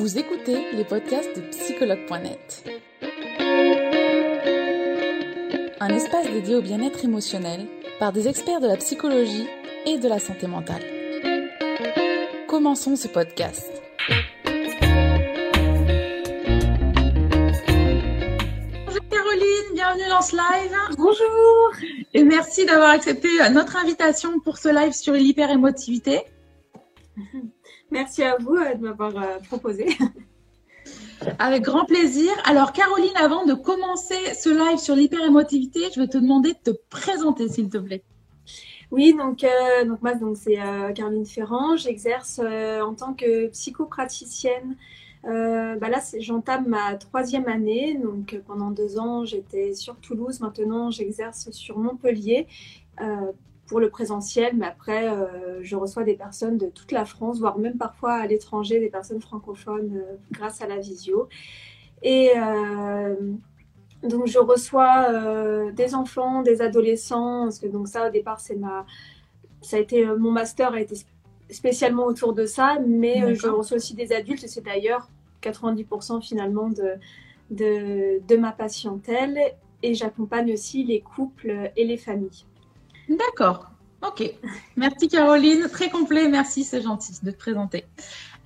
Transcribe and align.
Vous 0.00 0.18
écoutez 0.18 0.56
les 0.72 0.84
podcasts 0.84 1.36
de 1.36 1.42
psychologue.net. 1.50 2.64
Un 5.78 5.88
espace 5.90 6.26
dédié 6.30 6.54
au 6.54 6.62
bien-être 6.62 7.04
émotionnel 7.04 7.66
par 7.98 8.10
des 8.10 8.26
experts 8.26 8.62
de 8.62 8.66
la 8.66 8.78
psychologie 8.78 9.46
et 9.84 9.98
de 9.98 10.08
la 10.08 10.18
santé 10.18 10.46
mentale. 10.46 10.82
Commençons 12.48 12.96
ce 12.96 13.08
podcast. 13.08 13.70
Bonjour 18.86 19.08
Caroline, 19.10 19.74
bienvenue 19.74 20.08
dans 20.08 20.22
ce 20.22 20.34
live. 20.34 20.96
Bonjour 20.96 21.72
Et 22.14 22.24
merci 22.24 22.64
d'avoir 22.64 22.88
accepté 22.88 23.28
notre 23.50 23.76
invitation 23.76 24.40
pour 24.40 24.56
ce 24.56 24.70
live 24.70 24.94
sur 24.94 25.12
l'hyperémotivité. 25.12 26.22
Merci 27.90 28.22
à 28.22 28.36
vous 28.38 28.54
euh, 28.54 28.74
de 28.74 28.82
m'avoir 28.82 29.16
euh, 29.16 29.38
proposé. 29.48 29.86
Avec 31.38 31.62
grand 31.62 31.84
plaisir. 31.84 32.30
Alors 32.44 32.72
Caroline, 32.72 33.14
avant 33.16 33.44
de 33.44 33.52
commencer 33.54 34.14
ce 34.34 34.48
live 34.48 34.78
sur 34.78 34.94
l'hyperémotivité, 34.96 35.80
je 35.94 36.00
vais 36.00 36.06
te 36.08 36.16
demander 36.16 36.52
de 36.54 36.72
te 36.72 36.76
présenter 36.88 37.48
s'il 37.48 37.68
te 37.68 37.76
plaît. 37.78 38.02
Oui, 38.90 39.14
donc, 39.16 39.44
euh, 39.44 39.84
donc 39.84 40.00
moi, 40.02 40.14
donc, 40.14 40.36
c'est 40.36 40.60
euh, 40.60 40.92
Caroline 40.92 41.26
Ferrand. 41.26 41.76
J'exerce 41.76 42.40
euh, 42.42 42.80
en 42.80 42.94
tant 42.94 43.12
que 43.12 43.48
psychopraticienne. 43.48 44.76
Euh, 45.26 45.76
bah 45.76 45.90
là, 45.90 46.00
c'est- 46.00 46.22
j'entame 46.22 46.66
ma 46.66 46.94
troisième 46.96 47.46
année. 47.46 48.00
Donc, 48.02 48.40
pendant 48.46 48.70
deux 48.70 48.98
ans, 48.98 49.24
j'étais 49.26 49.74
sur 49.74 49.96
Toulouse. 49.96 50.40
Maintenant, 50.40 50.90
j'exerce 50.90 51.50
sur 51.50 51.78
Montpellier 51.78 52.46
euh, 53.02 53.30
pour 53.70 53.78
le 53.78 53.88
présentiel. 53.88 54.56
Mais 54.56 54.66
après, 54.66 55.08
euh, 55.08 55.60
je 55.62 55.76
reçois 55.76 56.02
des 56.02 56.14
personnes 56.14 56.58
de 56.58 56.66
toute 56.66 56.90
la 56.90 57.04
France, 57.04 57.38
voire 57.38 57.56
même 57.56 57.78
parfois 57.78 58.14
à 58.14 58.26
l'étranger, 58.26 58.80
des 58.80 58.88
personnes 58.90 59.20
francophones 59.20 59.92
euh, 59.96 60.16
grâce 60.32 60.60
à 60.60 60.66
la 60.66 60.76
visio. 60.78 61.28
Et 62.02 62.32
euh, 62.36 63.14
donc, 64.02 64.26
je 64.26 64.38
reçois 64.40 65.70
des 65.70 65.94
enfants, 65.94 66.42
des 66.42 66.62
adolescents, 66.62 67.44
parce 67.44 67.60
que 67.60 67.68
donc 67.68 67.86
ça, 67.86 68.08
au 68.08 68.10
départ, 68.10 68.40
c'est 68.40 68.56
ma, 68.56 68.86
ça 69.62 69.76
a 69.76 69.80
été 69.80 70.04
mon 70.04 70.32
master 70.32 70.72
a 70.72 70.80
été 70.80 70.96
sp- 70.96 71.06
spécialement 71.50 72.06
autour 72.06 72.32
de 72.32 72.46
ça, 72.46 72.78
mais 72.84 73.34
je 73.36 73.46
reçois 73.46 73.76
aussi 73.76 73.94
des 73.94 74.12
adultes. 74.12 74.42
et 74.42 74.48
C'est 74.48 74.62
d'ailleurs 74.64 75.08
90% 75.42 76.22
finalement 76.22 76.70
de, 76.70 76.94
de 77.50 78.20
de 78.26 78.36
ma 78.36 78.52
patientèle, 78.52 79.38
et 79.82 79.94
j'accompagne 79.94 80.52
aussi 80.54 80.82
les 80.82 81.00
couples 81.00 81.70
et 81.76 81.84
les 81.84 81.96
familles. 81.98 82.46
D'accord. 83.10 83.66
Ok. 84.06 84.32
Merci 84.76 85.08
Caroline, 85.08 85.68
très 85.70 85.90
complet. 85.90 86.28
Merci, 86.28 86.64
c'est 86.64 86.80
gentil 86.80 87.12
de 87.22 87.30
te 87.30 87.36
présenter. 87.36 87.84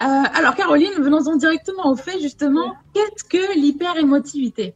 Euh, 0.03 0.07
alors 0.07 0.57
Caroline, 0.57 0.93
venons-en 0.98 1.37
directement 1.37 1.91
au 1.91 1.97
fait 1.97 2.19
justement. 2.20 2.75
Qu'est-ce 2.92 3.23
que 3.23 3.57
l'hyperémotivité? 3.57 4.75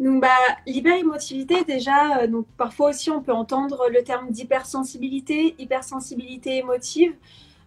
Donc, 0.00 0.22
bah, 0.22 0.28
l'hyperémotivité, 0.66 1.64
déjà, 1.64 2.18
euh, 2.18 2.26
donc, 2.28 2.46
parfois 2.56 2.90
aussi, 2.90 3.10
on 3.10 3.20
peut 3.20 3.32
entendre 3.32 3.88
le 3.92 4.02
terme 4.04 4.30
d'hypersensibilité, 4.30 5.56
hypersensibilité 5.58 6.58
émotive. 6.58 7.12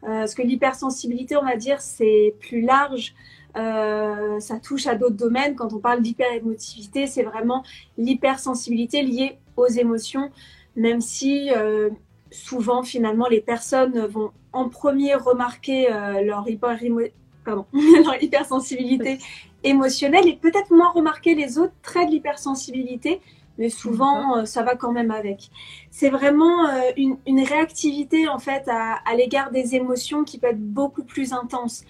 Euh, 0.04 0.20
parce 0.20 0.34
que 0.34 0.42
l'hypersensibilité, 0.42 1.36
on 1.36 1.44
va 1.44 1.58
dire, 1.58 1.82
c'est 1.82 2.34
plus 2.40 2.62
large. 2.62 3.14
Euh, 3.58 4.40
ça 4.40 4.60
touche 4.60 4.88
à 4.88 4.96
d'autres 4.96 5.18
domaines. 5.18 5.56
Quand 5.56 5.74
on 5.74 5.80
parle 5.80 6.02
d'hyperémotivité, 6.02 7.06
c'est 7.06 7.24
vraiment 7.24 7.64
l'hypersensibilité 7.98 9.04
liée 9.04 9.38
aux 9.58 9.68
émotions, 9.68 10.32
même 10.76 11.02
si 11.02 11.52
euh, 11.56 11.90
souvent, 12.32 12.84
finalement, 12.84 13.28
les 13.28 13.42
personnes 13.42 14.06
vont 14.06 14.32
en 14.54 14.70
premier 14.70 15.16
remarquer 15.16 15.92
euh, 15.92 16.22
leur, 16.22 16.48
hyperémo- 16.48 17.12
pardon, 17.46 17.66
leur 17.74 18.22
hypersensibilité 18.22 19.20
émotionnelle 19.64 20.28
et 20.28 20.36
peut-être 20.36 20.72
moins 20.72 20.92
remarquer 20.92 21.36
les 21.36 21.58
autres 21.58 21.74
traits 21.82 22.08
de 22.08 22.14
l'hypersensibilité, 22.14 23.22
mais 23.58 23.70
souvent 23.70 24.38
euh, 24.38 24.46
ça 24.46 24.64
va 24.64 24.76
quand 24.76 24.92
même 24.92 25.12
avec. 25.12 25.50
C'est 25.92 26.10
vraiment 26.10 26.68
une, 26.98 27.18
une 27.28 27.44
réactivité 27.44 28.28
en 28.28 28.40
fait 28.40 28.68
à, 28.68 29.00
à 29.06 29.16
l'égard 29.16 29.52
des 29.52 29.76
émotions 29.76 30.24
qui 30.24 30.40
peut 30.40 30.48
être 30.48 30.62
beaucoup 30.62 31.04
plus 31.04 31.34
intense. 31.34 31.84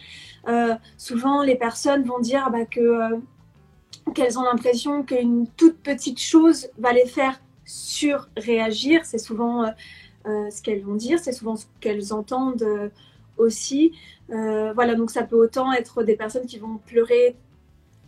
Souvent 0.97 1.44
les 1.44 1.56
personnes 1.56 2.03
vont 2.03 2.20
dire 2.20 2.50
bah, 2.52 2.66
que 2.66 3.22
qu'elles 4.16 4.40
ont 4.40 4.44
l'impression 4.44 5.03
qu'une 5.03 5.47
toute 5.56 5.78
petite 5.78 6.20
chose 6.20 6.70
va 6.80 6.91
les 6.94 7.06
faire 7.06 7.40
surréagir. 7.72 9.06
C'est 9.06 9.18
souvent 9.18 9.64
euh, 9.64 9.70
euh, 10.28 10.50
ce 10.50 10.62
qu'elles 10.62 10.84
vont 10.84 10.96
dire, 10.96 11.20
c'est 11.20 11.32
souvent 11.32 11.56
ce 11.56 11.66
qu'elles 11.80 12.14
entendent 12.14 12.64
euh, 12.64 12.90
aussi. 13.38 13.94
Euh, 14.30 14.74
voilà, 14.74 14.96
donc 14.96 15.12
ça 15.12 15.24
peut 15.24 15.36
autant 15.36 15.72
être 15.74 16.04
des 16.04 16.16
personnes 16.16 16.46
qui 16.46 16.59
vont 16.59 16.78
pleurer 16.86 17.36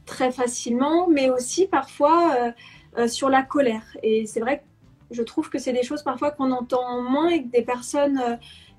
très 0.05 0.31
facilement, 0.31 1.07
mais 1.07 1.29
aussi 1.29 1.65
parfois 1.65 2.53
sur 3.07 3.29
la 3.29 3.41
colère. 3.41 3.85
Et 4.03 4.25
c'est 4.25 4.41
vrai 4.41 4.59
que 4.59 5.15
je 5.15 5.23
trouve 5.23 5.49
que 5.49 5.59
c'est 5.59 5.71
des 5.71 5.83
choses 5.83 6.03
parfois 6.03 6.31
qu'on 6.31 6.51
entend 6.51 7.01
moins 7.01 7.29
et 7.29 7.43
que 7.43 7.47
des 7.47 7.61
personnes 7.61 8.19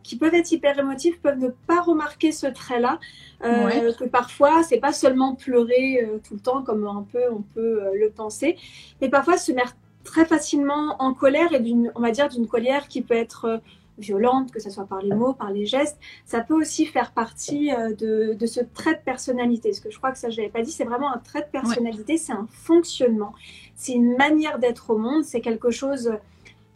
qui 0.04 0.16
peuvent 0.16 0.34
être 0.34 0.52
hyper 0.52 0.78
émotives 0.78 1.18
peuvent 1.18 1.38
ne 1.38 1.48
pas 1.48 1.80
remarquer 1.80 2.30
ce 2.30 2.46
trait-là. 2.46 3.00
Euh, 3.42 3.64
Ouais. 3.64 3.94
Que 3.98 4.04
parfois, 4.04 4.62
c'est 4.62 4.78
pas 4.78 4.92
seulement 4.92 5.34
pleurer 5.34 6.02
euh, 6.02 6.18
tout 6.26 6.34
le 6.34 6.40
temps 6.40 6.62
comme 6.62 6.86
un 6.86 7.06
peu 7.10 7.22
on 7.32 7.42
peut 7.42 7.82
euh, 7.82 7.90
le 7.98 8.10
penser, 8.10 8.56
mais 9.00 9.08
parfois 9.08 9.36
se 9.36 9.52
mettre 9.52 9.74
très 10.04 10.24
facilement 10.26 10.96
en 11.00 11.14
colère 11.14 11.52
et 11.52 11.60
d'une, 11.60 11.90
on 11.94 12.00
va 12.00 12.10
dire, 12.10 12.28
d'une 12.28 12.46
colère 12.46 12.88
qui 12.88 13.02
peut 13.02 13.14
être 13.14 13.44
euh, 13.46 13.58
violente, 13.98 14.50
que 14.52 14.60
ce 14.60 14.70
soit 14.70 14.86
par 14.86 15.00
les 15.02 15.14
mots, 15.14 15.32
par 15.34 15.50
les 15.50 15.66
gestes. 15.66 15.98
Ça 16.26 16.40
peut 16.40 16.54
aussi 16.54 16.86
faire 16.86 17.12
partie 17.12 17.72
euh, 17.72 17.94
de, 17.94 18.34
de 18.34 18.46
ce 18.46 18.60
trait 18.60 18.94
de 18.94 19.00
personnalité. 19.04 19.70
Parce 19.70 19.80
que 19.80 19.90
je 19.90 19.98
crois 19.98 20.12
que 20.12 20.18
ça, 20.18 20.30
je 20.30 20.36
l'avais 20.38 20.50
pas 20.50 20.62
dit, 20.62 20.72
c'est 20.72 20.84
vraiment 20.84 21.12
un 21.12 21.18
trait 21.18 21.42
de 21.42 21.50
personnalité, 21.50 22.16
c'est 22.18 22.32
un 22.32 22.46
fonctionnement, 22.50 23.34
c'est 23.76 23.92
une 23.92 24.16
manière 24.16 24.58
d'être 24.58 24.90
au 24.90 24.98
monde, 24.98 25.24
c'est 25.24 25.40
quelque 25.40 25.70
chose 25.70 26.12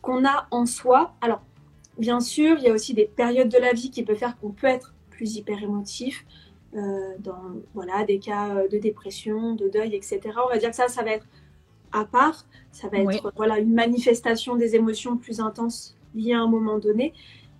qu'on 0.03 0.25
a 0.25 0.47
en 0.51 0.65
soi. 0.67 1.15
Alors, 1.21 1.43
bien 1.99 2.21
sûr, 2.21 2.57
il 2.59 2.65
y 2.65 2.69
a 2.69 2.73
aussi 2.73 2.95
des 2.95 3.07
périodes 3.07 3.49
de 3.49 3.59
la 3.59 3.73
vie 3.73 3.91
qui 3.91 4.03
peuvent 4.05 4.17
faire 4.17 4.39
qu'on 4.39 4.51
peut 4.51 4.69
être 4.69 4.95
plus 5.11 5.37
hyper 5.37 5.63
émotif. 5.63 6.25
euh, 6.75 7.15
dans 7.19 7.41
voilà, 7.75 8.05
des 8.05 8.19
cas 8.19 8.67
de 8.71 8.79
dépression, 8.79 9.55
de 9.55 9.69
deuil, 9.69 9.95
etc. 9.95 10.21
On 10.45 10.49
va 10.49 10.59
dire 10.59 10.71
que 10.71 10.77
ça, 10.77 10.89
ça 10.89 11.03
va 11.03 11.13
être 11.13 11.27
à 11.93 12.05
part. 12.05 12.45
Ça 12.73 12.89
va 12.89 12.99
être 12.99 13.07
Oui. 13.07 13.21
voilà, 13.37 13.59
une 13.59 13.75
manifestation 13.75 14.57
des 14.57 14.77
émotions 14.77 15.17
plus 15.17 15.41
intenses 15.41 15.97
liées 16.15 16.35
à 16.35 16.41
un 16.41 16.47
moment 16.47 16.79
donné. 16.79 17.13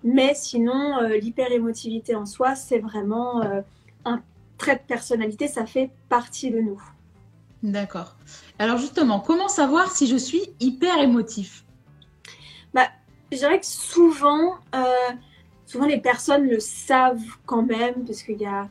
Mais 0.05 0.35
sinon, 0.35 0.99
euh, 0.99 1.17
l'hyperémotivité 1.17 2.15
en 2.15 2.27
soi, 2.27 2.55
c'est 2.55 2.79
vraiment 2.79 3.43
euh, 3.43 3.63
un 4.05 4.23
trait 4.59 4.77
de 4.77 4.83
personnalité, 4.87 5.49
ça 5.49 5.67
fait 5.67 5.91
partie 6.09 6.51
de 6.51 6.61
nous. 6.61 6.81
D'accord. 7.63 8.17
Alors 8.59 8.79
justement, 8.79 9.19
comment 9.21 9.49
savoir 9.49 9.91
si 9.91 10.07
je 10.07 10.17
suis 10.17 10.43
hyper 10.61 10.99
émotif 10.99 11.65
Je 13.31 13.37
dirais 13.37 13.61
que 13.61 13.67
souvent, 13.67 14.55
euh, 14.75 14.85
souvent 15.67 15.87
les 15.87 16.01
personnes 16.01 16.47
le 16.49 16.61
savent 16.61 17.21
quand 17.45 17.63
même, 17.63 18.05
parce 18.07 18.23
qu'il 18.23 18.41
y 18.41 18.47
a. 18.47 18.69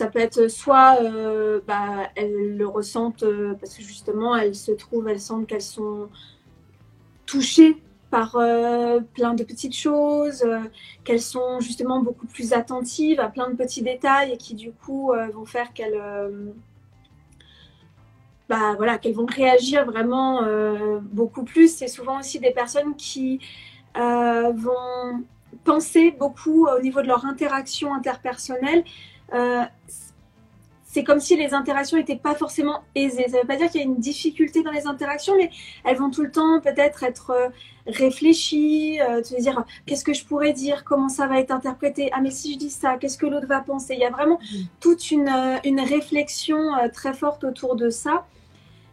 Ça 0.00 0.06
peut 0.06 0.18
être 0.18 0.48
soit 0.48 0.96
euh, 1.02 1.60
bah, 1.66 2.08
elles 2.16 2.56
le 2.56 2.66
ressentent 2.66 3.22
euh, 3.22 3.52
parce 3.60 3.76
que 3.76 3.82
justement 3.82 4.34
elles 4.34 4.54
se 4.54 4.72
trouvent, 4.72 5.06
elles 5.08 5.20
sentent 5.20 5.46
qu'elles 5.46 5.60
sont 5.60 6.08
touchées 7.26 7.76
par 8.10 8.36
euh, 8.36 9.00
plein 9.12 9.34
de 9.34 9.44
petites 9.44 9.76
choses, 9.76 10.42
qu'elles 11.04 11.20
sont 11.20 11.60
justement 11.60 12.00
beaucoup 12.00 12.26
plus 12.26 12.54
attentives 12.54 13.20
à 13.20 13.28
plein 13.28 13.50
de 13.50 13.56
petits 13.56 13.82
détails 13.82 14.32
et 14.32 14.36
qui 14.38 14.54
du 14.54 14.72
coup 14.72 15.12
vont 15.34 15.44
faire 15.44 15.74
qu'elles 15.74 16.00
bah, 18.48 18.72
voilà, 18.78 18.96
qu'elles 18.96 19.12
vont 19.12 19.26
réagir 19.26 19.84
vraiment 19.84 20.40
beaucoup 21.12 21.44
plus. 21.44 21.76
C'est 21.76 21.88
souvent 21.88 22.20
aussi 22.20 22.40
des 22.40 22.52
personnes 22.52 22.96
qui 22.96 23.38
vont 23.94 25.24
penser 25.64 26.10
beaucoup 26.10 26.68
au 26.68 26.80
niveau 26.80 27.02
de 27.02 27.06
leur 27.06 27.26
interaction 27.26 27.92
interpersonnelle. 27.92 28.82
Euh, 29.34 29.64
c'est 30.92 31.04
comme 31.04 31.20
si 31.20 31.36
les 31.36 31.54
interactions 31.54 31.96
n'étaient 31.98 32.16
pas 32.16 32.34
forcément 32.34 32.82
aisées. 32.96 33.26
Ça 33.28 33.36
ne 33.36 33.42
veut 33.42 33.46
pas 33.46 33.56
dire 33.56 33.70
qu'il 33.70 33.80
y 33.80 33.84
a 33.84 33.86
une 33.86 34.00
difficulté 34.00 34.64
dans 34.64 34.72
les 34.72 34.88
interactions, 34.88 35.36
mais 35.36 35.50
elles 35.84 35.96
vont 35.96 36.10
tout 36.10 36.22
le 36.22 36.32
temps 36.32 36.60
peut-être 36.60 37.04
être 37.04 37.30
euh, 37.30 37.48
réfléchies, 37.86 39.00
euh, 39.00 39.22
se 39.22 39.36
dire 39.36 39.64
qu'est-ce 39.86 40.04
que 40.04 40.12
je 40.12 40.24
pourrais 40.24 40.52
dire, 40.52 40.82
comment 40.82 41.08
ça 41.08 41.28
va 41.28 41.38
être 41.38 41.52
interprété, 41.52 42.10
ah 42.12 42.20
mais 42.20 42.32
si 42.32 42.54
je 42.54 42.58
dis 42.58 42.70
ça, 42.70 42.96
qu'est-ce 42.96 43.18
que 43.18 43.26
l'autre 43.26 43.46
va 43.46 43.60
penser. 43.60 43.94
Il 43.94 44.00
y 44.00 44.04
a 44.04 44.10
vraiment 44.10 44.40
toute 44.80 45.12
une, 45.12 45.28
euh, 45.28 45.84
réflexion 45.88 46.58
très 46.92 47.14
forte 47.14 47.44
autour 47.44 47.76
de 47.76 47.88
ça. 47.88 48.26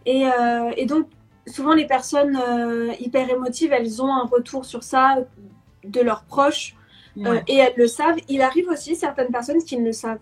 Et, 0.06 0.26
donc, 0.86 1.08
souvent, 1.48 1.74
les 1.74 1.86
personnes 1.86 2.40
hyper 3.00 3.30
émotives, 3.30 3.74
elles 3.74 4.02
ont 4.02 4.14
un 4.14 4.26
retour 4.26 4.64
sur 4.64 4.84
ça 4.84 5.18
de 5.84 6.00
leurs 6.00 6.24
proches 6.24 6.77
Ouais. 7.18 7.44
et 7.48 7.56
elles 7.58 7.74
le 7.76 7.88
savent. 7.88 8.18
Il 8.30 8.42
arrive 8.42 8.70
aussi 8.70 8.96
certaines 8.96 9.32
personnes 9.32 9.64
qui 9.64 9.78
ne 9.78 9.86
le 9.86 9.92
savent 9.92 10.20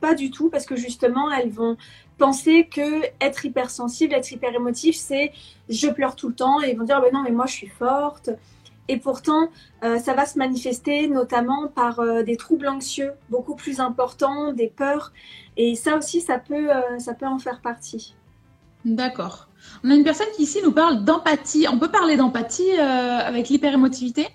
pas 0.00 0.14
du 0.14 0.30
tout 0.30 0.48
parce 0.48 0.64
que 0.64 0.76
justement, 0.76 1.30
elles 1.30 1.50
vont 1.50 1.76
penser 2.16 2.66
que 2.66 3.02
être 3.20 3.44
hypersensible, 3.44 4.14
être 4.14 4.32
hyper 4.32 4.54
émotif, 4.54 4.96
c'est 4.96 5.32
je 5.68 5.88
pleure 5.88 6.16
tout 6.16 6.28
le 6.28 6.34
temps 6.34 6.62
et 6.62 6.70
ils 6.70 6.78
vont 6.78 6.84
dire 6.84 7.00
Ben 7.00 7.12
non, 7.12 7.22
mais 7.22 7.30
moi 7.30 7.46
je 7.46 7.52
suis 7.52 7.68
forte. 7.68 8.30
Et 8.88 8.96
pourtant, 8.96 9.50
ça 9.82 10.14
va 10.14 10.26
se 10.26 10.36
manifester 10.36 11.06
notamment 11.06 11.68
par 11.68 12.00
des 12.24 12.36
troubles 12.36 12.66
anxieux 12.66 13.12
beaucoup 13.28 13.54
plus 13.54 13.78
importants, 13.78 14.52
des 14.52 14.66
peurs. 14.66 15.12
Et 15.56 15.76
ça 15.76 15.96
aussi, 15.96 16.20
ça 16.20 16.38
peut, 16.38 16.70
ça 16.98 17.14
peut 17.14 17.26
en 17.26 17.38
faire 17.38 17.60
partie. 17.60 18.16
D'accord. 18.84 19.48
On 19.84 19.90
a 19.90 19.94
une 19.94 20.02
personne 20.02 20.26
qui 20.34 20.42
ici 20.42 20.58
nous 20.64 20.72
parle 20.72 21.04
d'empathie. 21.04 21.66
On 21.70 21.78
peut 21.78 21.90
parler 21.90 22.16
d'empathie 22.16 22.72
avec 22.72 23.48
l'hyperémotivité? 23.48 24.26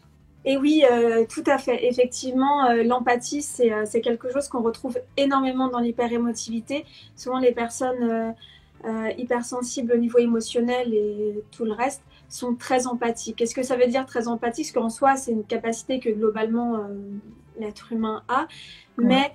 Et 0.46 0.58
oui, 0.58 0.84
euh, 0.90 1.26
tout 1.28 1.44
à 1.48 1.58
fait. 1.58 1.88
Effectivement, 1.88 2.66
euh, 2.66 2.84
l'empathie, 2.84 3.44
euh, 3.62 3.84
c'est 3.86 4.02
quelque 4.02 4.32
chose 4.32 4.48
qu'on 4.48 4.62
retrouve 4.62 5.00
énormément 5.18 5.70
dans 5.70 5.80
l'hyperémotivité. 5.80 6.86
Souvent, 7.16 7.40
les 7.40 7.52
personnes 7.52 8.36
hypersensibles 9.18 9.94
au 9.94 9.98
niveau 9.98 10.20
émotionnel 10.20 10.94
et 10.94 11.44
tout 11.50 11.66
le 11.66 11.72
reste 11.72 12.04
sont 12.30 12.54
très 12.54 12.86
empathiques. 12.86 13.38
Qu'est-ce 13.38 13.56
que 13.56 13.64
ça 13.64 13.76
veut 13.78 13.88
dire 13.88 14.06
très 14.06 14.28
empathique? 14.28 14.72
Parce 14.72 14.84
qu'en 14.84 14.90
soi, 14.92 15.16
c'est 15.16 15.32
une 15.32 15.44
capacité 15.44 16.00
que 16.00 16.12
globalement 16.12 16.86
l'être 17.60 17.92
humain 17.92 18.22
a. 18.28 18.48
Mais 19.00 19.34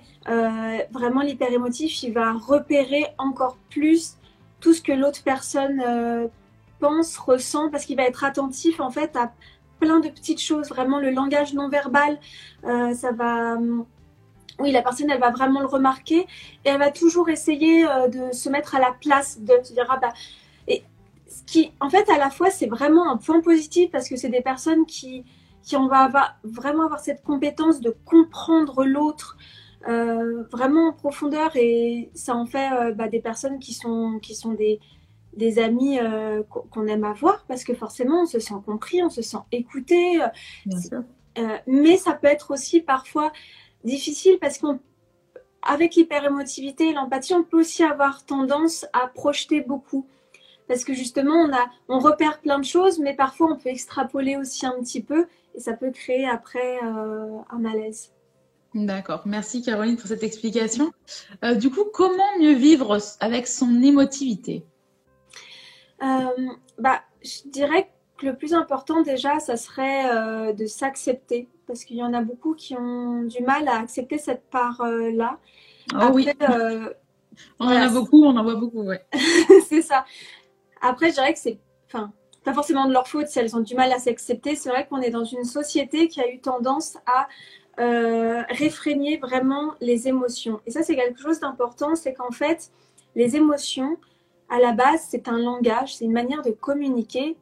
vraiment, 0.91 1.19
l'hyperémotif, 1.19 2.01
il 2.03 2.13
va 2.13 2.31
repérer 2.31 3.07
encore 3.17 3.57
plus 3.69 4.15
tout 4.61 4.73
ce 4.73 4.81
que 4.81 4.93
l'autre 4.93 5.21
personne 5.21 5.83
pense, 6.79 7.17
ressent, 7.17 7.69
parce 7.69 7.85
qu'il 7.85 7.97
va 7.97 8.03
être 8.03 8.23
attentif 8.23 8.79
en 8.79 8.89
fait 8.89 9.17
à 9.17 9.33
plein 9.81 9.99
de 9.99 10.09
petites 10.09 10.39
choses, 10.39 10.69
vraiment 10.69 10.99
le 10.99 11.09
langage 11.09 11.53
non 11.53 11.67
verbal, 11.67 12.17
euh, 12.63 12.93
ça 12.93 13.11
va... 13.11 13.57
Oui, 14.59 14.71
la 14.71 14.83
personne, 14.83 15.09
elle 15.09 15.19
va 15.19 15.31
vraiment 15.31 15.59
le 15.59 15.65
remarquer 15.65 16.19
et 16.19 16.69
elle 16.69 16.77
va 16.77 16.91
toujours 16.91 17.29
essayer 17.29 17.83
euh, 17.83 18.07
de 18.07 18.31
se 18.31 18.47
mettre 18.47 18.75
à 18.75 18.79
la 18.79 18.93
place 19.01 19.41
de 19.41 19.53
se 19.63 19.73
dire, 19.73 19.87
ah 19.89 19.97
bah... 19.97 20.13
Et 20.67 20.83
ce 21.27 21.41
qui, 21.51 21.71
en 21.79 21.89
fait, 21.89 22.07
à 22.09 22.17
la 22.19 22.29
fois, 22.29 22.51
c'est 22.51 22.67
vraiment 22.67 23.09
un 23.11 23.17
point 23.17 23.41
positif 23.41 23.89
parce 23.91 24.07
que 24.07 24.15
c'est 24.15 24.29
des 24.29 24.41
personnes 24.41 24.85
qui, 24.85 25.25
qui 25.63 25.75
on 25.75 25.87
va 25.87 26.11
vraiment 26.43 26.85
avoir 26.85 26.99
cette 26.99 27.23
compétence 27.23 27.81
de 27.81 27.95
comprendre 28.05 28.85
l'autre, 28.85 29.35
euh, 29.89 30.43
vraiment 30.51 30.89
en 30.89 30.93
profondeur 30.93 31.55
et 31.55 32.11
ça 32.13 32.35
en 32.35 32.45
fait 32.45 32.69
bah, 32.93 33.07
des 33.07 33.19
personnes 33.19 33.57
qui 33.57 33.73
sont, 33.73 34.19
qui 34.21 34.35
sont 34.35 34.53
des, 34.53 34.79
des 35.33 35.59
amis 35.59 35.99
euh, 35.99 36.43
qu'on 36.43 36.87
aime 36.87 37.03
avoir 37.03 37.45
parce 37.47 37.63
que 37.63 37.73
forcément 37.73 38.23
on 38.23 38.25
se 38.25 38.39
sent 38.39 38.55
compris, 38.65 39.01
on 39.03 39.09
se 39.09 39.21
sent 39.21 39.37
écouté. 39.51 40.21
Euh, 40.21 40.27
euh, 41.37 41.57
mais 41.67 41.97
ça 41.97 42.13
peut 42.13 42.27
être 42.27 42.51
aussi 42.51 42.81
parfois 42.81 43.31
difficile 43.83 44.37
parce 44.39 44.57
qu'avec 44.57 45.95
l'hyperémotivité 45.95 46.89
et 46.89 46.93
l'empathie, 46.93 47.33
on 47.33 47.43
peut 47.43 47.59
aussi 47.59 47.83
avoir 47.83 48.25
tendance 48.25 48.85
à 48.93 49.07
projeter 49.07 49.61
beaucoup. 49.61 50.05
Parce 50.67 50.83
que 50.83 50.93
justement, 50.93 51.35
on, 51.35 51.53
a, 51.53 51.69
on 51.89 51.99
repère 51.99 52.39
plein 52.39 52.59
de 52.59 52.65
choses, 52.65 52.99
mais 52.99 53.15
parfois 53.15 53.51
on 53.51 53.57
peut 53.57 53.69
extrapoler 53.69 54.37
aussi 54.37 54.65
un 54.65 54.79
petit 54.81 55.01
peu 55.01 55.27
et 55.55 55.59
ça 55.59 55.73
peut 55.73 55.91
créer 55.91 56.27
après 56.27 56.79
un 56.81 57.59
malaise. 57.59 58.11
D'accord. 58.73 59.23
Merci 59.25 59.61
Caroline 59.61 59.97
pour 59.97 60.07
cette 60.07 60.23
explication. 60.23 60.91
du 61.57 61.69
coup, 61.69 61.83
comment 61.93 62.37
mieux 62.39 62.53
vivre 62.53 62.97
avec 63.19 63.47
son 63.47 63.81
émotivité? 63.81 64.63
Bah, 66.77 67.01
Je 67.21 67.49
dirais 67.49 67.89
que 68.17 68.25
le 68.25 68.35
plus 68.35 68.53
important 68.53 69.01
déjà, 69.01 69.39
ça 69.39 69.57
serait 69.57 70.09
euh, 70.09 70.53
de 70.53 70.65
s'accepter. 70.65 71.47
Parce 71.67 71.83
qu'il 71.85 71.97
y 71.97 72.03
en 72.03 72.13
a 72.13 72.21
beaucoup 72.21 72.53
qui 72.53 72.75
ont 72.75 73.23
du 73.23 73.41
mal 73.43 73.67
à 73.67 73.79
accepter 73.79 74.17
cette 74.17 74.49
part-là. 74.49 75.39
oh 75.95 76.09
oui. 76.13 76.27
on 77.59 77.65
en 77.65 77.69
a 77.69 77.89
beaucoup, 77.89 78.25
on 78.25 78.35
en 78.35 78.43
voit 78.43 78.55
beaucoup, 78.55 78.83
ouais. 78.83 79.05
c'est 79.69 79.81
ça. 79.81 80.05
Après, 80.81 81.09
je 81.09 81.13
dirais 81.15 81.33
que 81.33 81.39
c'est. 81.39 81.59
Enfin, 81.87 82.11
pas 82.43 82.53
forcément 82.53 82.87
de 82.87 82.93
leur 82.93 83.07
faute 83.07 83.27
si 83.27 83.39
elles 83.39 83.55
ont 83.55 83.61
du 83.61 83.75
mal 83.75 83.91
à 83.91 83.99
s'accepter. 83.99 84.55
C'est 84.55 84.69
vrai 84.69 84.87
qu'on 84.87 85.01
est 85.01 85.11
dans 85.11 85.23
une 85.23 85.45
société 85.45 86.07
qui 86.07 86.21
a 86.21 86.29
eu 86.29 86.39
tendance 86.39 86.97
à 87.05 87.27
euh, 87.79 88.41
réfréner 88.49 89.17
vraiment 89.17 89.75
les 89.79 90.07
émotions. 90.07 90.59
Et 90.65 90.71
ça, 90.71 90.83
c'est 90.83 90.95
quelque 90.95 91.21
chose 91.21 91.39
d'important, 91.39 91.95
c'est 91.95 92.13
qu'en 92.13 92.31
fait, 92.31 92.71
les 93.15 93.35
émotions, 93.35 93.97
à 94.51 94.59
la 94.59 94.73
base, 94.73 95.07
c'est 95.09 95.27
un 95.27 95.39
langage, 95.39 95.95
c'est 95.95 96.05
une 96.05 96.11
manière 96.11 96.41
de 96.43 96.51
communiquer. 96.51 97.37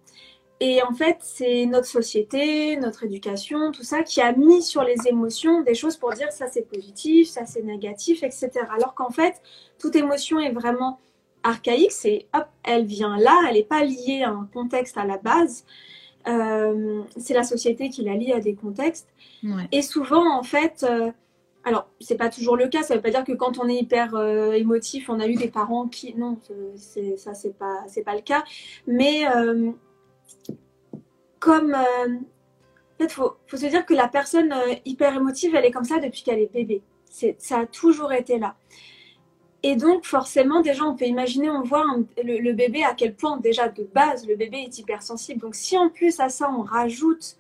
Et 0.62 0.84
en 0.84 0.94
fait, 0.94 1.18
c'est 1.22 1.66
notre 1.66 1.88
société, 1.88 2.78
notre 2.78 3.06
éducation, 3.06 3.72
tout 3.72 3.84
ça 3.84 4.04
qui 4.04 4.22
a 4.22 4.32
mis 4.34 4.62
sur 4.62 4.84
les 4.84 4.96
émotions 5.08 5.62
des 5.62 5.74
choses 5.74 5.98
pour 5.98 6.12
dire 6.14 6.32
ça 6.32 6.48
c'est 6.52 6.70
positif, 6.70 7.30
ça 7.30 7.46
c'est 7.46 7.64
négatif, 7.64 8.24
etc. 8.24 8.52
Alors 8.76 8.94
qu'en 8.94 9.10
fait, 9.10 9.42
toute 9.80 9.96
émotion 9.96 10.40
est 10.40 10.52
vraiment 10.52 11.00
archaïque, 11.44 11.94
c'est 11.94 12.28
hop, 12.34 12.48
elle 12.64 12.86
vient 12.86 13.18
là, 13.18 13.42
elle 13.48 13.56
n'est 13.56 13.64
pas 13.64 13.84
liée 13.84 14.24
à 14.24 14.30
un 14.30 14.48
contexte 14.54 14.98
à 14.98 15.06
la 15.06 15.18
base. 15.18 15.66
Euh, 16.28 17.02
c'est 17.18 17.34
la 17.34 17.44
société 17.44 17.90
qui 17.90 18.04
la 18.04 18.16
lie 18.16 18.34
à 18.34 18.40
des 18.40 18.54
contextes. 18.54 19.08
Et 19.72 19.82
souvent, 19.82 20.38
en 20.38 20.44
fait, 20.44 20.86
euh, 20.88 21.12
alors, 21.69 21.88
c'est 22.01 22.18
pas 22.18 22.30
toujours 22.30 22.57
le 22.57 22.68
cas. 22.68 22.81
Ça 22.81 22.95
veut 22.95 23.01
pas 23.01 23.12
dire 23.12 23.24
que 23.24 23.31
quand 23.31 23.60
on 23.60 23.69
est 23.69 23.75
hyper 23.75 24.16
euh, 24.16 24.54
émotif, 24.54 25.07
on 25.07 25.19
a 25.19 25.27
eu 25.27 25.36
des 25.36 25.50
parents 25.50 25.88
qui. 25.88 26.16
Non, 26.16 26.39
ça, 26.75 27.36
c'est 27.36 27.56
pas, 27.60 27.86
pas 28.04 28.16
le 28.16 28.21
cas. 28.21 28.44
Mais 28.88 29.27
euh, 29.27 29.71
comme. 31.39 31.75
Euh, 31.75 32.18
fait, 32.98 33.12
faut, 33.12 33.36
faut 33.45 33.57
se 33.57 33.68
dire 33.68 33.86
que 33.86 33.94
la 33.94 34.07
personne 34.07 34.51
hyper 34.83 35.16
émotive, 35.16 35.54
elle 35.54 35.66
est 35.66 35.69
comme 35.69 35.83
ça 35.83 36.00
depuis 36.00 36.24
qu'elle 36.24 36.39
est 36.39 36.51
bébé. 36.51 36.81
C'est, 37.06 37.36
ça 37.38 37.60
a 37.60 37.66
toujours 37.68 38.13
été 38.13 38.39
là. 38.39 38.56
Et 39.62 39.75
donc, 39.75 40.06
forcément, 40.06 40.62
déjà, 40.62 40.86
on 40.86 40.95
peut 40.95 41.06
imaginer, 41.06 41.51
on 41.51 41.62
voit 41.62 41.86
le, 42.24 42.39
le, 42.39 42.54
bébé 42.54 42.83
à 42.83 42.95
quel 42.95 43.13
point, 43.13 43.38
déjà 43.38 43.68
de 43.68 43.83
base, 43.83 44.25
le 44.27 44.36
bébé 44.36 44.65
est 44.65 44.80
hypersensible. 44.80 45.39
Donc, 45.39 45.54
si 45.54 45.77
en 45.77 45.89
plus 45.89 46.19
à 46.19 46.30
ça, 46.30 46.51
on 46.51 46.63
rajoute 46.63 47.38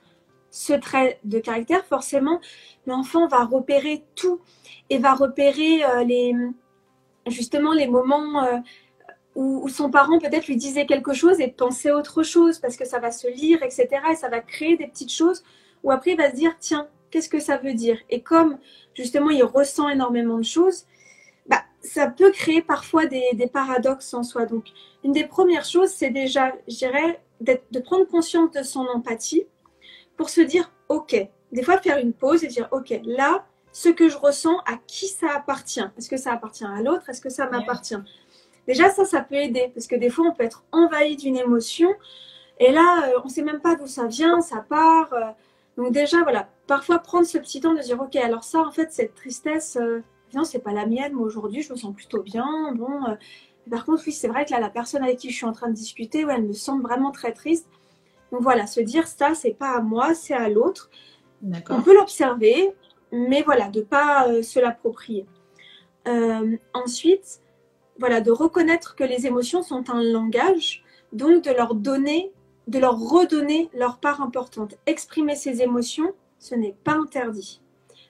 ce 0.51 0.73
trait 0.73 1.19
de 1.23 1.39
caractère, 1.39 1.85
forcément, 1.85 2.39
l'enfant 2.85 3.27
va 3.27 3.43
repérer 3.45 4.03
tout 4.15 4.41
et 4.89 4.97
va 4.97 5.13
repérer 5.13 5.83
euh, 5.83 6.03
les, 6.03 6.33
justement 7.27 7.73
les 7.73 7.87
moments 7.87 8.43
euh, 8.43 8.57
où, 9.35 9.69
son 9.69 9.89
parent 9.89 10.19
peut-être 10.19 10.47
lui 10.47 10.57
disait 10.57 10.85
quelque 10.85 11.13
chose 11.13 11.39
et 11.39 11.47
pensait 11.47 11.91
autre 11.91 12.23
chose 12.23 12.59
parce 12.59 12.75
que 12.75 12.85
ça 12.85 12.99
va 12.99 13.11
se 13.11 13.27
lire, 13.27 13.61
etc. 13.63 13.87
Et 14.11 14.15
ça 14.15 14.29
va 14.29 14.39
créer 14.39 14.75
des 14.75 14.87
petites 14.87 15.11
choses 15.11 15.43
où 15.83 15.91
après 15.91 16.11
il 16.11 16.17
va 16.17 16.31
se 16.31 16.35
dire, 16.35 16.55
tiens, 16.59 16.87
qu'est-ce 17.11 17.29
que 17.29 17.39
ça 17.39 17.57
veut 17.57 17.73
dire? 17.73 17.97
Et 18.09 18.21
comme 18.21 18.57
justement 18.95 19.29
il 19.29 19.43
ressent 19.43 19.87
énormément 19.87 20.37
de 20.37 20.43
choses, 20.43 20.85
bah, 21.45 21.63
ça 21.81 22.07
peut 22.07 22.31
créer 22.31 22.61
parfois 22.61 23.05
des, 23.05 23.29
des 23.33 23.47
paradoxes 23.47 24.13
en 24.13 24.23
soi. 24.23 24.45
Donc, 24.45 24.65
une 25.03 25.13
des 25.13 25.23
premières 25.23 25.65
choses, 25.65 25.89
c'est 25.89 26.09
déjà, 26.09 26.53
je 26.67 26.75
dirais, 26.75 27.21
de 27.39 27.79
prendre 27.79 28.05
conscience 28.05 28.51
de 28.51 28.63
son 28.63 28.85
empathie 28.87 29.45
pour 30.19 30.29
se 30.29 30.41
dire, 30.41 30.69
OK, 30.89 31.15
des 31.53 31.63
fois 31.63 31.77
faire 31.77 31.97
une 31.97 32.11
pause 32.11 32.43
et 32.43 32.47
dire, 32.47 32.67
OK, 32.73 32.93
là, 33.05 33.45
ce 33.71 33.87
que 33.87 34.09
je 34.09 34.17
ressens, 34.17 34.57
à 34.65 34.75
qui 34.85 35.07
ça 35.07 35.27
appartient? 35.33 35.85
Est-ce 35.97 36.09
que 36.09 36.17
ça 36.17 36.33
appartient 36.33 36.65
à 36.65 36.81
l'autre? 36.81 37.09
Est-ce 37.09 37.21
que 37.21 37.29
ça 37.29 37.49
m'appartient? 37.49 37.95
Déjà, 38.67 38.89
ça, 38.89 39.05
ça 39.05 39.21
peut 39.21 39.35
aider, 39.35 39.71
parce 39.73 39.87
que 39.87 39.95
des 39.95 40.09
fois, 40.09 40.25
on 40.27 40.33
peut 40.33 40.43
être 40.43 40.65
envahi 40.73 41.15
d'une 41.15 41.37
émotion, 41.37 41.89
et 42.59 42.73
là, 42.73 43.07
euh, 43.07 43.21
on 43.23 43.27
ne 43.27 43.31
sait 43.31 43.43
même 43.43 43.61
pas 43.61 43.75
d'où 43.75 43.87
ça 43.87 44.07
vient, 44.07 44.41
ça 44.41 44.57
part. 44.67 45.13
Euh. 45.13 45.31
donc 45.77 45.93
déjà, 45.93 46.21
voilà, 46.23 46.49
parfois 46.67 46.99
prendre 46.99 47.25
ce 47.25 47.37
petit 47.37 47.61
temps 47.61 47.73
de 47.73 47.79
dire, 47.79 48.01
OK, 48.01 48.17
alors 48.17 48.43
ça, 48.43 48.59
en 48.59 48.71
fait, 48.71 48.91
cette 48.91 49.15
tristesse, 49.15 49.77
euh, 49.79 50.01
non, 50.33 50.43
c'est 50.43 50.59
pas 50.59 50.73
la 50.73 50.85
mienne, 50.85 51.13
mais 51.15 51.21
aujourd'hui, 51.21 51.61
je 51.61 51.71
me 51.71 51.77
sens 51.77 51.95
plutôt 51.95 52.23
bien. 52.23 52.73
Bon, 52.75 52.89
par 53.71 53.85
contre, 53.85 54.03
oui, 54.05 54.11
c'est 54.11 54.27
vrai 54.27 54.43
que 54.43 54.51
là, 54.51 54.59
la 54.59 54.69
personne 54.69 55.01
avec 55.01 55.17
qui 55.17 55.29
je 55.29 55.37
suis 55.37 55.45
en 55.45 55.53
train 55.53 55.69
de 55.69 55.75
discuter, 55.75 56.25
ouais, 56.25 56.33
elle 56.35 56.43
me 56.43 56.51
semble 56.51 56.83
vraiment 56.83 57.11
très 57.11 57.31
triste. 57.31 57.69
Donc 58.31 58.41
voilà, 58.41 58.67
se 58.67 58.79
dire 58.79 59.07
ça, 59.07 59.33
c'est 59.33 59.53
pas 59.53 59.71
à 59.77 59.81
moi, 59.81 60.13
c'est 60.13 60.33
à 60.33 60.49
l'autre. 60.49 60.89
On 61.69 61.81
peut 61.81 61.93
l'observer, 61.93 62.73
mais 63.11 63.41
voilà, 63.41 63.69
de 63.69 63.81
pas 63.81 64.27
euh, 64.27 64.41
se 64.41 64.59
l'approprier. 64.59 65.25
Euh, 66.07 66.57
ensuite, 66.73 67.41
voilà, 67.97 68.21
de 68.21 68.31
reconnaître 68.31 68.95
que 68.95 69.03
les 69.03 69.25
émotions 69.25 69.63
sont 69.63 69.89
un 69.89 70.01
langage, 70.01 70.83
donc 71.11 71.43
de 71.43 71.51
leur 71.51 71.75
donner, 71.75 72.31
de 72.67 72.79
leur 72.79 72.97
redonner 72.99 73.69
leur 73.73 73.99
part 73.99 74.21
importante. 74.21 74.75
Exprimer 74.85 75.35
ses 75.35 75.61
émotions, 75.61 76.13
ce 76.39 76.55
n'est 76.55 76.75
pas 76.83 76.93
interdit. 76.93 77.61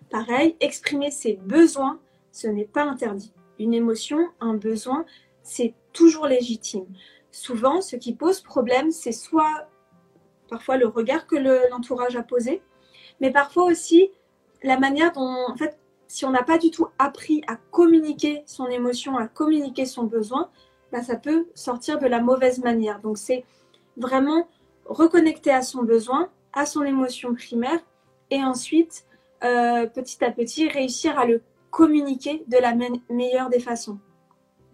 Pareil, 0.09 0.55
exprimer 0.59 1.11
ses 1.11 1.33
besoins, 1.33 1.99
ce 2.31 2.47
n'est 2.47 2.65
pas 2.65 2.83
interdit. 2.83 3.33
Une 3.59 3.73
émotion, 3.73 4.29
un 4.39 4.53
besoin, 4.53 5.05
c'est 5.43 5.73
toujours 5.93 6.27
légitime. 6.27 6.85
Souvent, 7.31 7.81
ce 7.81 7.95
qui 7.95 8.13
pose 8.13 8.41
problème, 8.41 8.91
c'est 8.91 9.11
soit 9.11 9.67
parfois 10.49 10.77
le 10.77 10.87
regard 10.87 11.27
que 11.27 11.35
l'entourage 11.69 12.15
a 12.15 12.23
posé, 12.23 12.61
mais 13.21 13.31
parfois 13.31 13.63
aussi 13.65 14.11
la 14.63 14.77
manière 14.77 15.11
dont, 15.11 15.45
en 15.47 15.55
fait, 15.55 15.77
si 16.07 16.25
on 16.25 16.31
n'a 16.31 16.43
pas 16.43 16.57
du 16.57 16.71
tout 16.71 16.87
appris 16.97 17.43
à 17.47 17.55
communiquer 17.55 18.43
son 18.45 18.67
émotion, 18.67 19.17
à 19.17 19.27
communiquer 19.27 19.85
son 19.85 20.03
besoin, 20.03 20.49
bah, 20.91 21.03
ça 21.03 21.15
peut 21.15 21.47
sortir 21.53 21.99
de 21.99 22.07
la 22.07 22.19
mauvaise 22.19 22.59
manière. 22.59 22.99
Donc 22.99 23.17
c'est 23.17 23.45
vraiment 23.95 24.47
reconnecter 24.85 25.51
à 25.51 25.61
son 25.61 25.83
besoin, 25.83 26.29
à 26.53 26.65
son 26.65 26.83
émotion 26.83 27.35
primaire, 27.35 27.79
et 28.31 28.43
ensuite, 28.43 29.05
euh, 29.43 29.85
petit 29.85 30.23
à 30.23 30.31
petit, 30.31 30.67
réussir 30.67 31.17
à 31.19 31.25
le 31.25 31.41
communiquer 31.69 32.43
de 32.47 32.57
la 32.57 32.73
meilleure 33.09 33.49
des 33.49 33.59
façons. 33.59 33.99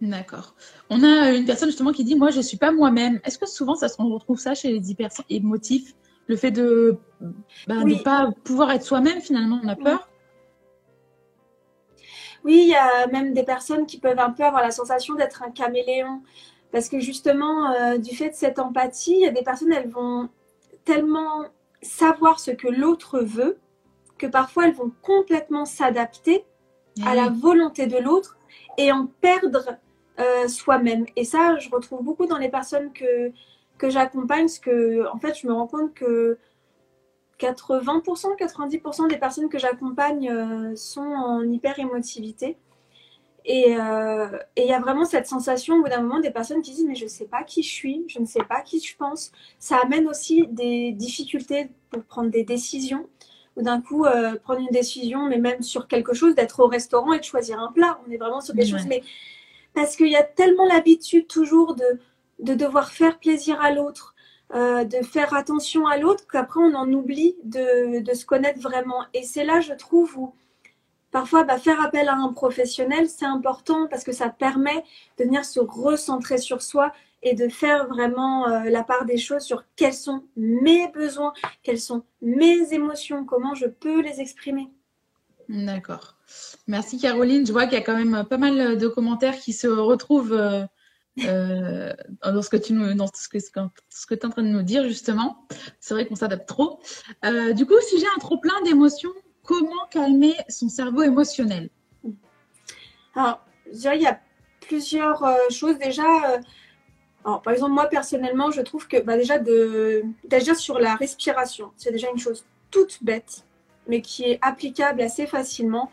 D'accord. 0.00 0.54
On 0.90 1.02
a 1.02 1.32
une 1.32 1.46
personne 1.46 1.68
justement 1.68 1.92
qui 1.92 2.04
dit 2.04 2.16
Moi, 2.16 2.30
je 2.30 2.38
ne 2.38 2.42
suis 2.42 2.58
pas 2.58 2.70
moi-même. 2.70 3.20
Est-ce 3.24 3.38
que 3.38 3.46
souvent, 3.46 3.74
ça 3.74 3.88
se 3.88 4.00
retrouve 4.00 4.38
ça 4.38 4.54
chez 4.54 4.70
les 4.70 4.90
hyper 4.90 5.10
émotifs? 5.30 5.94
Le 6.28 6.36
fait 6.36 6.50
de 6.50 6.98
bah, 7.66 7.84
ne 7.84 8.02
pas 8.02 8.30
pouvoir 8.44 8.72
être 8.72 8.82
soi-même, 8.82 9.20
finalement, 9.20 9.60
on 9.62 9.68
a 9.68 9.76
peur? 9.76 10.08
Oui, 12.44 12.62
il 12.62 12.68
y 12.68 12.74
a 12.74 13.06
même 13.08 13.32
des 13.32 13.42
personnes 13.42 13.86
qui 13.86 13.98
peuvent 13.98 14.18
un 14.18 14.30
peu 14.30 14.44
avoir 14.44 14.62
la 14.62 14.70
sensation 14.70 15.14
d'être 15.14 15.42
un 15.42 15.50
caméléon. 15.50 16.22
Parce 16.72 16.88
que 16.88 17.00
justement, 17.00 17.70
euh, 17.70 17.96
du 17.96 18.14
fait 18.14 18.30
de 18.30 18.34
cette 18.34 18.58
empathie, 18.58 19.14
il 19.14 19.20
y 19.20 19.26
a 19.26 19.30
des 19.30 19.42
personnes, 19.42 19.72
elles 19.72 19.88
vont 19.88 20.28
tellement 20.84 21.44
savoir 21.80 22.38
ce 22.40 22.50
que 22.50 22.68
l'autre 22.68 23.20
veut 23.20 23.58
que 24.18 24.26
parfois 24.26 24.66
elles 24.66 24.74
vont 24.74 24.92
complètement 25.02 25.64
s'adapter 25.64 26.44
à 27.04 27.14
la 27.14 27.28
volonté 27.28 27.86
de 27.86 27.98
l'autre 27.98 28.38
et 28.78 28.90
en 28.90 29.06
perdre 29.06 29.76
euh, 30.20 30.48
soi-même. 30.48 31.06
Et 31.16 31.24
ça, 31.24 31.58
je 31.58 31.68
retrouve 31.70 32.02
beaucoup 32.02 32.26
dans 32.26 32.38
les 32.38 32.48
personnes 32.48 32.92
que, 32.92 33.32
que 33.78 33.90
j'accompagne, 33.90 34.46
parce 34.46 34.58
que 34.58 35.06
en 35.12 35.18
fait, 35.18 35.34
je 35.40 35.46
me 35.46 35.52
rends 35.52 35.66
compte 35.66 35.94
que 35.94 36.38
80%, 37.38 38.36
90% 38.36 39.08
des 39.08 39.18
personnes 39.18 39.48
que 39.48 39.58
j'accompagne 39.58 40.30
euh, 40.30 40.74
sont 40.76 41.00
en 41.02 41.42
hyper-émotivité. 41.42 42.56
Euh, 43.48 44.38
et 44.56 44.62
il 44.62 44.68
y 44.68 44.72
a 44.72 44.80
vraiment 44.80 45.04
cette 45.04 45.28
sensation 45.28 45.76
au 45.76 45.82
bout 45.82 45.88
d'un 45.88 46.02
moment 46.02 46.18
des 46.18 46.32
personnes 46.32 46.62
qui 46.62 46.72
disent 46.72 46.84
mais 46.84 46.96
je 46.96 47.04
ne 47.04 47.08
sais 47.08 47.26
pas 47.26 47.44
qui 47.44 47.62
je 47.62 47.72
suis, 47.72 48.04
je 48.08 48.18
ne 48.18 48.26
sais 48.26 48.42
pas 48.42 48.60
qui 48.62 48.80
je 48.80 48.96
pense. 48.96 49.30
Ça 49.58 49.78
amène 49.84 50.08
aussi 50.08 50.46
des 50.48 50.92
difficultés 50.92 51.68
pour 51.90 52.02
prendre 52.02 52.30
des 52.30 52.42
décisions 52.42 53.08
ou 53.54 53.62
d'un 53.62 53.80
coup 53.80 54.04
euh, 54.04 54.36
prendre 54.42 54.60
une 54.60 54.72
décision, 54.72 55.26
mais 55.28 55.38
même 55.38 55.62
sur 55.62 55.86
quelque 55.86 56.12
chose, 56.12 56.34
d'être 56.34 56.60
au 56.60 56.66
restaurant 56.66 57.12
et 57.12 57.20
de 57.20 57.24
choisir 57.24 57.60
un 57.60 57.70
plat. 57.70 58.00
On 58.06 58.10
est 58.10 58.18
vraiment 58.18 58.40
sur 58.40 58.54
des 58.54 58.66
choses, 58.66 58.86
mais 58.86 59.02
parce 59.76 59.94
qu'il 59.94 60.08
y 60.08 60.16
a 60.16 60.22
tellement 60.22 60.64
l'habitude 60.64 61.28
toujours 61.28 61.74
de, 61.74 62.00
de 62.38 62.54
devoir 62.54 62.90
faire 62.90 63.18
plaisir 63.18 63.60
à 63.60 63.72
l'autre, 63.72 64.14
euh, 64.54 64.84
de 64.84 65.04
faire 65.04 65.34
attention 65.34 65.86
à 65.86 65.98
l'autre, 65.98 66.26
qu'après 66.26 66.60
on 66.60 66.74
en 66.74 66.90
oublie 66.94 67.36
de, 67.44 68.00
de, 68.00 68.14
se 68.14 68.24
connaître 68.24 68.58
vraiment. 68.58 69.04
Et 69.12 69.22
c'est 69.22 69.44
là, 69.44 69.60
je 69.60 69.74
trouve, 69.74 70.16
où 70.16 70.34
parfois 71.10 71.44
bah, 71.44 71.58
faire 71.58 71.78
appel 71.82 72.08
à 72.08 72.14
un 72.14 72.32
professionnel, 72.32 73.06
c'est 73.10 73.26
important 73.26 73.86
parce 73.86 74.02
que 74.02 74.12
ça 74.12 74.30
permet 74.30 74.82
de 75.18 75.24
venir 75.24 75.44
se 75.44 75.60
recentrer 75.60 76.38
sur 76.38 76.62
soi 76.62 76.90
et 77.22 77.34
de 77.34 77.46
faire 77.48 77.86
vraiment 77.86 78.48
euh, 78.48 78.70
la 78.70 78.82
part 78.82 79.04
des 79.04 79.18
choses 79.18 79.42
sur 79.42 79.62
quels 79.76 79.92
sont 79.92 80.24
mes 80.36 80.88
besoins, 80.88 81.34
quelles 81.62 81.80
sont 81.80 82.02
mes 82.22 82.72
émotions, 82.72 83.26
comment 83.26 83.54
je 83.54 83.66
peux 83.66 84.00
les 84.00 84.22
exprimer. 84.22 84.70
D'accord. 85.50 86.15
Merci 86.66 86.98
Caroline. 86.98 87.46
Je 87.46 87.52
vois 87.52 87.64
qu'il 87.64 87.74
y 87.74 87.80
a 87.80 87.84
quand 87.84 87.96
même 87.96 88.24
pas 88.24 88.38
mal 88.38 88.76
de 88.76 88.88
commentaires 88.88 89.36
qui 89.36 89.52
se 89.52 89.66
retrouvent 89.66 90.32
euh, 90.32 90.64
euh, 91.24 91.92
dans 92.24 92.42
ce 92.42 92.50
que 92.50 92.56
tu 92.56 92.72
nous, 92.72 92.94
dans 92.94 93.06
ce 93.06 93.28
es 94.14 94.24
en 94.24 94.30
train 94.30 94.42
de 94.42 94.48
nous 94.48 94.62
dire 94.62 94.84
justement. 94.84 95.46
C'est 95.80 95.94
vrai 95.94 96.06
qu'on 96.06 96.16
s'adapte 96.16 96.48
trop. 96.48 96.80
du 97.54 97.66
coup, 97.66 97.80
si 97.80 97.98
j'ai 97.98 98.06
un 98.14 98.18
trop 98.18 98.38
plein 98.38 98.60
d'émotions, 98.62 99.12
comment 99.42 99.86
calmer 99.90 100.34
son 100.48 100.68
cerveau 100.68 101.02
émotionnel? 101.02 101.70
Alors, 103.14 103.44
il 103.72 104.02
y 104.02 104.06
a 104.06 104.20
plusieurs 104.60 105.24
choses. 105.50 105.78
Déjà, 105.78 106.40
alors, 107.26 107.42
par 107.42 107.52
exemple, 107.52 107.72
moi 107.72 107.86
personnellement, 107.86 108.52
je 108.52 108.60
trouve 108.60 108.86
que 108.86 109.00
bah, 109.00 109.16
déjà 109.16 109.40
d'agir 110.24 110.54
sur 110.54 110.78
la 110.78 110.94
respiration, 110.94 111.72
c'est 111.76 111.90
déjà 111.90 112.08
une 112.08 112.20
chose 112.20 112.44
toute 112.70 113.02
bête, 113.02 113.44
mais 113.88 114.00
qui 114.00 114.22
est 114.22 114.38
applicable 114.42 115.00
assez 115.00 115.26
facilement, 115.26 115.90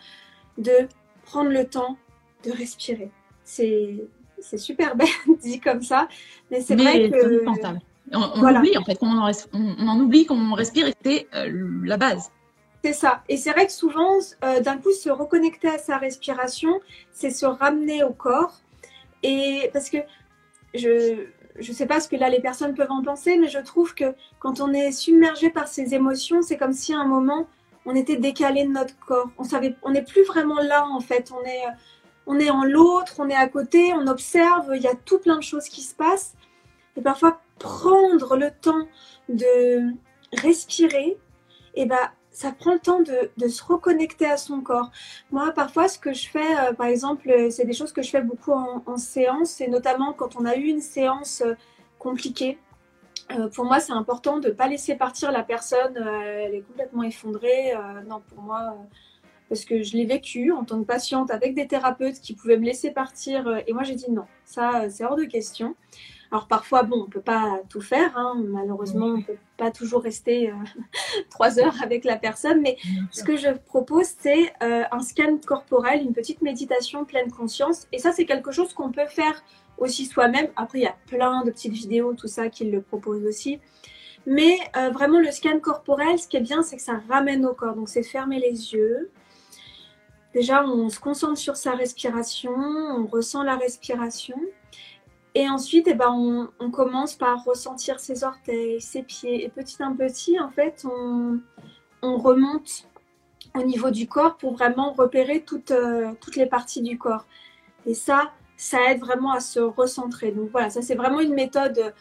de 0.57 0.87
prendre 1.25 1.49
le 1.49 1.65
temps 1.65 1.97
de 2.45 2.51
respirer. 2.51 3.11
C'est 3.43 4.07
super 4.57 4.95
bête 4.97 5.09
dit 5.41 5.59
comme 5.59 5.81
ça, 5.81 6.07
mais 6.51 6.61
c'est 6.61 6.75
vrai 6.75 7.09
que. 7.09 7.43
On, 8.11 8.19
on 8.35 8.55
oublie 8.55 8.77
en 8.77 8.83
fait, 8.83 8.97
on 9.01 9.07
en, 9.07 9.31
on, 9.53 9.87
en 9.87 9.99
oublie 9.99 10.25
qu'on 10.25 10.53
respire 10.53 10.87
et 10.87 10.93
c'est 11.03 11.27
euh, 11.33 11.79
la 11.83 11.97
base. 11.97 12.31
C'est 12.83 12.93
ça. 12.93 13.23
Et 13.29 13.37
c'est 13.37 13.51
vrai 13.51 13.65
que 13.65 13.71
souvent, 13.71 14.17
euh, 14.43 14.59
d'un 14.59 14.77
coup, 14.77 14.91
se 14.91 15.09
reconnecter 15.09 15.69
à 15.69 15.77
sa 15.77 15.97
respiration, 15.97 16.81
c'est 17.11 17.31
se 17.31 17.45
ramener 17.45 18.03
au 18.03 18.11
corps. 18.11 18.59
Et 19.23 19.69
parce 19.71 19.89
que 19.89 19.99
je 20.75 21.27
ne 21.57 21.73
sais 21.73 21.85
pas 21.85 22.01
ce 22.01 22.09
que 22.09 22.17
là 22.17 22.29
les 22.29 22.41
personnes 22.41 22.75
peuvent 22.75 22.91
en 22.91 23.01
penser, 23.01 23.37
mais 23.37 23.47
je 23.47 23.59
trouve 23.59 23.95
que 23.95 24.13
quand 24.39 24.59
on 24.59 24.73
est 24.73 24.91
submergé 24.91 25.49
par 25.49 25.69
ces 25.69 25.93
émotions, 25.93 26.41
c'est 26.41 26.57
comme 26.57 26.73
si 26.73 26.93
à 26.93 26.99
un 26.99 27.07
moment 27.07 27.47
on 27.85 27.95
était 27.95 28.17
décalé 28.17 28.63
de 28.63 28.71
notre 28.71 28.97
corps. 28.99 29.29
On 29.37 29.43
savait, 29.43 29.75
on 29.83 29.91
n'est 29.91 30.03
plus 30.03 30.23
vraiment 30.23 30.59
là 30.61 30.85
en 30.87 30.99
fait. 30.99 31.31
On 31.31 31.43
est, 31.43 31.63
on 32.25 32.39
est 32.39 32.49
en 32.49 32.63
l'autre, 32.63 33.15
on 33.19 33.29
est 33.29 33.35
à 33.35 33.47
côté, 33.47 33.93
on 33.93 34.07
observe. 34.07 34.71
Il 34.75 34.81
y 34.81 34.87
a 34.87 34.95
tout 34.95 35.19
plein 35.19 35.37
de 35.37 35.43
choses 35.43 35.65
qui 35.65 35.81
se 35.81 35.95
passent. 35.95 36.35
Et 36.95 37.01
parfois 37.01 37.41
prendre 37.59 38.35
le 38.35 38.51
temps 38.51 38.87
de 39.29 39.93
respirer, 40.33 41.17
et 41.75 41.85
ben 41.85 42.11
ça 42.31 42.51
prend 42.51 42.73
le 42.73 42.79
temps 42.79 43.01
de, 43.01 43.47
se 43.47 43.63
reconnecter 43.63 44.25
à 44.25 44.37
son 44.37 44.61
corps. 44.61 44.91
Moi, 45.31 45.51
parfois, 45.51 45.87
ce 45.87 45.99
que 45.99 46.13
je 46.13 46.27
fais, 46.27 46.57
euh, 46.59 46.73
par 46.73 46.87
exemple, 46.87 47.29
euh, 47.29 47.51
c'est 47.51 47.65
des 47.65 47.73
choses 47.73 47.93
que 47.93 48.01
je 48.01 48.09
fais 48.09 48.23
beaucoup 48.23 48.51
en, 48.51 48.97
séance, 48.97 49.61
et 49.61 49.67
notamment 49.67 50.13
quand 50.13 50.35
on 50.35 50.45
a 50.45 50.55
eu 50.55 50.65
une 50.65 50.81
séance 50.81 51.43
euh, 53.31 53.47
pour 53.49 53.65
moi, 53.65 53.79
c'est 53.79 53.93
important 53.93 54.39
de 54.39 54.49
ne 54.49 54.53
pas 54.53 54.67
laisser 54.67 54.95
partir 54.95 55.31
la 55.31 55.43
personne, 55.43 55.97
elle 55.97 56.55
est 56.55 56.61
complètement 56.61 57.03
effondrée. 57.03 57.73
non, 58.07 58.21
pour 58.27 58.43
moi, 58.43 58.77
parce 59.49 59.65
que 59.65 59.81
je 59.81 59.95
l'ai 59.95 60.05
vécu 60.05 60.51
en 60.51 60.63
tant 60.63 60.79
que 60.79 60.85
patiente 60.85 61.31
avec 61.31 61.55
des 61.55 61.67
thérapeutes 61.67 62.19
qui 62.19 62.33
pouvaient 62.33 62.57
me 62.57 62.65
laisser 62.65 62.91
partir, 62.91 63.61
et 63.67 63.73
moi 63.73 63.83
j'ai 63.83 63.95
dit 63.95 64.09
non, 64.11 64.25
ça 64.45 64.89
c'est 64.89 65.05
hors 65.05 65.15
de 65.15 65.25
question. 65.25 65.75
Alors 66.33 66.47
parfois, 66.47 66.81
bon, 66.81 67.01
on 67.01 67.05
ne 67.05 67.11
peut 67.11 67.21
pas 67.21 67.59
tout 67.69 67.79
faire, 67.79 68.17
hein. 68.17 68.33
malheureusement, 68.47 69.05
on 69.05 69.17
ne 69.17 69.21
peut 69.23 69.37
pas 69.55 69.69
toujours 69.69 70.01
rester 70.01 70.49
euh, 70.49 70.53
trois 71.29 71.59
heures 71.59 71.75
avec 71.83 72.05
la 72.05 72.15
personne, 72.15 72.59
mais 72.59 72.75
ce 73.11 73.23
que 73.23 73.37
je 73.37 73.49
propose, 73.49 74.07
c'est 74.17 74.51
euh, 74.63 74.81
un 74.91 74.99
scan 75.01 75.37
corporel, 75.45 76.01
une 76.01 76.13
petite 76.13 76.41
méditation 76.41 77.05
pleine 77.05 77.31
conscience, 77.31 77.87
et 77.91 77.99
ça, 77.99 78.11
c'est 78.11 78.25
quelque 78.25 78.51
chose 78.51 78.73
qu'on 78.73 78.91
peut 78.91 79.05
faire 79.05 79.43
aussi 79.77 80.05
soi-même. 80.05 80.47
Après, 80.55 80.79
il 80.79 80.83
y 80.83 80.87
a 80.87 80.95
plein 81.07 81.43
de 81.43 81.51
petites 81.51 81.73
vidéos, 81.73 82.13
tout 82.13 82.27
ça, 82.27 82.49
qui 82.49 82.65
le 82.65 82.81
proposent 82.81 83.25
aussi. 83.25 83.59
Mais 84.25 84.57
euh, 84.77 84.89
vraiment, 84.89 85.19
le 85.19 85.31
scan 85.31 85.59
corporel, 85.59 86.17
ce 86.17 86.27
qui 86.27 86.37
est 86.37 86.41
bien, 86.41 86.63
c'est 86.63 86.77
que 86.77 86.81
ça 86.81 87.01
ramène 87.09 87.45
au 87.45 87.53
corps. 87.53 87.75
Donc, 87.75 87.89
c'est 87.89 88.03
fermer 88.03 88.39
les 88.39 88.73
yeux. 88.73 89.11
Déjà, 90.33 90.63
on 90.65 90.89
se 90.89 90.99
concentre 90.99 91.37
sur 91.37 91.57
sa 91.57 91.73
respiration, 91.73 92.53
on 92.55 93.05
ressent 93.05 93.43
la 93.43 93.55
respiration. 93.55 94.39
Et 95.35 95.49
ensuite, 95.49 95.87
eh 95.87 95.93
ben, 95.93 96.49
on, 96.59 96.71
commence 96.71 97.15
par 97.15 97.43
ressentir 97.43 97.99
ses 97.99 98.23
orteils, 98.23 98.79
ses 98.81 99.03
pieds. 99.03 99.43
Et 99.43 99.49
petit 99.49 99.81
à 99.81 99.89
petit, 99.91 100.39
en 100.39 100.49
fait, 100.49 100.85
on, 100.85 101.39
remonte 102.01 102.87
au 103.55 103.63
niveau 103.63 103.91
du 103.91 104.07
corps 104.07 104.37
pour 104.37 104.53
vraiment 104.53 104.91
repérer 104.93 105.43
toutes, 105.43 105.71
euh, 105.71 106.11
toutes 106.19 106.35
les 106.35 106.45
parties 106.45 106.81
du 106.81 106.97
corps. 106.97 107.25
Et 107.85 107.93
ça, 107.93 108.31
ça 108.63 108.91
aide 108.91 108.99
vraiment 108.99 109.31
à 109.31 109.39
se 109.39 109.59
recentrer. 109.59 110.31
Donc 110.31 110.49
voilà, 110.51 110.69
ça 110.69 110.81
c'est 110.81 110.95
vraiment 110.95 111.19
une 111.19 111.33
méthode 111.33 111.77
euh, 111.77 111.91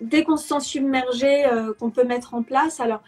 dès 0.00 0.24
qu'on 0.24 0.36
se 0.36 0.48
sent 0.48 0.60
submergé 0.60 1.46
euh, 1.46 1.72
qu'on 1.74 1.90
peut 1.90 2.04
mettre 2.04 2.34
en 2.34 2.42
place. 2.42 2.80
Alors, 2.80 3.02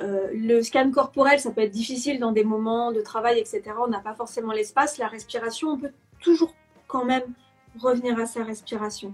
le 0.00 0.62
scan 0.62 0.92
corporel, 0.92 1.40
ça 1.40 1.50
peut 1.50 1.62
être 1.62 1.72
difficile 1.72 2.20
dans 2.20 2.30
des 2.30 2.44
moments 2.44 2.92
de 2.92 3.00
travail, 3.00 3.40
etc. 3.40 3.62
On 3.84 3.88
n'a 3.88 3.98
pas 3.98 4.14
forcément 4.14 4.52
l'espace. 4.52 4.96
La 4.96 5.08
respiration, 5.08 5.70
on 5.70 5.76
peut 5.76 5.90
toujours 6.20 6.54
quand 6.86 7.04
même 7.04 7.24
revenir 7.80 8.16
à 8.20 8.26
sa 8.26 8.44
respiration. 8.44 9.12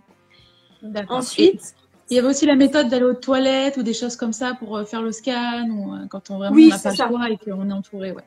Ensuite, 1.09 1.75
il 2.11 2.17
y 2.17 2.19
avait 2.19 2.29
aussi 2.29 2.47
la 2.47 2.57
méthode 2.57 2.89
d'aller 2.89 3.05
aux 3.05 3.15
toilettes 3.15 3.77
ou 3.79 3.83
des 3.83 3.95
choses 3.95 4.17
comme 4.17 4.33
ça 4.33 4.55
pour 4.55 4.77
euh, 4.77 4.85
faire 4.85 5.03
le 5.03 5.13
scan 5.13 5.69
ou 5.71 5.95
euh, 5.95 6.07
quand 6.11 6.31
on 6.31 6.39
vraiment 6.39 6.57
n'a 6.57 6.79
pas 6.79 6.91
le 6.91 6.97
choix 6.97 7.31
et 7.31 7.39
qu'on 7.39 7.71
est 7.71 7.73
entouré. 7.73 8.13
Ouais. 8.13 8.25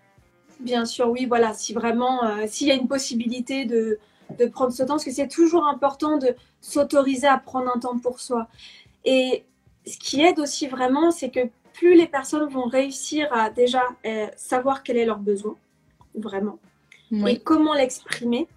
Bien 0.60 0.86
sûr, 0.86 1.10
oui, 1.10 1.26
voilà. 1.26 1.54
Si 1.54 1.74
vraiment, 1.74 2.24
euh, 2.24 2.46
s'il 2.48 2.68
y 2.68 2.72
a 2.72 2.76
une 2.76 2.88
possibilité 2.88 3.66
de, 3.66 4.00
de 4.38 4.46
prendre 4.46 4.72
ce 4.72 4.84
temps, 4.84 4.94
parce 4.94 5.06
que 5.06 5.12
c'est 5.12 5.28
toujours 5.28 5.66
important 5.66 6.18
de 6.18 6.36
s'autoriser 6.62 7.28
à 7.28 7.38
prendre 7.38 7.72
un 7.76 7.80
temps 7.80 7.98
pour 7.98 8.20
soi. 8.20 8.48
Et 9.06 9.46
ce 9.86 9.98
qui 9.98 10.22
aide 10.22 10.40
aussi 10.40 10.68
vraiment, 10.68 11.12
c'est 11.12 11.30
que 11.30 11.50
plus 11.74 11.96
les 11.96 12.08
personnes 12.08 12.50
vont 12.50 12.66
réussir 12.66 13.32
à 13.32 13.52
déjà 13.52 13.84
savoir 14.36 14.82
quel 14.82 14.98
est 14.98 15.06
leur 15.06 15.20
besoin, 15.20 15.56
vraiment, 16.16 16.58
et 17.28 17.40
comment 17.40 17.76
l'exprimer, 17.76 18.48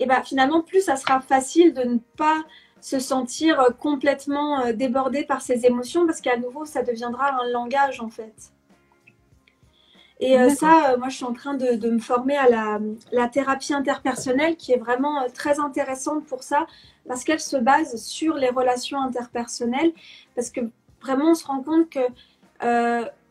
et 0.00 0.06
ben 0.06 0.22
finalement, 0.22 0.62
plus 0.62 0.82
ça 0.82 0.96
sera 0.96 1.20
facile 1.20 1.74
de 1.74 1.82
ne 1.82 1.98
pas 2.16 2.42
se 2.80 2.98
sentir 2.98 3.60
euh, 3.60 3.70
complètement 3.78 4.60
euh, 4.60 4.72
débordé 4.72 5.24
par 5.24 5.42
ses 5.42 5.66
émotions 5.66 6.06
parce 6.06 6.22
qu'à 6.22 6.38
nouveau, 6.38 6.64
ça 6.64 6.82
deviendra 6.82 7.38
un 7.40 7.48
langage 7.50 8.00
en 8.00 8.08
fait. 8.08 8.52
Et 10.20 10.38
euh, 10.38 10.50
ça, 10.50 10.96
moi, 10.98 11.08
je 11.08 11.16
suis 11.16 11.24
en 11.24 11.32
train 11.32 11.54
de, 11.54 11.90
me 11.90 11.98
former 11.98 12.36
à 12.36 12.48
la, 13.10 13.28
thérapie 13.28 13.74
interpersonnelle 13.74 14.56
qui 14.56 14.72
est 14.72 14.78
vraiment 14.78 15.26
très 15.34 15.58
intéressante 15.58 16.26
pour 16.26 16.42
ça 16.42 16.66
parce 17.08 17.24
qu'elle 17.24 17.40
se 17.40 17.56
base 17.56 17.96
sur 17.96 18.34
les 18.36 18.50
relations 18.50 19.00
interpersonnelles. 19.00 19.92
Parce 20.34 20.50
que 20.50 20.60
vraiment, 21.00 21.30
on 21.30 21.34
se 21.34 21.46
rend 21.46 21.62
compte 21.62 21.88
que 21.88 22.00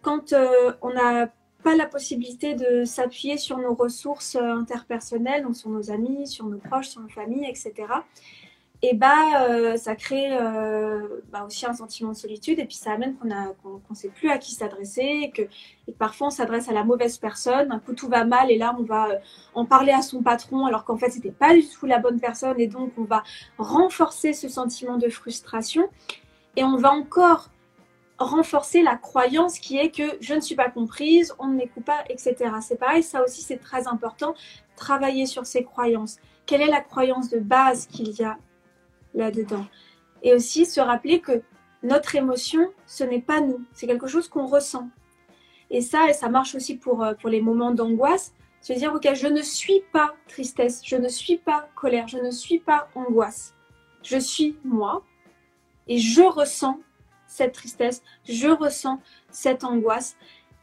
quand 0.02 0.34
on 0.82 0.98
a 0.98 1.28
pas 1.64 1.76
la 1.76 1.86
possibilité 1.86 2.56
de 2.56 2.86
s'appuyer 2.86 3.38
sur 3.38 3.58
nos 3.58 3.74
ressources 3.74 4.36
euh, 4.36 4.54
interpersonnelles, 4.54 5.44
donc 5.44 5.56
sur 5.56 5.70
nos 5.70 5.92
amis, 5.92 6.28
sur 6.28 6.46
nos 6.46 6.58
proches, 6.58 6.90
sur 6.90 7.02
nos 7.02 7.10
familles, 7.10 7.48
etc., 7.48 7.74
et 8.82 8.94
bah, 8.96 9.50
euh, 9.50 9.76
ça 9.76 9.96
crée 9.96 10.30
euh, 10.32 11.22
bah, 11.32 11.44
aussi 11.46 11.66
un 11.66 11.74
sentiment 11.74 12.12
de 12.12 12.18
solitude. 12.18 12.60
Et 12.60 12.66
puis 12.66 12.76
ça 12.76 12.94
amène 12.94 13.16
qu'on 13.18 13.30
qu'on 13.80 13.94
sait 13.94 14.10
plus 14.10 14.30
à 14.30 14.38
qui 14.38 14.54
s'adresser 14.54 15.02
et 15.24 15.32
que, 15.32 15.42
parfois 15.98 16.28
on 16.28 16.30
s'adresse 16.30 16.70
à 16.70 16.74
la 16.74 16.86
mauvaise 16.86 17.18
personne. 17.18 17.72
Un 17.72 17.80
coup 17.80 17.94
tout 17.94 18.08
va 18.08 18.24
mal 18.24 18.52
et 18.52 18.58
là 18.58 18.76
on 18.80 18.84
va 18.84 19.10
euh, 19.10 19.16
en 19.54 19.66
parler 19.66 19.92
à 19.92 20.02
son 20.02 20.22
patron 20.24 20.66
alors 20.66 20.86
qu'en 20.86 20.98
fait 20.98 21.10
c'était 21.10 21.32
pas 21.32 21.54
du 21.54 21.68
tout 21.68 21.86
la 21.88 22.00
bonne 22.00 22.22
personne. 22.22 22.60
Et 22.60 22.68
donc 22.68 22.94
on 22.98 23.04
va 23.04 23.24
renforcer 23.58 24.32
ce 24.32 24.48
sentiment 24.48 24.98
de 24.98 25.10
frustration. 25.10 25.90
Et 26.56 26.64
on 26.64 26.78
va 26.78 26.92
encore 26.92 27.50
renforcer 28.18 28.82
la 28.82 28.96
croyance 28.96 29.60
qui 29.60 29.78
est 29.78 29.92
que 29.92 30.18
je 30.20 30.34
ne 30.34 30.42
suis 30.42 30.56
pas 30.56 30.70
comprise, 30.70 31.34
on 31.40 31.48
ne 31.48 31.56
m'écoute 31.56 31.86
pas, 31.86 32.04
etc. 32.10 32.36
C'est 32.62 32.78
pareil, 32.78 33.02
ça 33.04 33.24
aussi 33.24 33.42
c'est 33.42 33.58
très 33.58 33.88
important, 33.88 34.34
travailler 34.76 35.26
sur 35.26 35.46
ces 35.46 35.64
croyances. 35.64 36.18
Quelle 36.46 36.62
est 36.62 36.68
la 36.68 36.82
croyance 36.82 37.30
de 37.30 37.40
base 37.40 37.86
qu'il 37.88 38.12
y 38.12 38.24
a 38.24 38.38
là-dedans. 39.14 39.66
Et 40.24 40.34
aussi 40.34 40.66
se 40.66 40.80
rappeler 40.80 41.20
que 41.20 41.42
notre 41.84 42.16
émotion, 42.16 42.72
ce 42.86 43.04
n'est 43.04 43.22
pas 43.22 43.42
nous, 43.42 43.62
c'est 43.74 43.88
quelque 43.88 44.08
chose 44.08 44.28
qu'on 44.28 44.46
ressent. 44.46 44.90
Et 45.70 45.82
ça, 45.82 46.10
et 46.10 46.14
ça 46.14 46.30
marche 46.30 46.56
aussi 46.56 46.78
pour, 46.78 47.04
euh, 47.04 47.14
pour 47.14 47.30
les 47.30 47.42
moments 47.42 47.72
d'angoisse, 47.72 48.34
se 48.62 48.74
dire, 48.74 48.94
ok, 48.94 49.14
je 49.14 49.28
ne 49.28 49.42
suis 49.42 49.82
pas 49.94 50.14
tristesse, 50.28 50.82
je 50.84 50.98
ne 50.98 51.08
suis 51.08 51.38
pas 51.38 51.70
colère, 51.76 52.08
je 52.08 52.18
ne 52.18 52.32
suis 52.32 52.60
pas 52.60 52.90
angoisse. 52.96 53.56
Je 54.04 54.18
suis 54.18 54.58
moi 54.64 55.04
et 55.88 55.98
je 55.98 56.22
ressens 56.22 56.80
cette 57.28 57.54
tristesse, 57.54 58.02
je 58.28 58.48
ressens 58.48 59.00
cette 59.30 59.64
angoisse 59.64 60.18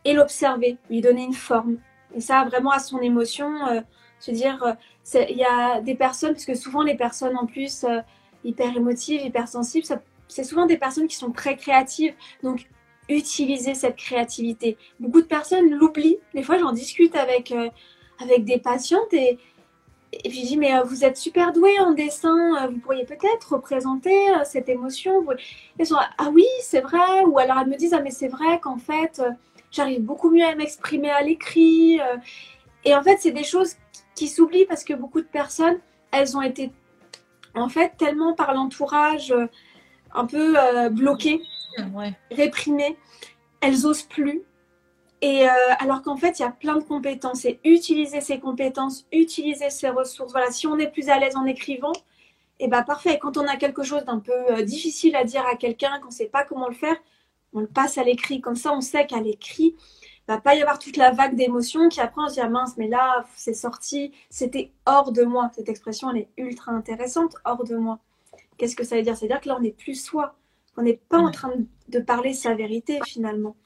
et 0.05 0.13
l'observer, 0.13 0.79
lui 0.91 1.01
donner 1.01 1.25
une 1.25 1.35
forme. 1.35 1.79
Et 2.15 2.21
ça, 2.21 2.45
vraiment 2.45 2.71
à 2.71 2.79
son 2.79 3.01
émotion, 3.01 3.67
euh, 3.69 3.81
se 4.19 4.31
dire, 4.31 4.63
euh, 4.63 4.73
il 5.29 5.37
y 5.37 5.45
a 5.45 5.81
des 5.81 5.95
personnes, 5.95 6.33
parce 6.33 6.45
que 6.45 6.55
souvent 6.55 6.83
les 6.83 6.97
personnes 6.97 7.37
en 7.37 7.47
plus, 7.47 7.85
hyper 8.47 8.77
émotive, 8.77 9.21
hyper 9.23 9.49
c'est 10.29 10.45
souvent 10.45 10.67
des 10.67 10.77
personnes 10.77 11.07
qui 11.07 11.17
sont 11.17 11.31
très 11.31 11.57
créatives. 11.57 12.15
Donc, 12.43 12.67
utiliser 13.09 13.75
cette 13.75 13.97
créativité. 13.97 14.77
Beaucoup 14.99 15.21
de 15.21 15.27
personnes 15.27 15.71
l'oublient. 15.71 16.19
Des 16.35 16.43
fois, 16.43 16.59
j'en 16.59 16.73
discute 16.73 17.15
avec, 17.15 17.53
euh, 17.53 17.69
avec 18.21 18.45
des 18.45 18.59
patientes 18.59 19.13
et, 19.13 19.39
je 20.25 20.31
dis, 20.31 20.57
mais 20.57 20.75
euh, 20.75 20.83
vous 20.83 21.05
êtes 21.05 21.17
super 21.17 21.53
doué 21.53 21.79
en 21.79 21.93
dessin, 21.93 22.65
euh, 22.65 22.69
vous 22.69 22.79
pourriez 22.79 23.05
peut-être 23.05 23.53
représenter 23.53 24.17
cette 24.45 24.69
émotion. 24.69 25.25
Elles 25.79 25.87
sont, 25.87 25.97
ah 25.97 26.31
oui, 26.33 26.47
c'est 26.63 26.81
vrai. 26.81 27.25
Ou 27.27 27.39
alors 27.39 27.59
elles 27.61 27.69
me 27.69 27.77
disent, 27.77 27.95
ah 27.95 28.01
mais 28.01 28.11
c'est 28.11 28.29
vrai 28.29 28.59
qu'en 28.61 28.79
fait, 28.79 29.23
j'arrive 29.71 30.03
beaucoup 30.03 30.31
mieux 30.31 30.45
à 30.45 30.55
m'exprimer 30.55 31.11
à 31.11 31.23
l'écrit. 31.23 32.01
et 32.85 32.95
en 32.95 33.03
fait, 33.03 33.19
c'est 33.21 33.33
des 33.33 33.45
choses 33.45 33.75
qui 34.15 34.29
s'oublient 34.29 34.65
parce 34.67 34.85
que 34.85 34.95
beaucoup 34.95 35.21
de 35.21 35.27
personnes, 35.27 35.79
elles 36.13 36.37
ont 36.37 36.43
été 36.43 36.71
en 37.61 37.69
fait, 37.69 37.97
tellement 37.97 38.35
par 38.35 38.55
l'entourage 38.55 39.33
euh, 39.33 39.47
un 40.15 40.27
peu 40.27 40.59
euh, 40.59 40.89
bloqué, 40.89 41.43
réprimé, 42.31 42.97
elles 43.61 43.87
osent 43.87 44.03
plus. 44.03 44.43
Et 45.23 45.49
euh, 45.49 45.53
alors 45.79 46.03
qu'en 46.03 46.17
fait, 46.17 46.39
il 46.39 46.43
y 46.43 46.45
a 46.45 46.51
plein 46.51 46.77
de 46.77 46.85
compétences 46.85 47.45
et 47.45 47.59
utiliser 47.65 48.21
ces 48.21 48.39
compétences, 48.39 49.07
utiliser 49.13 49.71
ces 49.71 49.89
ressources. 49.89 50.33
Voilà, 50.33 50.51
si 50.51 50.67
on 50.67 50.79
est 50.79 50.89
plus 50.89 51.09
à 51.09 51.19
l'aise 51.19 51.37
en 51.37 51.47
écrivant, 51.47 51.93
et 52.59 52.65
eh 52.65 52.69
ben 52.69 52.83
parfait. 52.83 53.19
Quand 53.21 53.37
on 53.37 53.47
a 53.47 53.57
quelque 53.57 53.83
chose 53.83 54.05
d'un 54.07 54.19
peu 54.19 54.63
difficile 54.63 55.15
à 55.15 55.25
dire 55.25 55.47
à 55.47 55.57
quelqu'un, 55.57 55.99
qu'on 56.01 56.09
ne 56.09 56.13
sait 56.13 56.27
pas 56.27 56.43
comment 56.43 56.69
le 56.69 56.75
faire, 56.75 56.97
on 57.53 57.61
le 57.61 57.67
passe 57.67 57.99
à 57.99 58.05
l'écrit. 58.05 58.41
Comme 58.41 58.57
ça, 58.57 58.73
on 58.73 58.81
sait 58.81 59.07
qu'à 59.07 59.21
l'écrit, 59.21 59.77
va 60.29 60.41
pas 60.41 60.55
y 60.55 60.61
avoir 60.61 60.79
toute 60.79 60.97
la 60.97 61.13
vague 61.13 61.37
d'émotions 61.37 61.89
qui 61.89 62.01
après 62.01 62.23
on 62.23 62.29
se 62.29 62.35
dit 62.35 62.41
ah 62.41 62.49
mince 62.49 62.77
mais 62.77 62.89
là 62.89 63.25
c'est 63.37 63.55
sorti, 63.55 64.13
c'était 64.29 64.73
hors 64.85 65.13
de 65.13 65.23
moi. 65.23 65.51
Cette 65.55 65.69
expression 65.69 66.11
elle 66.11 66.19
est 66.19 66.29
ultra 66.37 66.73
intéressante, 66.73 67.37
hors 67.45 67.65
de 67.65 67.77
moi. 67.77 68.01
Qu'est-ce 68.59 68.77
que 68.77 68.85
ça 68.85 68.97
veut 68.97 69.03
dire? 69.03 69.17
C'est-à-dire 69.17 69.41
que 69.41 69.49
là 69.49 69.57
on 69.57 69.61
n'est 69.61 69.71
plus 69.71 69.95
soi, 69.95 70.37
on 70.77 70.83
n'est 70.83 71.01
pas 71.09 71.19
en 71.19 71.31
train 71.31 71.53
de 71.89 71.99
parler 72.01 72.35
sa 72.35 72.55
vérité 72.55 73.01
finalement. 73.07 73.57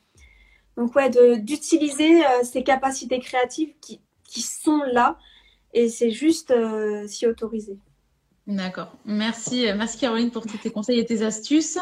Donc 0.77 0.95
ouais, 0.95 1.11
d'utiliser 1.11 2.25
euh, 2.25 2.43
ces 2.43 2.63
capacités 2.63 3.19
créatives 3.19 3.75
qui, 3.81 4.01
qui, 4.25 4.41
sont 4.41 4.83
là 4.93 5.19
et 5.75 5.89
c'est 5.89 6.11
juste 6.11 6.51
euh, 6.51 7.07
s'y 7.07 7.27
autoriser. 7.27 7.79
D'accord. 8.51 8.97
Merci, 9.05 9.67
merci 9.77 9.97
Caroline 9.97 10.33
pour 10.33 10.45
tous 10.45 10.59
tes 10.59 10.73
conseils 10.73 10.99
et 10.99 11.05
tes 11.05 11.23
astuces. 11.23 11.79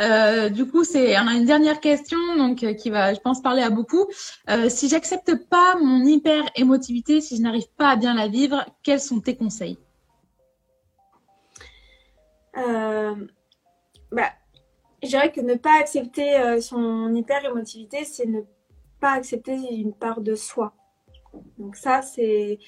Euh, 0.00 0.48
du 0.48 0.66
coup, 0.66 0.82
c'est 0.82 1.14
on 1.18 1.26
a 1.26 1.34
une 1.34 1.44
dernière 1.44 1.78
question 1.78 2.16
donc 2.38 2.62
euh, 2.62 2.72
qui 2.72 2.88
va, 2.88 3.12
je 3.12 3.20
pense, 3.20 3.42
parler 3.42 3.60
à 3.60 3.68
beaucoup. 3.68 4.06
Euh, 4.48 4.70
si 4.70 4.88
j'accepte 4.88 5.34
pas 5.50 5.76
mon 5.78 6.02
hyper 6.06 6.42
émotivité, 6.54 7.20
si 7.20 7.36
je 7.36 7.42
n'arrive 7.42 7.68
pas 7.76 7.90
à 7.90 7.96
bien 7.96 8.14
la 8.14 8.28
vivre, 8.28 8.64
quels 8.82 9.00
sont 9.00 9.20
tes 9.20 9.36
conseils? 9.36 9.78
Bah, 12.54 14.32
je 15.02 15.08
dirais 15.08 15.30
que 15.30 15.42
ne 15.42 15.54
pas 15.56 15.78
accepter 15.78 16.62
son 16.62 17.14
hyper 17.14 17.44
émotivité, 17.44 18.06
c'est 18.06 18.24
ne 18.24 18.40
pas 19.00 19.12
accepter 19.12 19.52
une 19.52 19.92
part 19.92 20.22
de 20.22 20.34
soi. 20.34 20.72
Donc 21.58 21.76
ça, 21.76 22.00
c'est 22.00 22.58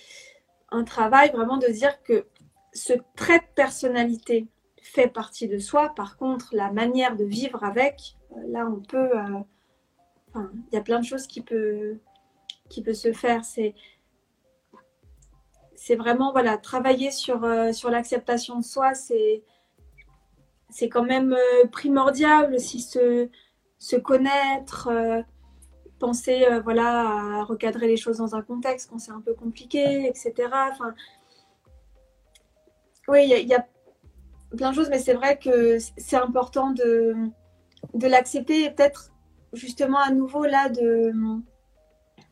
un 0.70 0.84
travail 0.84 1.30
vraiment 1.30 1.56
de 1.56 1.68
dire 1.68 2.02
que 2.02 2.26
ce 2.72 2.92
trait 3.16 3.38
de 3.38 3.54
personnalité 3.54 4.46
fait 4.82 5.08
partie 5.08 5.48
de 5.48 5.58
soi. 5.58 5.92
Par 5.94 6.16
contre, 6.16 6.48
la 6.52 6.70
manière 6.70 7.16
de 7.16 7.24
vivre 7.24 7.62
avec, 7.64 8.16
euh, 8.32 8.40
là, 8.48 8.66
on 8.66 8.80
peut. 8.80 9.10
Euh, 9.16 10.40
il 10.70 10.74
y 10.74 10.78
a 10.78 10.82
plein 10.82 11.00
de 11.00 11.04
choses 11.04 11.26
qui 11.26 11.40
peuvent 11.40 11.96
qui 12.68 12.82
peut 12.82 12.94
se 12.94 13.12
faire. 13.12 13.44
C'est 13.44 13.74
c'est 15.74 15.96
vraiment 15.96 16.32
voilà 16.32 16.58
travailler 16.58 17.10
sur 17.10 17.44
euh, 17.44 17.72
sur 17.72 17.90
l'acceptation 17.90 18.58
de 18.58 18.64
soi. 18.64 18.94
C'est 18.94 19.42
c'est 20.70 20.88
quand 20.88 21.04
même 21.04 21.36
primordial 21.72 22.54
aussi 22.54 22.80
se 22.80 23.28
se 23.78 23.96
connaître. 23.96 24.90
penser 25.98 26.46
voilà 26.62 27.40
à 27.40 27.44
recadrer 27.44 27.88
les 27.88 27.96
choses 27.96 28.18
dans 28.18 28.36
un 28.36 28.42
contexte 28.42 28.90
quand 28.90 28.98
c'est 28.98 29.12
un 29.12 29.20
peu 29.20 29.34
compliqué, 29.34 30.06
etc. 30.06 30.32
oui, 33.08 33.24
il 33.24 33.48
y, 33.48 33.54
a 33.54 33.66
plein 34.56 34.70
de 34.70 34.74
choses, 34.74 34.90
mais 34.90 34.98
c'est 34.98 35.14
vrai 35.14 35.38
que 35.38 35.78
c'est 35.96 36.16
important 36.16 36.70
de, 36.70 37.14
de 37.94 38.06
l'accepter 38.06 38.64
et 38.64 38.70
peut-être 38.70 39.12
justement 39.54 39.98
à 39.98 40.10
nouveau 40.10 40.44
là 40.44 40.68
de 40.68 41.12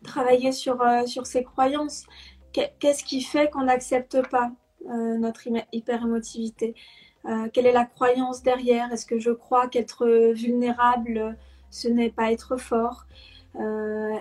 travailler 0.04 0.52
sur, 0.52 0.80
euh, 0.82 1.06
sur 1.06 1.26
ses 1.26 1.42
croyances. 1.44 2.04
Qu'est-ce 2.52 3.04
qui 3.04 3.20
fait 3.22 3.50
qu'on 3.50 3.64
n'accepte 3.64 4.26
pas 4.30 4.50
euh, 4.88 5.18
notre 5.18 5.42
hyper-émotivité? 5.72 6.74
Euh, 7.26 7.48
Quelle 7.52 7.66
est 7.66 7.72
la 7.72 7.84
croyance 7.84 8.42
derrière? 8.42 8.92
Est-ce 8.92 9.04
que 9.04 9.18
je 9.18 9.30
crois 9.30 9.68
qu'être 9.68 10.06
vulnérable, 10.32 11.36
ce 11.70 11.88
n'est 11.88 12.10
pas 12.10 12.32
être 12.32 12.56
fort? 12.56 13.06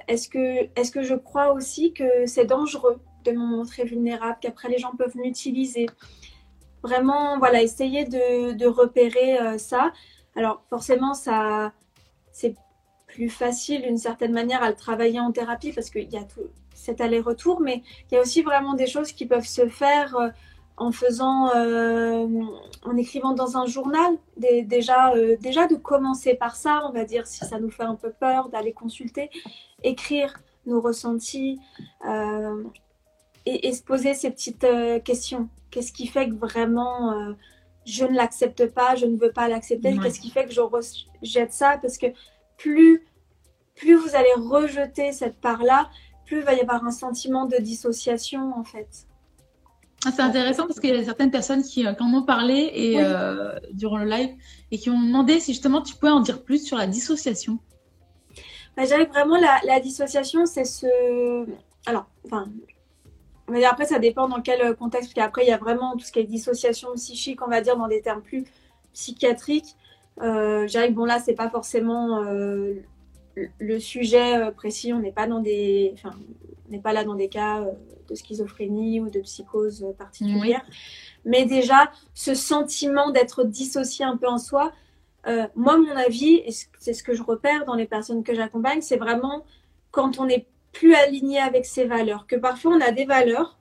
Est-ce 0.08 0.30
que, 0.30 0.64
est 0.64 0.94
que 0.94 1.02
je 1.02 1.16
crois 1.16 1.52
aussi 1.52 1.94
que 1.94 2.26
c'est 2.26 2.46
dangereux 2.46 3.02
de 3.26 3.32
me 3.32 3.46
montrer 3.46 3.84
vulnérable, 3.84 4.38
qu'après 4.42 4.70
les 4.70 4.78
gens 4.78 4.96
peuvent 4.98 5.18
m'utiliser? 5.18 5.88
Vraiment, 6.86 7.40
voilà, 7.40 7.64
essayer 7.64 8.06
de, 8.06 8.68
repérer 8.68 9.40
euh, 9.40 9.58
ça. 9.58 9.92
Alors, 10.36 10.62
forcément, 10.70 11.16
ça, 11.16 11.72
c'est 12.32 12.54
plus 13.08 13.30
facile 13.30 13.82
d'une 13.82 13.98
certaine 13.98 14.32
manière 14.32 14.62
à 14.62 14.70
le 14.70 14.76
travailler 14.76 15.20
en 15.20 15.32
thérapie 15.32 15.72
parce 15.74 15.90
qu'il 15.90 16.12
y 16.12 16.18
a 16.18 16.24
tout 16.24 16.44
cet 16.76 17.02
aller-retour, 17.02 17.60
mais 17.60 17.82
il 18.12 18.16
y 18.16 18.18
a 18.20 18.22
aussi 18.22 18.44
vraiment 18.44 18.76
des 18.76 18.86
choses 18.86 19.14
qui 19.14 19.26
peuvent 19.26 19.48
se 19.48 19.68
faire 19.68 20.16
euh, 20.16 20.30
en 20.78 20.92
faisant, 20.92 21.50
euh, 21.56 22.28
en 22.84 22.98
écrivant 22.98 23.34
dans 23.34 23.58
un 23.58 23.66
journal. 23.66 24.20
déjà, 24.38 25.12
déjà 25.40 25.66
de 25.66 25.76
commencer 25.76 26.36
par 26.36 26.56
ça, 26.56 26.84
on 26.88 26.92
va 26.92 27.04
dire, 27.04 27.26
si 27.26 27.46
ça 27.46 27.60
nous 27.60 27.72
fait 27.72 27.84
un 27.84 27.96
peu 27.96 28.12
peur, 28.12 28.50
d'aller 28.50 28.74
consulter, 28.74 29.32
écrire 29.84 30.38
nos 30.68 30.82
ressentis 30.82 31.60
et, 33.46 33.68
et, 33.68 33.74
se 33.74 33.84
poser 33.84 34.14
ces 34.14 34.32
petites 34.32 34.66
questions. 35.04 35.50
Qu'est-ce 35.76 35.92
qui 35.92 36.08
fait 36.08 36.30
que 36.30 36.36
vraiment 36.36 37.12
euh, 37.12 37.34
je 37.86 38.06
ne 38.06 38.16
l'accepte 38.16 38.66
pas, 38.68 38.96
je 38.96 39.06
ne 39.06 39.18
veux 39.18 39.34
pas 39.34 39.50
l'accepter? 39.50 39.98
Qu'est-ce 40.02 40.22
qui 40.22 40.30
fait 40.30 40.46
que 40.46 40.54
je 40.54 40.62
rejette 40.62 41.52
ça? 41.52 41.78
Parce 41.82 41.98
que 41.98 42.08
plus, 42.58 43.06
plus 43.76 43.96
vous 43.96 44.16
allez 44.16 44.34
rejeter 44.38 45.12
cette 45.12 45.40
part-là, 45.42 45.90
plus 46.26 46.38
il 46.38 46.44
va 46.44 46.54
y 46.54 46.62
avoir 46.62 46.86
un 46.86 46.92
sentiment 46.92 47.46
de 47.46 47.58
dissociation 47.58 48.54
en 48.58 48.64
fait. 48.64 49.06
Ah, 50.06 50.12
c'est 50.16 50.22
intéressant 50.22 50.66
parce 50.66 50.80
qu'il 50.80 50.96
y 50.96 50.98
a 50.98 51.04
certaines 51.04 51.32
personnes 51.32 51.62
qui, 51.62 51.86
euh, 51.86 51.94
en 52.00 52.14
ont 52.14 52.24
parlé 52.24 52.72
et, 52.74 53.04
euh, 53.04 53.60
durant 53.74 53.98
le 53.98 54.06
live 54.06 54.36
et 54.72 54.78
qui 54.78 54.90
ont 54.90 55.02
demandé 55.02 55.42
si 55.42 55.52
justement 55.52 55.82
tu 55.82 55.96
pouvais 55.96 56.12
en 56.12 56.22
dire 56.22 56.42
plus 56.42 56.66
sur 56.66 56.78
la 56.78 56.88
dissociation. 56.88 57.60
Bah, 58.78 58.84
que 58.86 59.10
vraiment 59.10 59.38
la, 59.38 59.60
la 59.66 59.82
dissociation, 59.82 60.46
c'est 60.46 60.64
ce. 60.64 61.46
Alors, 61.86 62.06
enfin, 62.26 62.48
mais 63.50 63.64
après, 63.66 63.86
ça 63.86 64.00
dépend 64.00 64.28
dans 64.28 64.42
quel 64.42 64.62
euh, 64.62 64.74
contexte, 64.74 65.14
parce 65.14 65.26
qu'après, 65.26 65.46
il 65.46 65.50
y 65.50 65.54
a 65.54 65.58
vraiment 65.58 65.94
tout 65.94 66.06
ce 66.06 66.12
qui 66.12 66.20
est 66.20 66.24
dissociation 66.24 66.94
psychique, 66.96 67.42
on 67.42 67.50
va 67.50 67.62
dire, 67.62 67.78
dans 67.78 67.88
des 67.88 68.02
termes 68.02 68.22
plus 68.22 68.44
psychiatriques. 68.94 69.76
Euh, 70.22 70.62
je 70.68 70.72
dirais 70.72 70.90
que 70.90 70.94
bon, 70.94 71.06
là, 71.06 71.20
c'est 71.20 71.36
pas 71.36 71.50
forcément 71.50 72.24
euh, 72.24 72.76
le 73.60 73.80
sujet 73.80 74.52
précis, 74.52 74.94
on 74.94 75.00
n'est 75.00 75.12
pas 75.12 75.28
dans 75.28 75.40
des, 75.40 75.92
enfin, 75.94 76.16
on 76.68 76.72
n'est 76.72 76.80
pas 76.80 76.94
là 76.94 77.04
dans 77.04 77.16
des 77.16 77.28
cas 77.28 77.66
de 78.08 78.16
schizophrénie 78.16 79.02
ou 79.02 79.10
de 79.10 79.20
psychose 79.20 79.86
particulière. 79.98 80.64
Mais 81.26 81.46
déjà, 81.46 81.92
ce 82.14 82.34
sentiment 82.34 83.12
d'être 83.12 83.44
dissocié 83.44 84.06
un 84.06 84.16
peu 84.16 84.28
en 84.28 84.38
soi, 84.38 84.72
euh, 85.28 85.48
moi, 85.56 85.78
mon 85.78 85.96
avis, 85.96 86.36
et 86.46 86.52
c'est 86.80 86.94
ce 86.94 87.04
que 87.04 87.16
je 87.16 87.24
repère 87.24 87.66
dans 87.66 87.76
les 87.76 87.88
personnes 87.88 88.24
que 88.24 88.36
j'accompagne, 88.36 88.82
c'est 88.82 88.98
vraiment 88.98 89.44
quand 89.92 90.20
on 90.20 90.26
n'est 90.26 90.46
plus 90.76 90.94
aligné 90.94 91.40
avec 91.40 91.66
ses 91.66 91.86
valeurs, 91.86 92.28
que 92.28 92.36
parfois 92.36 92.74
on 92.74 92.82
a 92.82 92.92
des 92.92 93.06
valeurs 93.06 93.58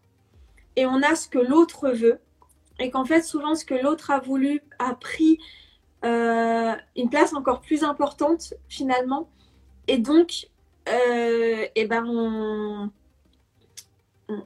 et 0.74 0.84
on 0.84 1.00
a 1.00 1.14
ce 1.14 1.28
que 1.28 1.38
l'autre 1.38 1.90
veut, 1.90 2.18
et 2.80 2.90
qu'en 2.90 3.04
fait, 3.04 3.22
souvent, 3.22 3.54
ce 3.54 3.64
que 3.64 3.74
l'autre 3.74 4.10
a 4.10 4.18
voulu 4.18 4.60
a 4.80 4.94
pris 4.94 5.38
euh, 6.04 6.74
une 6.96 7.08
place 7.08 7.32
encore 7.32 7.60
plus 7.60 7.84
importante 7.84 8.54
finalement, 8.68 9.28
et 9.86 9.98
donc, 9.98 10.48
euh, 10.88 11.66
et 11.74 11.86
ben 11.86 12.04
on 12.06 12.90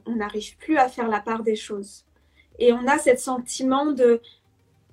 n'arrive 0.07 0.55
plus 0.57 0.77
à 0.77 0.89
faire 0.89 1.07
la 1.07 1.21
part 1.21 1.41
des 1.41 1.55
choses. 1.55 2.05
Et 2.59 2.71
on 2.71 2.85
a 2.87 2.99
ce 2.99 3.15
sentiment 3.15 3.87
de 3.87 4.21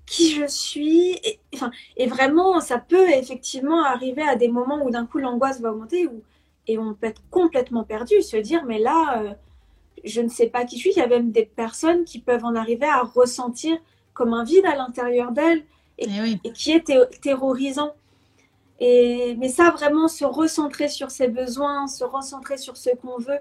qui 0.06 0.32
je 0.32 0.46
suis. 0.46 1.18
Et, 1.24 1.40
enfin, 1.52 1.70
et 1.96 2.06
vraiment, 2.06 2.60
ça 2.60 2.78
peut 2.78 3.10
effectivement 3.10 3.84
arriver 3.84 4.22
à 4.22 4.36
des 4.36 4.48
moments 4.48 4.82
où 4.84 4.90
d'un 4.90 5.04
coup 5.04 5.18
l'angoisse 5.18 5.60
va 5.60 5.72
augmenter 5.72 6.08
et 6.66 6.78
on 6.78 6.94
peut 6.94 7.06
être 7.06 7.22
complètement 7.30 7.84
perdu, 7.84 8.22
se 8.22 8.36
dire 8.36 8.64
mais 8.64 8.78
là, 8.78 9.22
euh, 9.22 9.34
je 10.04 10.20
ne 10.20 10.28
sais 10.28 10.48
pas 10.48 10.64
qui 10.64 10.76
je 10.76 10.82
suis. 10.82 10.92
Il 10.92 10.98
y 10.98 11.02
a 11.02 11.06
même 11.06 11.32
des 11.32 11.46
personnes 11.46 12.04
qui 12.04 12.18
peuvent 12.20 12.44
en 12.44 12.54
arriver 12.54 12.86
à 12.86 13.02
ressentir 13.02 13.76
comme 14.14 14.32
un 14.32 14.44
vide 14.44 14.66
à 14.66 14.76
l'intérieur 14.76 15.32
d'elles 15.32 15.64
et, 15.98 16.06
eh 16.44 16.50
qui 16.52 16.72
est 16.72 16.90
terrorisant. 17.20 17.94
Et, 18.78 19.36
mais 19.38 19.48
ça, 19.48 19.70
vraiment, 19.70 20.08
se 20.08 20.24
recentrer 20.24 20.88
sur 20.88 21.10
ses 21.10 21.28
besoins, 21.28 21.86
se 21.86 22.04
recentrer 22.04 22.58
sur 22.58 22.76
ce 22.76 22.90
qu'on 22.96 23.18
veut, 23.18 23.38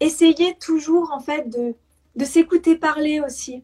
essayer 0.00 0.54
toujours 0.54 1.12
en 1.12 1.20
fait 1.20 1.48
de, 1.48 1.74
de 2.14 2.24
s'écouter 2.24 2.76
parler 2.76 3.20
aussi. 3.20 3.62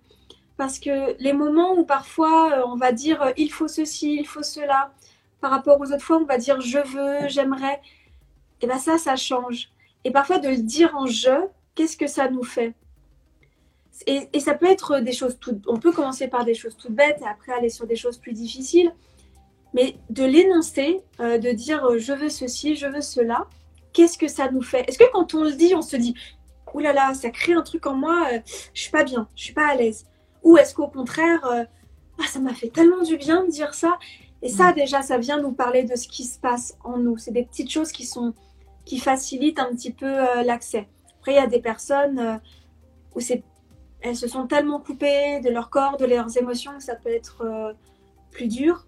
Parce 0.57 0.79
que 0.79 1.17
les 1.19 1.33
moments 1.33 1.75
où 1.75 1.85
parfois 1.85 2.53
euh, 2.53 2.63
on 2.67 2.77
va 2.77 2.93
dire 2.93 3.23
euh, 3.23 3.33
il 3.37 3.51
faut 3.51 3.69
ceci, 3.69 4.17
il 4.17 4.27
faut 4.27 4.43
cela, 4.43 4.93
par 5.41 5.51
rapport 5.51 5.81
aux 5.81 5.87
autres 5.93 6.03
fois 6.03 6.19
on 6.19 6.25
va 6.25 6.39
dire 6.39 6.61
je 6.61 6.79
veux, 6.79 7.29
j'aimerais, 7.29 7.81
et 8.63 8.67
bien 8.67 8.79
ça, 8.79 8.99
ça 8.99 9.17
change. 9.17 9.71
Et 10.05 10.11
parfois 10.11 10.39
de 10.39 10.49
le 10.49 10.59
dire 10.59 10.95
en 10.97 11.07
je, 11.07 11.47
qu'est-ce 11.75 11.97
que 11.97 12.07
ça 12.07 12.31
nous 12.31 12.43
fait? 12.43 12.75
Et, 14.07 14.29
et, 14.33 14.41
ça 14.41 14.55
peut 14.55 14.71
être 14.71 15.01
des 15.01 15.13
choses 15.13 15.39
toutes. 15.39 15.63
On 15.69 15.79
peut 15.79 15.93
commencer 15.93 16.27
par 16.27 16.45
des 16.45 16.55
choses 16.55 16.77
toutes 16.77 16.95
bêtes 16.95 17.21
et 17.21 17.29
après 17.29 17.53
aller 17.53 17.69
sur 17.69 17.87
des 17.87 17.95
choses 17.95 18.19
plus 18.19 18.33
difficiles. 18.33 18.93
Mais 19.75 19.97
de 20.11 20.25
l'énoncer, 20.25 21.03
euh, 21.21 21.39
de 21.39 21.51
dire 21.51 21.99
je 21.99 22.13
veux 22.13 22.29
ceci, 22.29 22.75
je 22.75 22.87
veux 22.87 23.01
cela, 23.01 23.47
qu'est-ce 23.93 24.19
que 24.19 24.29
ça 24.29 24.51
nous 24.51 24.63
fait? 24.63 24.89
Est-ce 24.89 24.99
que 24.99 25.11
quand 25.13 25.35
on 25.35 25.45
le 25.45 25.53
dit, 25.53 25.75
on 25.75 25.83
se 25.83 25.97
dit 25.97 26.15
Ouh 26.75 26.81
là 26.81 26.93
là, 26.93 27.13
ça 27.15 27.31
crée 27.31 27.53
un 27.53 27.63
truc 27.63 27.87
en 27.87 27.95
moi, 27.95 28.29
je 28.31 28.39
je 28.73 28.81
suis 28.83 28.91
pas 28.91 29.05
bien, 29.05 29.29
je 29.37 29.45
suis 29.45 29.55
pas 29.55 29.69
à 29.69 29.75
l'aise? 29.75 30.07
Ou 30.43 30.57
est-ce 30.57 30.75
qu'au 30.75 30.89
contraire, 30.89 31.45
euh, 31.47 31.65
ah, 32.19 32.27
ça 32.27 32.41
m'a 32.41 32.55
fait 32.55 32.69
tellement 32.69 33.03
du 33.03 33.17
bien 33.17 33.45
de 33.45 33.51
dire 33.51 33.75
ça? 33.75 33.99
Et 34.43 34.49
ça, 34.49 34.73
mm. 34.73 34.75
déjà, 34.75 35.03
ça 35.03 35.19
vient 35.19 35.41
nous 35.41 35.53
parler 35.53 35.85
de 35.85 35.97
ce 35.97 36.09
qui 36.09 36.25
se 36.25 36.39
passe 36.39 36.77
en 36.85 36.99
nous. 36.99 37.17
C'est 37.17 37.31
des 37.31 37.45
petites 37.45 37.71
choses 37.71 37.93
qui, 37.93 38.05
sont, 38.05 38.35
qui 38.85 38.99
facilitent 38.99 39.59
un 39.59 39.75
petit 39.75 39.93
peu 39.93 40.07
euh, 40.07 40.43
l'accès. 40.43 40.89
Après, 41.19 41.33
il 41.33 41.37
y 41.37 41.39
a 41.39 41.47
des 41.47 41.61
personnes 41.61 42.19
euh, 42.19 42.37
où 43.15 43.21
elles 44.01 44.17
se 44.17 44.27
sont 44.27 44.47
tellement 44.47 44.81
coupées 44.81 45.41
de 45.41 45.51
leur 45.51 45.71
corps, 45.71 45.97
de 45.97 46.05
leurs 46.05 46.37
émotions, 46.37 46.73
que 46.77 46.83
ça 46.83 46.97
peut 46.97 47.11
être 47.11 47.75
plus 48.33 48.49
dur. 48.49 48.85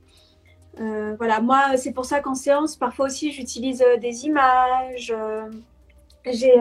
voilà, 0.77 1.41
moi, 1.41 1.77
c'est 1.77 1.93
pour 1.93 2.05
ça 2.05 2.19
qu'en 2.19 2.35
séance, 2.35 2.75
parfois 2.75 3.07
aussi, 3.07 3.31
j'utilise 3.31 3.85
des 4.01 4.27
images. 4.27 5.15
J'ai 6.27 6.55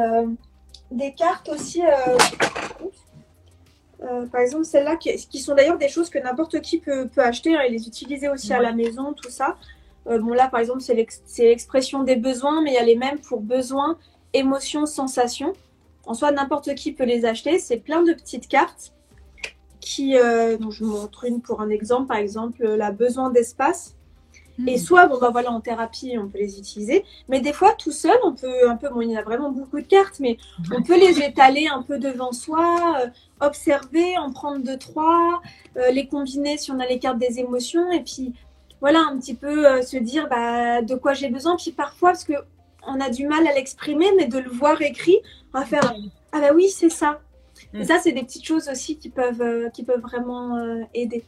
des 0.92 1.14
cartes 1.16 1.50
aussi. 1.50 1.82
Euh, 4.04 4.26
par 4.28 4.42
exemple, 4.42 4.66
celles-là, 4.66 4.98
qui, 4.98 5.40
sont 5.40 5.56
d'ailleurs 5.56 5.78
des 5.78 5.88
choses 5.88 6.10
que 6.10 6.20
n'importe 6.20 6.60
qui 6.62 6.80
peut, 6.80 7.10
acheter 7.18 7.56
hein, 7.56 7.62
et 7.62 7.70
les 7.70 7.88
utiliser 7.88 8.30
aussi 8.30 8.54
à 8.54 8.60
la 8.60 8.74
maison, 8.74 9.14
tout 9.14 9.30
ça. 9.30 9.58
Euh, 10.08 10.20
bon, 10.20 10.34
là, 10.34 10.48
par 10.48 10.60
exemple, 10.60 10.82
c'est 10.82 11.44
l'expression 11.46 12.04
des 12.04 12.16
besoins, 12.16 12.62
mais 12.62 12.72
il 12.72 12.74
y 12.76 12.78
a 12.78 12.84
les 12.84 12.96
mêmes 12.96 13.20
pour 13.20 13.42
besoins, 13.42 13.98
émotions, 14.34 14.86
sensations. 14.86 15.54
En 16.06 16.14
soi, 16.14 16.32
n'importe 16.32 16.76
qui 16.76 16.92
peut 16.92 17.06
les 17.06 17.26
acheter. 17.26 17.60
C'est 17.60 17.78
plein 17.78 18.04
de 18.04 18.14
petites 18.14 18.48
cartes 18.48 18.94
qui, 19.80 20.18
euh, 20.18 20.58
donc 20.58 20.72
je 20.72 20.84
vous 20.84 20.92
montre 20.92 21.26
une 21.26 21.42
pour 21.42 21.62
un 21.62 21.70
exemple, 21.70 22.08
par 22.08 22.18
exemple, 22.18 22.66
la 22.66 22.92
besoin 22.92 23.30
d'espace. 23.30 23.96
Et 24.68 24.76
hmm. 24.76 24.78
soit, 24.78 25.08
bon, 25.08 25.18
bah 25.20 25.30
voilà, 25.32 25.52
en 25.52 25.62
thérapie, 25.62 26.16
on 26.18 26.28
peut 26.28 26.38
les 26.38 26.60
utiliser. 26.60 27.04
Mais 27.28 27.42
des 27.42 27.54
fois, 27.54 27.74
tout 27.74 27.92
seul, 27.92 28.18
on 28.24 28.34
peut 28.34 28.70
un 28.70 28.76
peu, 28.76 28.90
bon, 28.90 29.02
il 29.02 29.10
y 29.10 29.18
a 29.18 29.24
vraiment 29.24 29.52
beaucoup 29.52 29.82
de 29.82 29.88
cartes, 29.88 30.20
mais 30.20 30.38
on 30.72 30.84
peut 30.84 30.98
les 30.98 31.24
étaler 31.24 31.68
un 31.68 31.82
peu 31.82 31.98
devant 31.98 32.32
soi, 32.32 33.02
euh, 33.02 33.08
observer, 33.42 34.18
en 34.18 34.32
prendre 34.32 34.64
deux, 34.64 34.78
trois, 34.78 35.42
euh, 35.78 35.90
les 35.90 36.08
combiner 36.08 36.58
si 36.58 36.72
on 36.72 36.80
a 36.80 36.86
les 36.86 37.00
cartes 37.00 37.18
des 37.18 37.40
émotions. 37.40 37.92
Et 37.92 38.02
puis, 38.02 38.34
voilà, 38.84 39.00
un 39.00 39.18
petit 39.18 39.34
peu 39.34 39.68
euh, 39.68 39.82
se 39.82 39.98
dire 39.98 40.28
bah, 40.30 40.84
de 40.84 40.94
quoi 40.94 41.14
j'ai 41.14 41.30
besoin. 41.30 41.56
Puis 41.56 41.72
parfois, 41.72 42.12
parce 42.12 42.26
que 42.26 42.34
on 42.86 43.00
a 43.00 43.10
du 43.10 43.28
mal 43.28 43.48
à 43.48 43.54
l'exprimer, 43.54 44.12
mais 44.18 44.28
de 44.28 44.38
le 44.38 44.50
voir 44.50 44.80
écrit, 44.82 45.18
on 45.54 45.60
va 45.60 45.66
faire 45.66 45.96
Ah 46.32 46.40
bah 46.40 46.52
oui, 46.54 46.70
c'est 46.70 46.92
ça. 46.92 47.22
Et 47.74 47.80
hmm. 47.80 47.84
ça, 47.86 47.98
c'est 48.00 48.12
des 48.12 48.24
petites 48.24 48.46
choses 48.46 48.70
aussi 48.70 48.98
qui 48.98 49.10
peuvent, 49.10 49.72
qui 49.74 49.84
peuvent 49.84 50.02
vraiment 50.02 50.86
aider. 50.94 51.24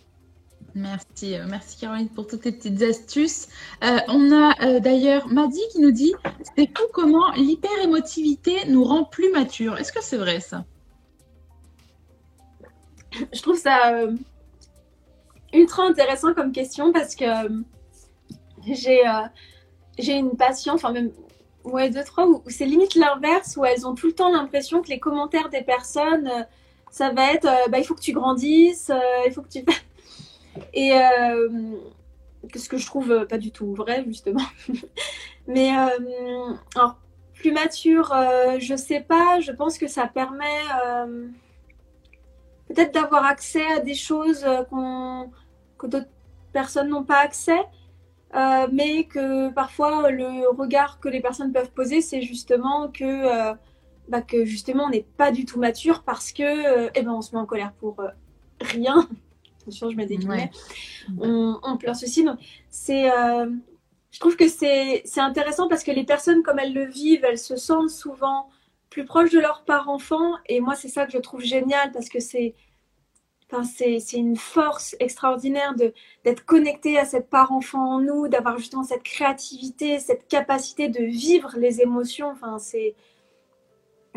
Merci, 0.75 1.35
euh, 1.35 1.45
merci 1.49 1.77
Caroline 1.77 2.09
pour 2.09 2.27
toutes 2.27 2.41
tes 2.41 2.51
petites 2.51 2.81
astuces. 2.81 3.47
Euh, 3.81 3.97
on 4.09 4.33
a 4.33 4.53
euh, 4.61 4.79
d'ailleurs 4.81 5.25
Maddy 5.29 5.61
qui 5.71 5.79
nous 5.79 5.91
dit 5.91 6.13
c'est 6.57 6.67
fou 6.77 6.83
comment 6.91 7.31
l'hyper-émotivité 7.31 8.67
nous 8.67 8.83
rend 8.83 9.05
plus 9.05 9.31
matures. 9.31 9.77
Est-ce 9.77 9.93
que 9.93 10.03
c'est 10.03 10.17
vrai 10.17 10.41
ça? 10.41 10.65
Je 13.31 13.41
trouve 13.41 13.57
ça 13.57 13.93
ultra 15.53 15.83
intéressant 15.83 16.33
comme 16.33 16.51
question 16.51 16.91
parce 16.91 17.15
que 17.15 17.25
j'ai 18.67 19.01
j'ai 19.97 20.13
une 20.13 20.35
passion, 20.35 20.73
enfin 20.73 20.91
même 20.91 21.11
ouais 21.63 21.89
deux 21.89 22.03
trois 22.03 22.27
où, 22.27 22.43
c'est 22.47 22.65
limite 22.65 22.95
l'inverse 22.95 23.57
où 23.57 23.65
elles 23.65 23.87
ont 23.87 23.95
tout 23.95 24.07
le 24.07 24.13
temps 24.13 24.31
l'impression 24.31 24.81
que 24.81 24.89
les 24.89 24.99
commentaires 24.99 25.49
des 25.49 25.61
personnes 25.61 26.29
ça 26.91 27.11
va 27.11 27.33
être 27.33 27.47
bah, 27.69 27.79
il 27.79 27.83
faut 27.85 27.95
que 27.95 28.01
tu 28.01 28.11
grandisses, 28.11 28.91
il 29.25 29.31
faut 29.31 29.41
que 29.41 29.49
tu 29.49 29.63
et 30.73 30.93
euh, 30.93 31.49
ce 32.55 32.69
que 32.69 32.77
je 32.77 32.85
trouve 32.85 33.11
euh, 33.11 33.25
pas 33.25 33.37
du 33.37 33.51
tout 33.51 33.73
vrai, 33.73 34.03
justement. 34.05 34.45
Mais 35.47 35.75
euh, 35.77 36.53
alors, 36.75 36.97
plus 37.33 37.51
mature, 37.51 38.13
je 38.59 38.75
sais 38.75 39.01
pas, 39.01 39.39
je 39.39 39.51
pense 39.51 39.77
que 39.77 39.87
ça 39.87 40.07
permet 40.07 40.61
peut-être 42.67 42.93
d'avoir 42.93 43.25
accès 43.25 43.65
à 43.71 43.79
des 43.79 43.95
choses 43.95 44.45
que 45.77 45.87
d'autres 45.87 46.09
personnes 46.53 46.89
n'ont 46.89 47.03
pas 47.03 47.19
accès. 47.19 47.63
mais 48.71 49.05
que 49.05 49.51
parfois 49.51 50.09
le 50.09 50.49
regard 50.49 50.99
que 50.99 51.09
les 51.09 51.21
personnes 51.21 51.51
peuvent 51.53 51.71
poser, 51.71 52.01
c'est 52.01 52.21
justement 52.21 52.89
que, 52.89 53.53
bah, 54.09 54.21
que 54.21 54.45
justement 54.45 54.85
on 54.85 54.89
n'est 54.89 55.07
pas 55.17 55.31
du 55.31 55.45
tout 55.45 55.59
mature 55.59 56.03
parce 56.03 56.31
que 56.31 56.89
eh 56.93 57.01
ben, 57.01 57.11
on 57.11 57.21
se 57.21 57.35
met 57.35 57.41
en 57.41 57.45
colère 57.45 57.73
pour 57.73 57.97
rien 58.61 59.07
je 59.71 59.95
mets 59.95 60.05
des 60.05 60.17
guillemets, 60.17 60.51
on, 61.19 61.77
pleure 61.77 61.95
ceci. 61.95 62.23
Donc, 62.23 62.39
c'est, 62.69 63.11
euh, 63.11 63.49
je 64.11 64.19
trouve 64.19 64.35
que 64.35 64.47
c'est, 64.47 65.03
intéressant 65.17 65.67
parce 65.67 65.83
que 65.83 65.91
les 65.91 66.03
personnes, 66.03 66.43
comme 66.43 66.59
elles 66.59 66.73
le 66.73 66.85
vivent, 66.85 67.25
elles 67.25 67.39
se 67.39 67.55
sentent 67.55 67.89
souvent 67.89 68.49
plus 68.95 69.03
proches 69.03 69.31
de 69.31 69.39
leur 69.39 69.65
part 69.65 69.89
enfant. 69.89 70.35
Et 70.47 70.61
moi, 70.61 70.73
c'est 70.73 70.87
ça 70.87 71.05
que 71.05 71.11
je 71.11 71.17
trouve 71.17 71.41
génial 71.41 71.91
parce 71.91 72.07
que 72.07 72.21
c'est, 72.21 72.55
enfin, 73.51 73.65
c'est, 73.65 73.99
une 74.13 74.37
force 74.37 74.95
extraordinaire 75.01 75.75
de, 75.75 75.93
d'être 76.23 76.45
connecté 76.45 76.97
à 76.97 77.03
cette 77.03 77.29
part 77.29 77.51
enfant 77.51 77.95
en 77.95 77.99
nous, 77.99 78.29
d'avoir 78.29 78.57
justement 78.57 78.83
cette 78.83 79.03
créativité, 79.03 79.99
cette 79.99 80.29
capacité 80.29 80.87
de 80.87 81.03
vivre 81.03 81.55
les 81.57 81.81
émotions. 81.81 82.29
Enfin, 82.29 82.57
c'est, 82.57 82.95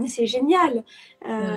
c'est 0.07 0.27
génial. 0.27 0.85
Euh, 1.27 1.57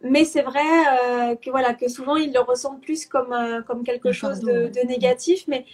mais 0.00 0.24
c'est 0.24 0.40
vrai 0.40 0.60
euh, 0.62 1.36
que 1.36 1.50
voilà 1.50 1.74
que 1.74 1.88
souvent 1.88 2.16
ils 2.16 2.32
le 2.32 2.40
ressentent 2.40 2.80
plus 2.80 3.04
comme 3.04 3.34
euh, 3.34 3.60
comme 3.60 3.84
quelque 3.84 4.12
chose 4.12 4.40
de, 4.40 4.86
négatif 4.86 5.44
mais 5.48 5.64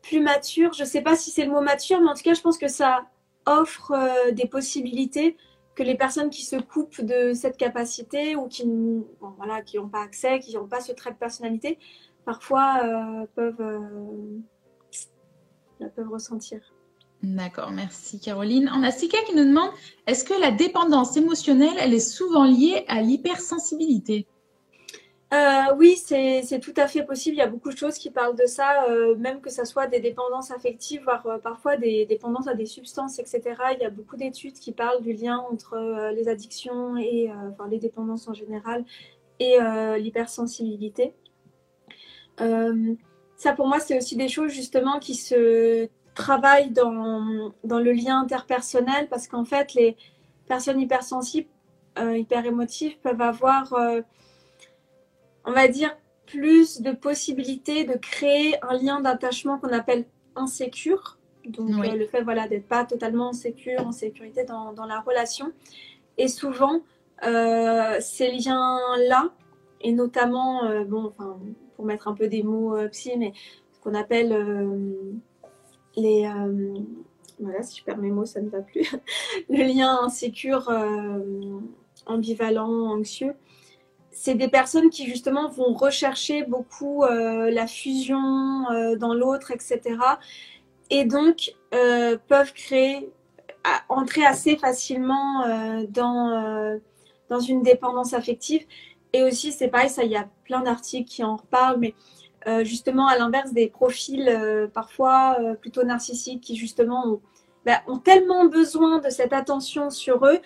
plus 0.00 0.20
mature 0.20 0.72
je 0.72 0.84
sais 0.84 1.02
pas 1.02 1.14
si 1.14 1.30
c'est 1.30 1.44
le 1.44 1.50
mot 1.50 1.60
mature 1.60 2.00
mais 2.00 2.08
en 2.08 2.14
tout 2.14 2.22
cas 2.22 2.32
je 2.32 2.40
pense 2.40 2.56
que 2.56 2.68
ça 2.68 3.04
offre 3.44 3.92
des 4.32 4.46
possibilités 4.46 5.36
que 5.80 5.86
les 5.86 5.96
personnes 5.96 6.28
qui 6.28 6.44
se 6.44 6.56
coupent 6.56 7.00
de 7.00 7.32
cette 7.32 7.56
capacité 7.56 8.36
ou 8.36 8.48
qui 8.48 8.64
bon, 8.66 9.34
voilà 9.38 9.62
qui 9.62 9.78
n'ont 9.78 9.88
pas 9.88 10.02
accès 10.02 10.38
qui 10.40 10.54
n'ont 10.54 10.68
pas 10.68 10.82
ce 10.82 10.92
trait 10.92 11.10
de 11.10 11.16
personnalité 11.16 11.78
parfois 12.26 12.82
peuvent 13.34 13.80
peuvent 15.96 16.10
ressentir 16.10 16.60
D'accord, 17.22 17.70
merci 17.70 18.18
Caroline. 18.18 18.70
On 18.74 18.82
a 18.82 18.90
Sika 18.90 19.18
qui 19.26 19.34
nous 19.36 19.44
demande 19.44 19.70
est-ce 20.06 20.24
que 20.24 20.32
la 20.40 20.50
dépendance 20.50 21.18
émotionnelle, 21.18 21.76
elle 21.78 21.92
est 21.92 22.00
souvent 22.00 22.44
liée 22.44 22.84
à 22.88 23.02
l'hypersensibilité? 23.02 24.26
Euh, 25.32 25.74
oui, 25.76 25.96
c'est 25.96 26.58
tout 26.60 26.74
à 26.76 26.88
fait 26.88 27.04
possible. 27.04 27.36
Il 27.36 27.38
y 27.38 27.42
a 27.42 27.46
beaucoup 27.46 27.70
de 27.70 27.76
choses 27.76 27.98
qui 27.98 28.10
parlent 28.10 28.34
de 28.34 28.46
ça, 28.46 28.84
euh, 28.88 29.14
même 29.16 29.40
que 29.40 29.50
ce 29.50 29.64
soit 29.64 29.86
des 29.86 30.00
dépendances 30.00 30.50
affectives, 30.50 31.04
voire 31.04 31.24
euh, 31.26 31.38
parfois 31.38 31.76
des 31.76 32.04
dépendances 32.04 32.48
à 32.48 32.54
des 32.54 32.66
substances, 32.66 33.20
etc. 33.20 33.42
Il 33.74 33.82
y 33.82 33.84
a 33.84 33.90
beaucoup 33.90 34.16
d'études 34.16 34.54
qui 34.54 34.72
parlent 34.72 35.02
du 35.02 35.12
lien 35.12 35.38
entre 35.38 36.10
les 36.12 36.28
addictions 36.28 36.96
et 36.96 37.30
enfin, 37.52 37.68
les 37.68 37.78
dépendances 37.78 38.26
en 38.28 38.34
général 38.34 38.84
et 39.38 39.56
l'hypersensibilité. 39.98 41.14
ça, 43.36 43.52
pour 43.54 43.68
moi, 43.68 43.78
c'est 43.78 43.96
aussi 43.96 44.16
des 44.16 44.28
choses 44.28 44.50
justement 44.50 44.98
qui 44.98 45.14
se 45.14 45.88
travaillent 46.14 46.72
dans, 46.72 47.52
dans 47.62 47.78
le 47.78 47.92
lien 47.92 48.20
interpersonnel 48.20 49.08
parce 49.08 49.28
qu'en 49.28 49.44
fait, 49.44 49.74
les 49.74 49.96
personnes 50.48 50.80
hypersensibles, 50.80 51.48
hyper 51.96 52.44
émotives 52.46 52.98
peuvent 52.98 53.22
avoir 53.22 53.72
on 55.50 55.52
va 55.52 55.66
dire, 55.66 55.96
plus 56.26 56.80
de 56.80 56.92
possibilités 56.92 57.84
de 57.84 57.94
créer 57.94 58.54
un 58.62 58.76
lien 58.76 59.00
d'attachement 59.00 59.58
qu'on 59.58 59.72
appelle 59.72 60.04
insécure. 60.36 61.18
Donc 61.44 61.70
euh, 61.70 61.96
le 61.96 62.06
fait 62.06 62.22
voilà, 62.22 62.46
d'être 62.46 62.68
pas 62.68 62.84
totalement 62.84 63.32
sécure, 63.32 63.84
en 63.84 63.92
sécurité 63.92 64.44
dans, 64.44 64.86
la 64.86 65.00
relation. 65.00 65.52
Et 66.18 66.28
souvent, 66.28 66.82
euh, 67.26 67.96
ces 68.00 68.30
liens-là, 68.30 69.30
et 69.80 69.92
notamment, 69.92 70.64
euh, 70.64 70.84
bon, 70.84 71.06
enfin, 71.06 71.36
pour 71.74 71.84
mettre 71.84 72.06
un 72.06 72.14
peu 72.14 72.28
des 72.28 72.44
mots 72.44 72.76
psy, 72.92 73.14
mais 73.18 73.32
ce 73.72 73.80
qu'on 73.80 73.94
appelle 73.94 74.36
les... 75.96 76.30
voilà, 77.40 77.62
si 77.62 77.80
je 77.80 77.84
perds 77.84 77.98
mes 77.98 78.10
mots, 78.10 78.26
ça 78.26 78.40
ne 78.40 78.50
va 78.50 78.60
plus. 78.60 78.88
le 79.48 79.64
lien 79.64 79.98
insécure, 80.02 80.70
ambivalent, 82.06 82.92
anxieux 82.92 83.34
c'est 84.22 84.34
des 84.34 84.48
personnes 84.48 84.90
qui 84.90 85.06
justement 85.06 85.48
vont 85.48 85.72
rechercher 85.72 86.42
beaucoup 86.42 87.04
euh, 87.04 87.50
la 87.50 87.66
fusion 87.66 88.70
euh, 88.70 88.94
dans 88.94 89.14
l'autre, 89.14 89.50
etc. 89.50 89.80
Et 90.90 91.06
donc 91.06 91.54
euh, 91.72 92.18
peuvent 92.28 92.52
créer, 92.52 93.08
entrer 93.88 94.26
assez 94.26 94.58
facilement 94.58 95.46
dans, 95.88 96.78
dans 97.30 97.40
une 97.40 97.62
dépendance 97.62 98.12
affective. 98.12 98.66
Et 99.14 99.22
aussi, 99.22 99.52
c'est 99.52 99.68
pareil, 99.68 99.88
ça, 99.88 100.04
il 100.04 100.10
y 100.10 100.16
a 100.16 100.28
plein 100.44 100.60
d'articles 100.60 101.08
qui 101.08 101.24
en 101.24 101.36
reparlent, 101.36 101.78
mais 101.78 101.94
justement 102.62 103.06
à 103.06 103.16
l'inverse 103.16 103.54
des 103.54 103.68
profils 103.68 104.70
parfois 104.74 105.38
plutôt 105.62 105.82
narcissiques 105.82 106.42
qui 106.42 106.56
justement 106.56 107.20
bah, 107.64 107.80
ont 107.86 107.98
tellement 107.98 108.44
besoin 108.46 108.98
de 108.98 109.08
cette 109.08 109.32
attention 109.32 109.88
sur 109.88 110.26
eux 110.26 110.40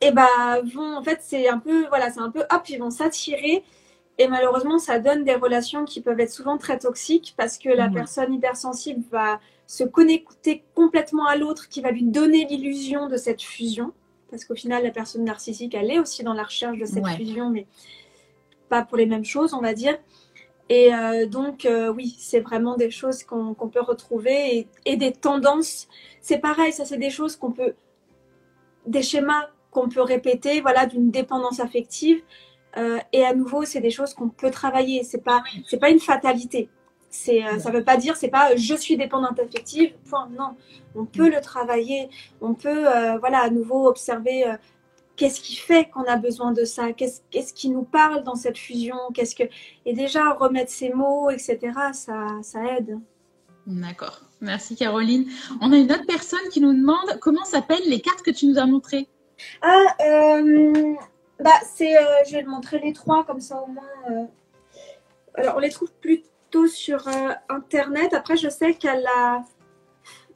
et 0.00 0.12
bah 0.12 0.60
vont 0.62 0.96
en 0.96 1.02
fait 1.02 1.20
c'est 1.22 1.48
un 1.48 1.58
peu 1.58 1.86
voilà 1.88 2.10
c'est 2.10 2.20
un 2.20 2.30
peu 2.30 2.44
hop 2.50 2.68
ils 2.68 2.78
vont 2.78 2.90
s'attirer. 2.90 3.62
Et 4.18 4.28
malheureusement 4.28 4.78
ça 4.78 4.98
donne 4.98 5.24
des 5.24 5.34
relations 5.34 5.84
qui 5.84 6.00
peuvent 6.00 6.20
être 6.20 6.32
souvent 6.32 6.58
très 6.58 6.78
toxiques 6.78 7.34
parce 7.36 7.56
que 7.58 7.70
la 7.70 7.88
personne 7.88 8.34
hypersensible 8.34 9.02
va 9.10 9.40
se 9.66 9.84
connecter 9.84 10.62
complètement 10.74 11.26
à 11.26 11.36
l'autre 11.36 11.68
qui 11.68 11.80
va 11.80 11.90
lui 11.90 12.02
donner 12.02 12.44
l'illusion 12.44 13.08
de 13.08 13.16
cette 13.16 13.40
fusion. 13.40 13.92
Parce 14.30 14.44
qu'au 14.44 14.54
final 14.54 14.82
la 14.82 14.90
personne 14.90 15.24
narcissique 15.24 15.74
elle 15.74 15.90
est 15.90 15.98
aussi 15.98 16.22
dans 16.22 16.34
la 16.34 16.44
recherche 16.44 16.78
de 16.78 16.84
cette 16.86 17.06
fusion 17.08 17.50
mais 17.50 17.66
pas 18.68 18.82
pour 18.84 18.98
les 18.98 19.06
mêmes 19.06 19.24
choses 19.24 19.54
on 19.54 19.60
va 19.60 19.74
dire. 19.74 19.98
Et 20.68 20.94
euh, 20.94 21.26
donc 21.26 21.64
euh, 21.64 21.92
oui 21.92 22.14
c'est 22.18 22.40
vraiment 22.40 22.76
des 22.76 22.90
choses 22.90 23.22
qu'on 23.24 23.54
peut 23.54 23.80
retrouver 23.80 24.56
et, 24.58 24.68
et 24.84 24.96
des 24.96 25.12
tendances. 25.12 25.88
C'est 26.20 26.38
pareil 26.38 26.72
ça 26.72 26.84
c'est 26.84 26.98
des 26.98 27.10
choses 27.10 27.36
qu'on 27.36 27.52
peut 27.52 27.74
des 28.86 29.02
schémas 29.02 29.48
qu'on 29.70 29.88
peut 29.88 30.02
répéter, 30.02 30.60
voilà, 30.60 30.86
d'une 30.86 31.10
dépendance 31.10 31.60
affective. 31.60 32.22
Euh, 32.76 32.98
et 33.12 33.24
à 33.24 33.34
nouveau, 33.34 33.64
c'est 33.64 33.80
des 33.80 33.90
choses 33.90 34.14
qu'on 34.14 34.28
peut 34.28 34.50
travailler. 34.50 35.02
C'est 35.04 35.22
pas, 35.22 35.42
c'est 35.66 35.78
pas 35.78 35.90
une 35.90 36.00
fatalité. 36.00 36.68
C'est, 37.08 37.44
euh, 37.44 37.58
ça 37.58 37.72
veut 37.72 37.82
pas 37.82 37.96
dire, 37.96 38.14
c'est 38.16 38.28
pas 38.28 38.54
je 38.54 38.74
suis 38.74 38.96
dépendante 38.96 39.40
affective. 39.40 39.92
Point. 40.08 40.28
Non, 40.38 40.56
on 40.94 41.04
peut 41.04 41.28
le 41.28 41.40
travailler. 41.40 42.08
On 42.40 42.54
peut, 42.54 42.88
euh, 42.88 43.18
voilà, 43.18 43.40
à 43.40 43.50
nouveau 43.50 43.88
observer 43.88 44.44
qu'est-ce 45.16 45.40
qui 45.40 45.56
fait 45.56 45.90
qu'on 45.90 46.04
a 46.04 46.16
besoin 46.16 46.52
de 46.52 46.64
ça, 46.64 46.92
qu'est-ce, 46.92 47.20
qu'est-ce 47.30 47.52
qui 47.52 47.68
nous 47.68 47.82
parle 47.82 48.22
dans 48.22 48.36
cette 48.36 48.56
fusion, 48.56 48.96
qu'est-ce 49.12 49.34
que, 49.34 49.42
et 49.84 49.92
déjà 49.92 50.32
remettre 50.32 50.70
ces 50.70 50.90
mots, 50.90 51.28
etc. 51.30 51.58
Ça, 51.92 52.26
ça 52.42 52.60
aide. 52.76 52.98
D'accord. 53.66 54.22
Merci 54.40 54.74
Caroline. 54.76 55.26
On 55.60 55.72
a 55.72 55.76
une 55.76 55.92
autre 55.92 56.06
personne 56.06 56.48
qui 56.50 56.60
nous 56.60 56.72
demande 56.72 57.18
comment 57.20 57.44
s'appellent 57.44 57.88
les 57.88 58.00
cartes 58.00 58.22
que 58.22 58.30
tu 58.30 58.46
nous 58.46 58.58
as 58.58 58.66
montrées? 58.66 59.08
Ah, 59.62 59.96
euh, 60.00 60.94
bah, 61.38 61.50
c'est, 61.64 61.96
euh, 61.96 62.24
je 62.26 62.32
vais 62.32 62.42
te 62.42 62.48
montrer 62.48 62.78
les 62.78 62.92
trois, 62.92 63.24
comme 63.24 63.40
ça 63.40 63.60
au 63.62 63.66
moins. 63.66 63.84
Euh. 64.10 64.24
Alors, 65.34 65.56
on 65.56 65.58
les 65.60 65.70
trouve 65.70 65.92
plutôt 65.94 66.66
sur 66.66 67.06
Internet. 67.48 68.14
Après, 68.14 68.36
je 68.36 68.48
sais 68.48 68.74
qu'elle 68.74 69.06
a. 69.06 69.44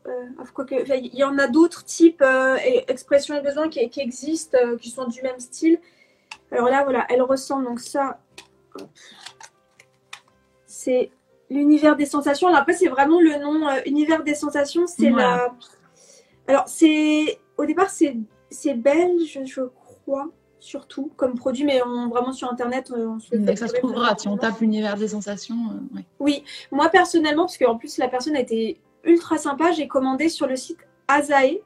il 0.06 1.14
y 1.14 1.24
en 1.24 1.38
a 1.38 1.48
d'autres 1.48 1.84
types 1.84 2.22
et 2.64 2.84
expressions 2.88 3.34
et 3.34 3.40
besoins 3.40 3.68
qui, 3.68 3.88
qui 3.90 4.00
existent, 4.00 4.58
qui 4.80 4.90
sont 4.90 5.06
du 5.06 5.22
même 5.22 5.40
style. 5.40 5.80
Alors 6.52 6.68
là, 6.68 6.84
voilà, 6.84 7.06
elle 7.08 7.22
ressemble 7.22 7.64
donc 7.64 7.80
ça. 7.80 8.20
C'est 10.66 11.10
l'univers 11.50 11.96
des 11.96 12.06
sensations. 12.06 12.48
Alors 12.48 12.60
après, 12.60 12.74
c'est 12.74 12.88
vraiment 12.88 13.20
le 13.20 13.36
nom 13.38 13.68
univers 13.86 14.22
des 14.22 14.34
sensations. 14.34 14.86
C'est 14.86 15.10
la. 15.10 15.52
Alors, 16.46 16.68
c'est. 16.68 17.40
Au 17.56 17.64
départ, 17.64 17.90
c'est 17.90 18.16
c'est 18.54 18.74
belge, 18.74 19.40
je 19.44 19.62
crois, 19.62 20.30
surtout, 20.64 21.10
comme 21.16 21.34
produit, 21.34 21.64
mais 21.64 21.82
on, 21.84 22.08
vraiment 22.08 22.32
sur 22.32 22.50
Internet, 22.50 22.90
euh, 22.90 23.08
on 23.08 23.20
se 23.20 23.56
Ça 23.56 23.68
se 23.68 23.74
trouvera, 23.74 24.16
si 24.16 24.28
on 24.28 24.36
tape 24.36 24.60
l'univers 24.60 24.96
des 24.96 25.08
sensations. 25.08 25.56
Euh, 25.94 26.00
oui, 26.20 26.42
moi 26.72 26.88
personnellement, 26.88 27.44
parce 27.44 27.58
qu'en 27.58 27.76
plus 27.76 27.98
la 27.98 28.08
personne 28.08 28.34
a 28.34 28.40
été 28.40 28.80
ultra 29.04 29.36
sympa, 29.36 29.72
j'ai 29.72 29.86
commandé 29.86 30.28
sur 30.28 30.46
le 30.46 30.56
site 30.56 30.78
Azae. 31.06 31.58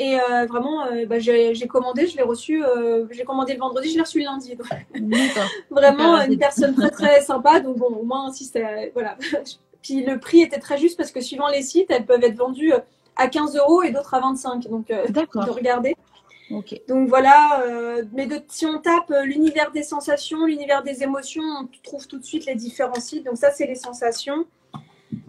Et 0.00 0.16
euh, 0.16 0.46
vraiment, 0.46 0.84
bah, 1.08 1.18
j'ai 1.18 1.66
commandé, 1.66 2.06
je 2.06 2.16
l'ai 2.16 2.22
reçu, 2.22 2.62
j'ai 3.10 3.24
commandé 3.24 3.54
le 3.54 3.58
vendredi, 3.58 3.90
je 3.90 3.96
l'ai 3.96 4.02
reçu 4.02 4.20
le 4.20 4.26
lundi. 4.26 4.56
vraiment 5.70 6.20
une 6.20 6.38
personne 6.38 6.72
très 6.72 6.90
très 6.90 7.20
sympa. 7.32 7.58
Donc 7.58 7.78
bon, 7.78 7.86
au 7.86 8.04
moins, 8.04 8.32
si 8.32 8.44
c'est. 8.44 8.92
Voilà. 8.94 9.16
Puis 9.82 10.04
le 10.04 10.20
prix 10.20 10.42
était 10.42 10.60
très 10.60 10.78
juste 10.78 10.96
parce 10.96 11.10
que 11.10 11.20
suivant 11.20 11.48
les 11.48 11.62
sites, 11.62 11.90
elles 11.90 12.06
peuvent 12.06 12.22
être 12.22 12.36
vendues 12.36 12.72
à 13.16 13.26
15 13.26 13.56
euros 13.56 13.82
et 13.82 13.90
d'autres 13.90 14.14
à 14.14 14.20
25. 14.20 14.68
Donc, 14.68 14.86
de 14.86 15.50
regarder. 15.50 15.96
Donc 16.50 17.08
voilà, 17.08 17.62
euh, 17.62 18.04
mais 18.12 18.26
de, 18.26 18.40
si 18.48 18.64
on 18.64 18.78
tape 18.78 19.10
euh, 19.10 19.24
l'univers 19.24 19.70
des 19.70 19.82
sensations, 19.82 20.46
l'univers 20.46 20.82
des 20.82 21.02
émotions, 21.02 21.42
on 21.42 21.68
trouve 21.82 22.06
tout 22.06 22.18
de 22.18 22.24
suite 22.24 22.46
les 22.46 22.54
différents 22.54 23.00
sites. 23.00 23.24
Donc 23.24 23.36
ça, 23.36 23.50
c'est 23.50 23.66
les 23.66 23.74
sensations. 23.74 24.46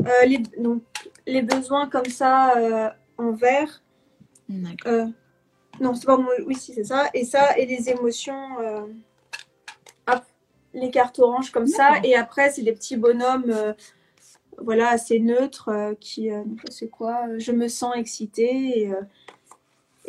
Euh, 0.05 0.25
les, 0.25 0.37
donc, 0.57 0.81
les 1.27 1.41
besoins 1.41 1.89
comme 1.89 2.05
ça 2.05 2.53
en 3.17 3.31
vert. 3.31 3.83
non, 4.47 5.93
c'est 5.95 6.05
pas 6.05 6.19
Oui, 6.45 6.55
si, 6.55 6.73
c'est 6.73 6.85
ça. 6.85 7.09
Et 7.13 7.25
ça, 7.25 7.57
et 7.57 7.65
les 7.65 7.89
émotions. 7.89 8.57
Hop, 10.07 10.23
les 10.73 10.89
cartes 10.89 11.19
oranges 11.19 11.51
comme 11.51 11.67
ça. 11.67 11.99
Et 12.03 12.15
après, 12.15 12.49
c'est 12.51 12.63
des 12.63 12.73
petits 12.73 12.97
bonhommes 12.97 13.53
voilà, 14.57 14.89
assez 14.89 15.19
neutres 15.19 15.95
qui. 15.99 16.29
c'est 16.69 16.89
quoi 16.89 17.37
Je 17.37 17.51
me 17.51 17.67
sens 17.67 17.95
excitée. 17.97 18.83
Et, 18.83 18.91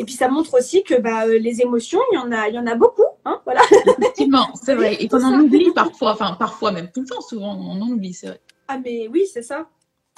et 0.01 0.05
puis 0.05 0.15
ça 0.15 0.29
montre 0.29 0.55
aussi 0.55 0.83
que 0.83 0.99
bah, 0.99 1.27
euh, 1.27 1.39
les 1.39 1.61
émotions, 1.61 2.01
il 2.11 2.15
y 2.15 2.19
en 2.19 2.33
a, 2.33 2.49
il 2.49 2.55
y 2.55 2.59
en 2.59 2.67
a 2.67 2.75
beaucoup. 2.75 3.05
Hein, 3.27 3.43
voilà. 3.45 3.61
Effectivement, 3.99 4.49
c'est 4.55 4.75
vrai. 4.75 4.95
Et 4.95 5.09
qu'on 5.09 5.23
en 5.23 5.39
oublie 5.39 5.71
parfois, 5.75 6.13
enfin 6.13 6.37
parfois 6.39 6.73
même 6.73 6.91
tout 6.91 7.03
le 7.03 7.07
temps, 7.07 7.21
souvent 7.21 7.55
on 7.55 7.83
en 7.83 7.87
oublie, 7.87 8.15
c'est 8.15 8.29
vrai. 8.29 8.41
Ah 8.69 8.79
mais 8.83 9.09
oui, 9.09 9.27
c'est 9.31 9.43
ça. 9.43 9.69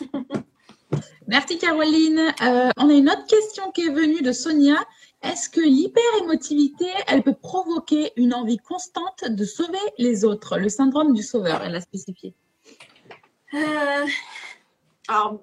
Merci 1.26 1.58
Caroline. 1.58 2.32
Euh, 2.42 2.70
on 2.76 2.90
a 2.90 2.92
une 2.92 3.10
autre 3.10 3.26
question 3.26 3.72
qui 3.72 3.88
est 3.88 3.92
venue 3.92 4.22
de 4.22 4.30
Sonia. 4.30 4.76
Est-ce 5.20 5.48
que 5.48 5.60
l'hyper-émotivité, 5.60 6.86
elle 7.08 7.24
peut 7.24 7.34
provoquer 7.34 8.12
une 8.14 8.34
envie 8.34 8.58
constante 8.58 9.24
de 9.28 9.44
sauver 9.44 9.78
les 9.98 10.24
autres? 10.24 10.58
Le 10.58 10.68
syndrome 10.68 11.12
du 11.12 11.24
sauveur, 11.24 11.60
elle 11.64 11.74
a 11.74 11.80
spécifié. 11.80 12.34
Euh, 13.52 14.06
alors, 15.08 15.40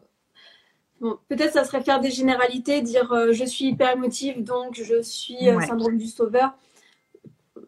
peut-être 1.00 1.54
ça 1.54 1.64
serait 1.64 1.82
faire 1.82 2.00
des 2.00 2.12
généralités, 2.12 2.82
dire 2.82 3.12
euh, 3.12 3.32
je 3.32 3.46
suis 3.46 3.66
hyper 3.66 3.92
émotive, 3.92 4.44
donc 4.44 4.76
je 4.76 5.02
suis 5.02 5.50
euh, 5.50 5.60
syndrome 5.62 5.98
du 5.98 6.08
sauveur. 6.08 6.54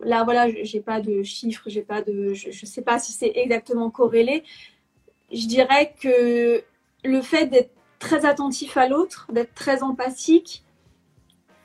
Là, 0.01 0.23
voilà, 0.23 0.47
j'ai 0.63 0.81
pas 0.81 0.99
de 0.99 1.21
chiffres, 1.23 1.63
j'ai 1.67 1.83
pas 1.83 2.01
de, 2.01 2.33
je, 2.33 2.49
ne 2.49 2.65
sais 2.65 2.81
pas 2.81 2.99
si 2.99 3.11
c'est 3.11 3.31
exactement 3.35 3.89
corrélé. 3.89 4.43
Je 5.31 5.45
dirais 5.45 5.93
que 6.01 6.63
le 7.03 7.21
fait 7.21 7.47
d'être 7.47 7.71
très 7.99 8.25
attentif 8.25 8.77
à 8.77 8.87
l'autre, 8.87 9.27
d'être 9.31 9.53
très 9.53 9.83
empathique, 9.83 10.63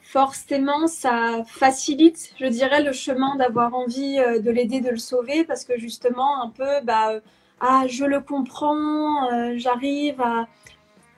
forcément, 0.03 0.87
ça 0.87 1.43
facilite, 1.47 2.35
je 2.39 2.47
dirais, 2.47 2.83
le 2.83 2.93
chemin 2.93 3.37
d'avoir 3.37 3.75
envie 3.75 4.19
euh, 4.19 4.39
de 4.39 4.51
l'aider, 4.51 4.81
de 4.81 4.91
le 4.91 4.99
sauver, 4.99 5.45
parce 5.45 5.65
que 5.65 5.79
justement, 5.79 6.43
un 6.43 6.51
peu, 6.51 6.81
bah, 6.85 7.21
ah, 7.61 7.85
je 7.89 8.05
le 8.05 8.21
comprends, 8.21 9.57
j'arrive 9.57 10.21
à 10.21 10.47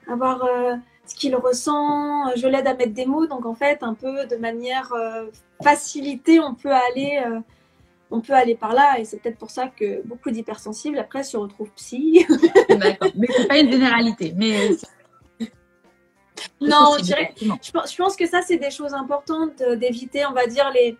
avoir 0.09 0.43
euh, 0.43 0.75
ce 1.05 1.15
qu'il 1.15 1.35
ressent, 1.35 2.35
je 2.35 2.47
l'aide 2.47 2.67
à 2.67 2.73
mettre 2.73 2.93
des 2.93 3.05
mots. 3.05 3.27
Donc 3.27 3.45
en 3.45 3.55
fait, 3.55 3.79
un 3.81 3.93
peu 3.93 4.25
de 4.25 4.35
manière 4.35 4.91
euh, 4.93 5.27
facilitée, 5.63 6.39
on 6.39 6.53
peut 6.55 6.73
aller 6.73 7.23
on 8.11 8.21
peut 8.21 8.33
aller 8.33 8.55
par 8.55 8.73
là 8.73 8.99
et 8.99 9.05
c'est 9.05 9.17
peut-être 9.17 9.37
pour 9.37 9.51
ça 9.51 9.67
que 9.67 10.01
beaucoup 10.03 10.31
d'hypersensibles 10.31 10.97
après 10.97 11.23
se 11.23 11.37
retrouvent 11.37 11.71
psy. 11.75 12.25
D'accord, 12.69 13.09
mais 13.15 13.27
c'est 13.29 13.47
pas 13.47 13.59
une 13.59 13.71
généralité. 13.71 14.33
Mais 14.35 14.69
non, 16.59 16.95
je, 16.97 17.03
dirais, 17.03 17.35
je, 17.39 17.95
pense, 17.95 18.15
que 18.15 18.25
ça 18.25 18.41
c'est 18.41 18.57
des 18.57 18.71
choses 18.71 18.95
importantes 18.95 19.61
d'éviter, 19.77 20.25
on 20.25 20.33
va 20.33 20.47
dire 20.47 20.71
les 20.73 20.97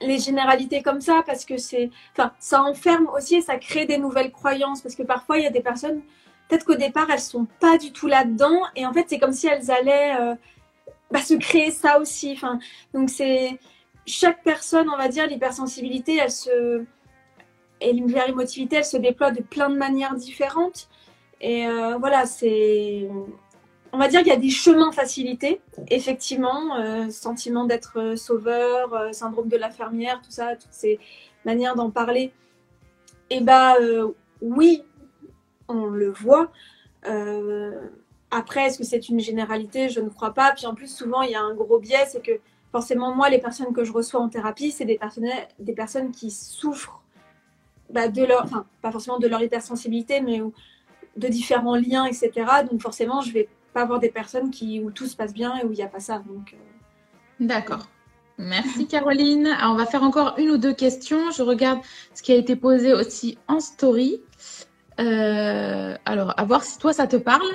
les 0.00 0.18
généralités 0.18 0.82
comme 0.82 1.00
ça 1.00 1.22
parce 1.26 1.44
que 1.44 1.56
c'est, 1.56 1.90
enfin, 2.12 2.32
ça 2.38 2.62
enferme 2.62 3.08
aussi 3.14 3.36
et 3.36 3.40
ça 3.40 3.56
crée 3.56 3.86
des 3.86 3.98
nouvelles 3.98 4.32
croyances 4.32 4.80
parce 4.80 4.94
que 4.94 5.02
parfois 5.02 5.38
il 5.38 5.44
y 5.44 5.46
a 5.46 5.50
des 5.50 5.62
personnes, 5.62 6.02
peut-être 6.48 6.64
qu'au 6.64 6.74
départ 6.74 7.10
elles 7.10 7.20
sont 7.20 7.46
pas 7.60 7.78
du 7.78 7.92
tout 7.92 8.06
là-dedans 8.06 8.60
et 8.76 8.86
en 8.86 8.92
fait 8.92 9.06
c'est 9.08 9.18
comme 9.18 9.32
si 9.32 9.46
elles 9.46 9.70
allaient 9.70 10.14
euh, 10.20 10.34
bah, 11.10 11.20
se 11.20 11.34
créer 11.34 11.70
ça 11.70 11.98
aussi. 11.98 12.32
Enfin, 12.32 12.58
donc 12.92 13.10
c'est 13.10 13.58
chaque 14.06 14.42
personne, 14.42 14.88
on 14.90 14.96
va 14.96 15.08
dire, 15.08 15.26
l'hypersensibilité, 15.26 16.16
elle 16.16 16.30
se 16.30 16.84
et 17.80 17.92
l'hyperémotivité, 17.92 18.76
elle 18.76 18.84
se 18.84 18.96
déploie 18.96 19.30
de 19.30 19.42
plein 19.42 19.68
de 19.68 19.76
manières 19.76 20.14
différentes. 20.14 20.88
Et 21.40 21.66
euh, 21.66 21.96
voilà, 21.98 22.24
c'est 22.26 23.08
on 23.92 23.98
va 23.98 24.08
dire 24.08 24.20
qu'il 24.20 24.28
y 24.28 24.32
a 24.32 24.36
des 24.36 24.50
chemins 24.50 24.90
facilités, 24.90 25.60
effectivement, 25.88 26.76
euh, 26.76 27.10
sentiment 27.10 27.64
d'être 27.64 28.16
sauveur, 28.16 29.14
syndrome 29.14 29.48
de 29.48 29.56
la 29.56 29.70
fermière, 29.70 30.20
tout 30.20 30.30
ça, 30.30 30.56
toutes 30.56 30.72
ces 30.72 30.98
manières 31.44 31.76
d'en 31.76 31.90
parler. 31.90 32.32
Et 33.30 33.40
bah 33.40 33.74
oui, 34.40 34.82
on 35.68 35.86
le 35.86 36.10
voit. 36.10 36.50
après, 38.30 38.66
est-ce 38.66 38.78
que 38.78 38.84
c'est 38.84 39.08
une 39.08 39.20
généralité? 39.20 39.88
Je 39.88 40.00
ne 40.00 40.08
crois 40.08 40.34
pas. 40.34 40.52
Puis 40.52 40.66
en 40.66 40.74
plus, 40.74 40.94
souvent, 40.94 41.22
il 41.22 41.30
y 41.30 41.34
a 41.34 41.42
un 41.42 41.54
gros 41.54 41.78
biais, 41.78 42.06
c'est 42.08 42.22
que 42.22 42.40
forcément, 42.72 43.14
moi, 43.14 43.28
les 43.30 43.38
personnes 43.38 43.72
que 43.72 43.84
je 43.84 43.92
reçois 43.92 44.20
en 44.20 44.28
thérapie, 44.28 44.72
c'est 44.72 44.84
des 44.84 44.98
personnes, 44.98 45.28
des 45.58 45.74
personnes 45.74 46.10
qui 46.10 46.30
souffrent 46.30 47.00
bah, 47.90 48.08
de 48.08 48.24
leur, 48.24 48.44
enfin, 48.44 48.66
pas 48.82 48.90
forcément 48.90 49.18
de 49.18 49.28
leur 49.28 49.42
hypersensibilité, 49.42 50.20
mais 50.20 50.42
de 51.16 51.28
différents 51.28 51.76
liens, 51.76 52.06
etc. 52.06 52.30
Donc 52.70 52.80
forcément, 52.80 53.20
je 53.20 53.32
vais 53.32 53.48
pas 53.72 53.82
avoir 53.82 54.00
des 54.00 54.08
personnes 54.08 54.50
qui, 54.50 54.80
où 54.80 54.90
tout 54.90 55.06
se 55.06 55.16
passe 55.16 55.32
bien 55.32 55.56
et 55.58 55.64
où 55.64 55.72
il 55.72 55.76
n'y 55.76 55.82
a 55.82 55.88
pas 55.88 56.00
ça. 56.00 56.18
Donc, 56.18 56.54
euh. 56.54 56.56
D'accord. 57.40 57.86
Merci 58.36 58.88
Caroline. 58.88 59.48
on 59.62 59.74
va 59.74 59.86
faire 59.86 60.02
encore 60.02 60.34
une 60.38 60.50
ou 60.50 60.58
deux 60.58 60.74
questions. 60.74 61.30
Je 61.30 61.42
regarde 61.42 61.80
ce 62.14 62.22
qui 62.22 62.32
a 62.32 62.36
été 62.36 62.56
posé 62.56 62.92
aussi 62.92 63.38
en 63.46 63.60
story. 63.60 64.20
Euh, 65.00 65.96
alors, 66.04 66.34
à 66.36 66.44
voir 66.44 66.62
si 66.62 66.78
toi 66.78 66.92
ça 66.92 67.06
te 67.06 67.16
parle. 67.16 67.46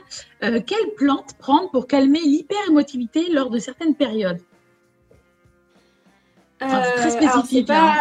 Euh, 0.43 0.60
quelle 0.65 0.93
plante 0.97 1.36
prendre 1.38 1.71
pour 1.71 1.88
calmer 1.88 2.19
l'hyper-émotivité 2.19 3.32
lors 3.32 3.49
de 3.49 3.60
certaines 3.60 3.95
périodes? 3.95 4.41
Très 6.60 7.12
spécifique. 7.12 7.69
Hein. 7.69 7.93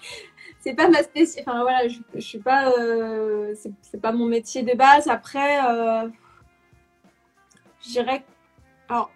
c'est 0.60 0.74
pas 0.74 0.88
ma 0.88 1.02
spécialité. 1.02 1.48
Enfin 1.48 1.62
voilà, 1.62 1.86
je, 1.86 1.98
je 2.14 2.20
suis 2.20 2.40
pas. 2.40 2.72
c'est 3.82 4.00
pas 4.00 4.12
mon 4.12 4.26
métier 4.26 4.62
de 4.62 4.76
base. 4.76 5.06
Après, 5.06 5.60
je 7.84 7.92
dirais. 7.92 8.24
Alors, 8.88 9.10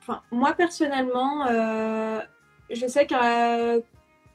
enfin, 0.00 0.22
moi 0.30 0.52
personnellement, 0.52 1.46
euh, 1.46 2.20
je 2.70 2.86
sais 2.86 3.06
que, 3.06 3.80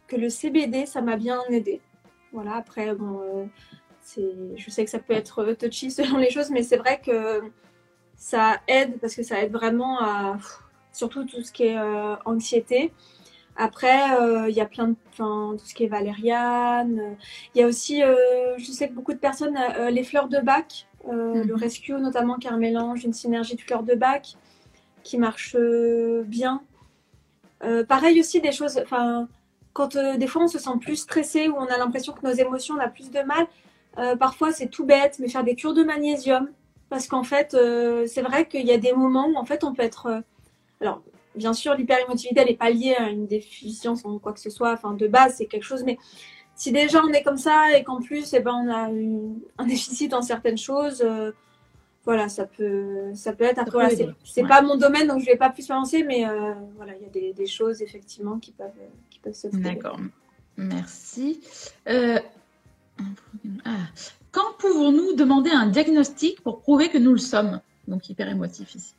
que 0.07 0.15
le 0.15 0.29
CBD, 0.29 0.85
ça 0.85 1.01
m'a 1.01 1.17
bien 1.17 1.41
aidé. 1.49 1.81
Voilà, 2.31 2.55
après, 2.55 2.93
bon, 2.95 3.21
euh, 3.21 3.45
je 4.05 4.69
sais 4.69 4.85
que 4.85 4.91
ça 4.91 4.99
peut 4.99 5.13
être 5.13 5.53
touchy 5.53 5.91
selon 5.91 6.17
les 6.17 6.29
choses, 6.29 6.49
mais 6.49 6.63
c'est 6.63 6.77
vrai 6.77 7.01
que 7.03 7.41
ça 8.15 8.59
aide 8.67 8.99
parce 8.99 9.15
que 9.15 9.23
ça 9.23 9.41
aide 9.41 9.51
vraiment 9.51 9.99
à 10.01 10.37
surtout 10.91 11.25
tout 11.25 11.41
ce 11.41 11.51
qui 11.51 11.63
est 11.63 11.77
euh, 11.77 12.15
anxiété. 12.25 12.93
Après, 13.57 13.97
il 14.49 14.53
y 14.53 14.59
a 14.59 14.65
plein 14.65 14.89
de, 14.89 14.95
enfin, 15.11 15.55
tout 15.57 15.65
ce 15.65 15.73
qui 15.73 15.85
est 15.85 15.87
valériane. 15.87 17.15
Il 17.53 17.61
y 17.61 17.63
a 17.63 17.67
aussi, 17.67 18.01
je 18.01 18.71
sais 18.71 18.89
que 18.89 18.93
beaucoup 18.93 19.13
de 19.13 19.17
personnes, 19.17 19.57
les 19.89 20.03
fleurs 20.03 20.27
de 20.27 20.39
bac, 20.39 20.87
euh, 21.07 21.43
le 21.43 21.53
mhm. 21.53 21.59
rescue 21.59 21.93
notamment 21.93 22.35
qui 22.35 22.47
est 22.47 22.51
un 22.51 22.57
mélange, 22.57 23.03
une 23.03 23.13
synergie 23.13 23.55
de 23.55 23.61
fleurs 23.61 23.83
de 23.83 23.93
bac 23.93 24.35
qui 25.03 25.17
marche 25.17 25.55
euh, 25.55 26.23
bien. 26.25 26.63
Euh, 27.63 27.85
pareil 27.85 28.19
aussi 28.19 28.41
des 28.41 28.51
choses, 28.51 28.79
enfin 28.81 29.27
quand 29.73 29.97
des 29.97 30.27
fois 30.27 30.43
on 30.43 30.47
se 30.47 30.57
sent 30.57 30.77
plus 30.79 30.95
stressé 30.95 31.47
ou 31.47 31.55
on 31.57 31.65
a 31.65 31.77
l'impression 31.77 32.13
que 32.13 32.25
nos 32.25 32.33
émotions 32.33 32.75
on 32.75 32.79
a 32.79 32.87
plus 32.87 33.11
de 33.11 33.19
mal, 33.21 33.45
parfois 34.19 34.51
c'est 34.51 34.67
tout 34.67 34.85
bête, 34.85 35.17
mais 35.19 35.27
faire 35.27 35.43
des 35.43 35.55
cures 35.55 35.73
de 35.73 35.83
magnésium 35.83 36.49
parce 36.89 37.07
qu'en 37.07 37.23
fait 37.23 37.57
c'est 38.07 38.21
vrai 38.21 38.47
qu'il 38.47 38.65
y 38.65 38.71
a 38.71 38.77
des 38.77 38.93
moments 38.93 39.27
où 39.27 39.35
en 39.35 39.45
fait 39.45 39.63
on 39.63 39.73
peut 39.73 39.83
être 39.83 40.21
alors 40.81 41.01
bien 41.35 41.53
sûr 41.53 41.75
l'hyperémotivité 41.75 42.41
elle 42.41 42.47
n'est 42.47 42.55
pas 42.55 42.69
liée 42.69 42.95
à 42.95 43.09
une 43.09 43.25
déficience 43.25 44.05
en 44.05 44.19
quoi 44.19 44.33
que 44.33 44.39
ce 44.39 44.49
soit, 44.49 44.73
enfin 44.73 44.93
de 44.93 45.07
base 45.07 45.35
c'est 45.37 45.45
quelque 45.45 45.63
chose 45.63 45.83
mais 45.83 45.97
si 46.55 46.71
déjà 46.71 47.03
on 47.03 47.11
est 47.11 47.23
comme 47.23 47.37
ça 47.37 47.77
et 47.77 47.83
qu'en 47.83 48.01
plus 48.01 48.33
eh 48.33 48.39
ben, 48.39 48.53
on 48.53 48.69
a 48.71 48.89
un 49.61 49.65
déficit 49.67 50.13
en 50.13 50.21
certaines 50.21 50.57
choses, 50.57 51.01
euh, 51.01 51.31
voilà, 52.05 52.29
ça 52.29 52.45
peut, 52.45 53.11
ça 53.13 53.33
peut 53.33 53.45
être. 53.45 53.59
Après, 53.59 53.95
c'est 54.23 54.47
pas 54.47 54.61
mon 54.61 54.77
domaine, 54.77 55.07
donc 55.07 55.21
je 55.21 55.25
vais 55.25 55.37
pas 55.37 55.49
plus 55.49 55.69
avancer, 55.71 56.03
mais 56.03 56.27
euh, 56.27 56.53
voilà, 56.75 56.93
il 56.95 57.01
y 57.01 57.29
a 57.29 57.33
des, 57.33 57.47
choses 57.47 57.81
effectivement 57.81 58.37
qui 58.37 58.51
peuvent, 58.51 58.69
qui 59.09 59.19
peuvent 59.19 59.33
se 59.33 59.49
faire. 59.49 59.59
D'accord, 59.59 59.99
merci. 60.55 61.41
Ah. 63.65 63.87
Quand 64.31 64.53
pouvons-nous 64.59 65.13
demander 65.13 65.51
un 65.51 65.67
diagnostic 65.67 66.41
pour 66.41 66.59
prouver 66.59 66.89
que 66.89 66.97
nous 66.97 67.11
le 67.11 67.17
sommes? 67.17 67.61
Donc 67.87 68.09
hyper 68.09 68.27
émotif 68.27 68.75
ici. 68.75 68.93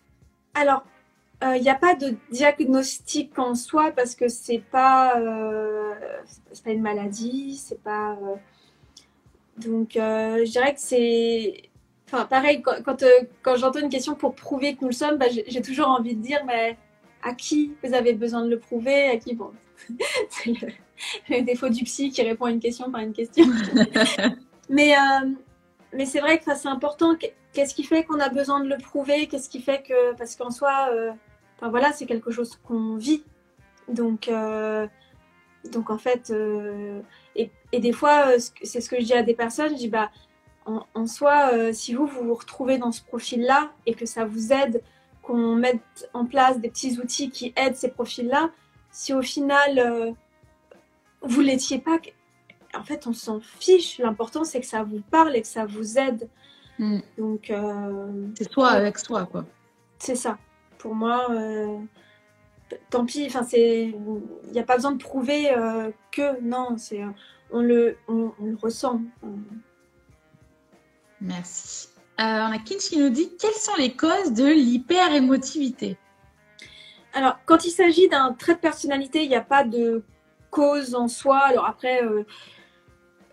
Alors, 0.55 0.85
il 1.43 1.49
euh, 1.49 1.59
n'y 1.59 1.69
a 1.69 1.75
pas 1.75 1.95
de 1.95 2.17
diagnostic 2.31 3.39
en 3.39 3.55
soi 3.55 3.91
parce 3.91 4.15
que 4.15 4.29
c'est 4.29 4.63
pas 4.71 5.21
euh, 5.21 5.93
pas 6.65 6.71
une 6.71 6.81
maladie, 6.81 7.57
c'est 7.57 7.83
pas 7.83 8.13
euh, 8.13 8.37
donc 9.59 9.91
je 9.95 10.51
dirais 10.51 10.75
que 10.75 10.81
c'est 10.81 11.69
enfin 12.07 12.25
pareil 12.25 12.63
quand 12.63 12.83
quand, 13.43 13.57
j'entends 13.57 13.81
une 13.81 13.91
question 13.91 14.15
pour 14.15 14.35
prouver 14.35 14.77
que 14.77 14.81
nous 14.83 14.89
le 14.89 14.95
sommes, 14.95 15.19
bah, 15.19 15.27
j'ai 15.29 15.61
toujours 15.61 15.89
envie 15.89 16.17
de 16.17 16.23
dire 16.23 16.43
mais 16.47 16.79
à 17.23 17.35
qui 17.35 17.75
vous 17.83 17.93
avez 17.93 18.15
besoin 18.15 18.43
de 18.43 18.49
le 18.49 18.59
prouver, 18.59 19.09
à 19.09 19.17
qui 19.19 19.35
bon 19.35 19.51
le, 21.29 21.43
défaut 21.43 21.69
du 21.69 21.85
psy 21.85 22.11
qui 22.11 22.23
répond 22.23 22.47
à 22.47 22.51
une 22.51 22.61
question 22.61 22.91
par 22.91 23.01
une 23.01 23.13
question. 23.13 23.47
mais 24.69 24.95
mais 25.93 26.07
c'est 26.07 26.21
vrai 26.21 26.39
que 26.39 26.45
c'est 26.45 26.69
important. 26.69 27.17
Qu'est-ce 27.53 27.75
qui 27.75 27.85
fait 27.85 28.05
qu'on 28.05 28.21
a 28.21 28.29
besoin 28.29 28.61
de 28.61 28.69
le 28.69 28.77
prouver? 28.77 29.27
Qu'est-ce 29.29 29.49
qui 29.49 29.61
fait 29.61 29.83
que 29.83 30.15
parce 30.17 30.37
qu'en 30.37 30.51
soi 30.51 30.91
Enfin 31.57 31.71
voilà, 31.71 31.93
c'est 31.93 32.07
quelque 32.07 32.31
chose 32.31 32.59
qu'on 32.65 32.97
vit. 32.97 33.25
Donc, 33.89 34.29
euh, 34.29 34.87
donc 35.73 35.91
en 35.91 35.99
fait, 35.99 36.31
euh, 36.31 37.01
et, 37.35 37.51
des 37.73 37.93
fois, 37.93 38.29
euh, 38.29 38.39
c'est 38.63 38.81
ce 38.81 38.89
que 38.89 38.97
je 39.01 39.05
dis 39.05 39.15
à 39.15 39.23
des 39.23 39.35
personnes, 39.35 39.71
je 39.71 39.77
dis 39.77 39.89
bah 39.89 40.11
en, 40.67 41.07
soi, 41.07 41.73
si 41.73 41.95
vous 41.95 42.07
vous 42.07 42.25
vous 42.25 42.35
retrouvez 42.35 42.77
dans 42.77 42.91
ce 42.91 43.01
profil-là 43.01 43.71
et 43.87 43.95
que 43.95 44.05
ça 44.05 44.25
vous 44.25 44.53
aide, 44.53 44.83
qu'on 45.23 45.55
mette 45.55 46.11
en 46.13 46.27
place 46.27 46.59
des 46.59 46.69
petits 46.69 46.99
outils 46.99 47.31
qui 47.31 47.53
aident 47.55 47.77
ces 47.77 47.93
profils-là, 47.93 48.51
si 48.91 49.15
au 49.15 49.23
final 49.23 50.17
vous 51.27 51.41
l'étiez 51.41 51.79
pas, 51.79 51.99
en 52.75 52.83
fait, 52.83 53.07
on 53.07 53.13
s'en 53.13 53.41
fiche. 53.41 53.99
L'important, 53.99 54.45
c'est 54.45 54.61
que 54.61 54.67
ça 54.67 54.83
vous 54.83 55.01
parle 55.11 55.37
et 55.37 55.43
que 55.43 55.49
ça 55.49 55.67
vous 55.67 55.99
aide. 55.99 56.29
Hmm. 56.79 56.99
Donc, 57.19 57.53
c'est 58.37 58.51
toi 58.51 58.69
avec 58.69 58.99
soi, 58.99 59.27
quoi. 59.27 59.45
C'est 59.99 60.17
ça 60.17 60.39
pour 60.87 60.95
moi, 60.95 61.27
euh, 61.31 61.79
tant 62.91 63.05
pis. 63.05 63.25
Enfin, 63.27 63.43
c'est, 63.43 63.89
il 63.89 64.53
n'y 64.53 64.61
a 64.61 64.63
pas 64.63 64.77
besoin 64.77 64.93
de 64.93 65.03
prouver 65.03 65.51
euh, 65.51 65.91
que 66.13 66.41
non. 66.41 66.77
C'est, 66.79 67.03
on 67.51 67.61
le, 67.61 67.97
on, 68.07 68.33
le 68.41 68.57
ressent. 68.57 69.01
Merci. 71.21 71.89
Euh, 72.21 72.23
on 72.23 72.53
a 72.53 72.59
Kinch 72.59 72.89
qui 72.89 72.99
nous 72.99 73.11
dit 73.11 73.31
quelles 73.39 73.51
sont 73.53 73.75
les 73.79 73.95
causes 73.95 74.33
de 74.33 74.47
l'hyper-émotivité? 74.47 75.97
Alors, 77.13 77.39
quand 77.47 77.65
il 77.65 77.71
s'agit 77.71 78.09
d'un 78.09 78.33
trait 78.33 78.55
de 78.55 78.61
personnalité, 78.61 79.25
il 79.25 79.29
n'y 79.29 79.35
a 79.35 79.43
pas 79.43 79.65
de 79.65 80.05
cause 80.51 80.95
en 80.95 81.09
soi. 81.09 81.39
Alors 81.39 81.67
après, 81.67 82.01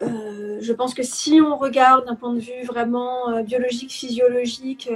je 0.02 0.74
pense 0.74 0.94
que 0.94 1.04
si 1.04 1.40
on 1.42 1.58
regarde 1.58 2.06
d'un 2.06 2.16
point 2.16 2.34
de 2.34 2.40
vue 2.40 2.64
vraiment 2.66 3.42
biologique, 3.44 3.92
physiologique, 3.92 4.90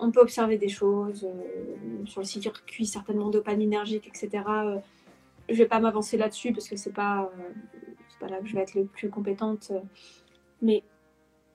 on 0.00 0.10
peut 0.10 0.20
observer 0.20 0.56
des 0.56 0.68
choses 0.68 1.24
euh, 1.24 2.06
sur 2.06 2.20
le 2.20 2.26
circuit 2.26 2.86
certainement 2.86 3.28
dopaminergique, 3.28 4.08
etc. 4.08 4.44
Euh, 4.48 4.78
je 5.48 5.54
ne 5.54 5.58
vais 5.58 5.66
pas 5.66 5.80
m'avancer 5.80 6.16
là-dessus 6.16 6.52
parce 6.52 6.68
que 6.68 6.90
pas, 6.90 7.30
euh, 7.36 7.82
pas 8.18 8.28
là 8.28 8.38
que 8.38 8.46
je 8.46 8.54
vais 8.54 8.62
être 8.62 8.74
le 8.74 8.84
plus 8.84 9.10
compétente. 9.10 9.72
mais 10.62 10.82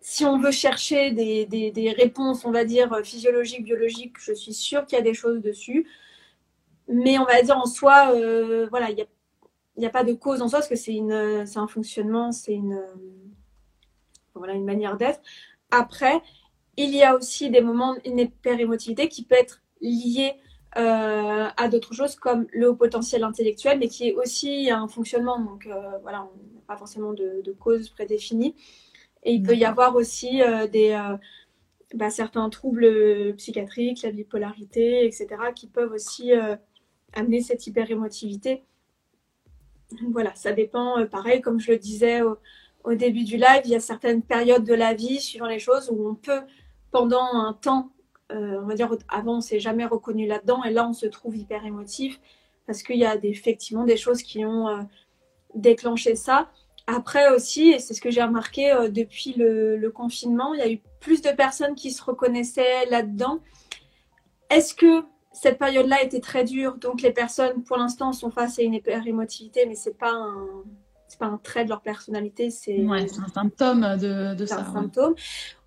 si 0.02 0.24
on 0.24 0.38
veut 0.38 0.52
chercher 0.52 1.12
des, 1.12 1.96
réponses, 1.98 2.46
on 2.46 2.52
va 2.52 2.64
dire, 2.64 2.96
physiologiques, 3.04 3.64
biologiques, 3.64 4.18
je 4.20 4.34
suis 4.34 4.54
sûre 4.54 4.86
qu'il 4.86 4.98
y 5.00 5.02
a 5.02 5.04
des 5.04 5.16
choses 5.16 5.42
dessus. 5.42 5.88
Mais 6.88 7.18
on 7.18 7.26
va 7.26 7.42
dire 7.42 7.58
en 7.58 7.66
soi, 7.66 8.12
voilà, 8.70 8.92
il 8.92 8.96
n'y 8.96 9.02
a, 9.02 9.06
a, 9.84 9.90
pas 9.90 10.04
de 10.04 10.14
cause 10.14 10.42
en 10.42 10.48
soi 10.48 10.60
parce 10.60 10.70
que 10.70 10.76
c'est 10.76 11.00
un 11.00 11.68
fonctionnement, 11.68 12.32
c'est 12.32 12.54
une, 12.54 12.82
voilà, 14.36 14.54
une 14.54 14.66
manière 14.66 14.98
d'être. 14.98 15.22
Après, 15.72 16.22
il 16.78 16.94
y 16.96 17.04
a 17.04 17.16
aussi 17.16 17.50
des 17.50 17.62
moments, 17.62 17.96
une 18.06 18.20
hyper-émotivité 18.20 19.08
qui 19.08 19.24
peut 19.24 19.36
être 19.36 19.62
liée 19.82 20.34
euh, 20.78 21.48
à 21.56 21.70
d'autres 21.70 21.94
choses 21.94 22.16
comme 22.16 22.48
le 22.52 22.70
haut 22.70 22.76
potentiel 22.76 23.24
intellectuel, 23.24 23.80
mais 23.80 23.88
qui 23.88 24.10
est 24.10 24.14
aussi 24.14 24.70
un 24.70 24.88
fonctionnement. 24.88 25.40
Donc 25.40 25.68
euh, 25.68 25.98
voilà, 26.02 26.24
on 26.24 26.56
n'a 26.56 26.62
pas 26.68 26.76
forcément 26.76 27.14
de, 27.14 27.56
cause 27.60 27.90
prédéfinie. 27.90 28.56
Et 29.24 29.34
il 29.34 29.42
peut 29.42 29.56
y 29.56 29.66
avoir 29.66 29.96
aussi 29.96 30.42
euh, 30.44 30.68
des, 30.68 31.00
bah, 31.94 32.10
certains 32.10 32.50
troubles 32.50 33.34
psychiatriques, 33.38 34.04
la 34.04 34.12
bipolarité, 34.12 35.06
etc., 35.06 35.28
qui 35.56 35.68
peuvent 35.68 35.94
aussi 35.94 36.32
amener 37.14 37.42
cette 37.42 37.66
hyperémotivité. 37.66 38.64
Voilà, 40.12 40.34
ça 40.36 40.52
dépend, 40.52 41.06
pareil, 41.08 41.42
comme 41.42 41.60
je 41.60 41.72
le 41.72 41.78
disais 41.78 42.22
au, 42.22 42.94
début 42.94 43.24
du 43.24 43.38
live, 43.38 43.62
il 43.66 43.72
y 43.72 43.76
a 43.76 43.80
certaines 43.80 44.22
périodes 44.22 44.64
de 44.64 44.74
la 44.74 44.94
vie, 44.94 45.20
suivant 45.20 45.48
les 45.48 45.60
choses, 45.60 45.90
où 45.92 46.08
on 46.08 46.16
peut, 46.16 46.42
pendant 46.92 47.26
un 47.34 47.54
temps, 47.54 47.90
euh, 48.32 48.60
on 48.62 48.68
va 48.68 48.76
dire, 48.76 48.96
avant, 49.10 49.38
on 49.38 49.42
s'est 49.42 49.60
jamais 49.60 49.86
reconnu 49.86 50.28
là-dedans, 50.28 50.64
et 50.64 50.72
là, 50.72 50.88
on 50.88 50.94
se 50.94 51.06
trouve 51.08 51.36
hyper 51.36 51.66
émotif, 51.66 52.20
parce 52.68 52.84
qu'il 52.84 52.98
y 52.98 53.06
a 53.06 53.16
effectivement 53.24 53.84
des 53.84 53.98
choses 53.98 54.22
qui 54.22 54.46
ont 54.46 54.68
euh, 54.68 54.82
déclenché 55.56 56.16
ça. 56.16 56.50
Après 56.88 57.34
aussi, 57.34 57.70
et 57.70 57.80
c'est 57.80 57.96
ce 57.96 58.02
que 58.02 58.12
j'ai 58.12 58.22
remarqué 58.22 58.72
euh, 58.72 58.90
depuis 58.90 59.34
le, 59.38 59.90
confinement, 59.90 60.54
il 60.54 60.60
y 60.60 60.64
a 60.64 60.72
eu 60.72 60.80
plus 61.00 61.22
de 61.22 61.32
personnes 61.32 61.76
qui 61.76 61.92
se 61.92 62.04
reconnaissaient 62.04 62.86
là-dedans. 62.90 63.40
Est-ce 64.50 64.76
que 64.76 65.04
cette 65.36 65.60
période-là 65.60 66.02
était 66.02 66.20
très 66.20 66.44
dure 66.44 66.78
Donc 66.78 67.02
les 67.02 67.12
personnes, 67.12 67.64
pour 67.64 67.78
l'instant, 67.78 68.14
sont 68.14 68.32
face 68.32 68.58
à 68.60 68.64
une 68.64 68.74
hyper-émotivité, 68.74 69.66
mais 69.68 69.76
c'est 69.76 69.98
pas 69.98 70.12
un, 70.12 70.64
pas 71.20 71.28
un 71.28 71.38
trait 71.38 71.64
de 71.64 71.70
leur 71.70 71.82
personnalité, 71.82 72.50
c'est 72.50 72.86
un 72.86 73.28
symptôme 73.34 73.98
de, 73.98 74.36
de 74.36 74.46
ça. 74.46 74.60
Un 74.60 74.74
symptôme. 74.74 75.16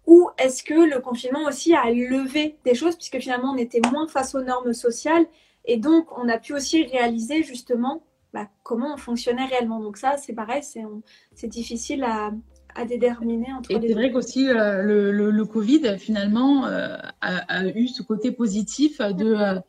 Ou 0.07 0.31
est-ce 0.39 0.63
que 0.63 0.75
le 0.75 1.01
confinement 1.01 1.45
aussi 1.47 1.75
a 1.75 1.91
levé 1.91 2.57
des 2.65 2.75
choses, 2.75 2.97
puisque 2.97 3.19
finalement 3.19 3.53
on 3.53 3.59
était 3.59 3.81
moins 3.93 4.09
face 4.09 4.35
aux 4.35 4.43
normes 4.43 4.73
sociales, 4.73 5.27
et 5.65 5.77
donc 5.77 6.07
on 6.19 6.29
a 6.29 6.39
pu 6.39 6.55
aussi 6.55 6.85
réaliser 6.85 7.43
justement 7.43 8.03
bah, 8.33 8.49
comment 8.63 8.95
on 8.95 8.97
fonctionnait 8.97 9.45
réellement. 9.47 9.81
Donc 9.81 9.97
ça, 9.97 10.17
c'est 10.17 10.33
pareil, 10.33 10.63
c'est 10.63 11.47
difficile 11.47 12.05
à, 12.05 12.31
à, 12.79 12.85
déterminer 12.85 13.53
entre 13.53 13.71
et 13.71 13.81
C'est 13.81 13.95
vrai 13.95 14.13
qu'aussi 14.13 14.49
euh, 14.49 14.83
le, 14.83 15.31
le, 15.31 15.45
Covid, 15.45 15.99
finalement, 15.99 16.67
euh, 16.67 16.97
a, 17.21 17.67
eu 17.67 17.89
ce 17.89 18.03
côté 18.03 18.31
positif 18.33 19.01
de... 19.01 19.35
Euh, 19.35 19.61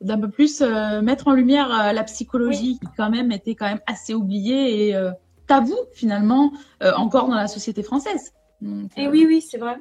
d'un 0.00 0.16
peu 0.16 0.30
plus 0.30 0.62
mettre 1.02 1.26
en 1.26 1.32
lumière 1.32 1.92
la 1.92 2.04
psychologie 2.04 2.78
qui 2.78 2.86
quand 2.96 3.10
même 3.10 3.32
était 3.32 3.56
quand 3.56 3.66
même 3.66 3.80
assez 3.88 4.14
oubliée 4.14 4.90
et 4.90 4.96
tabou 5.48 5.74
finalement 5.92 6.52
encore 6.80 7.26
dans 7.26 7.34
la 7.34 7.48
société 7.48 7.82
française. 7.82 8.32
Et 8.96 9.08
oui, 9.08 9.24
oui, 9.26 9.40
c'est 9.40 9.58
vrai. 9.58 9.76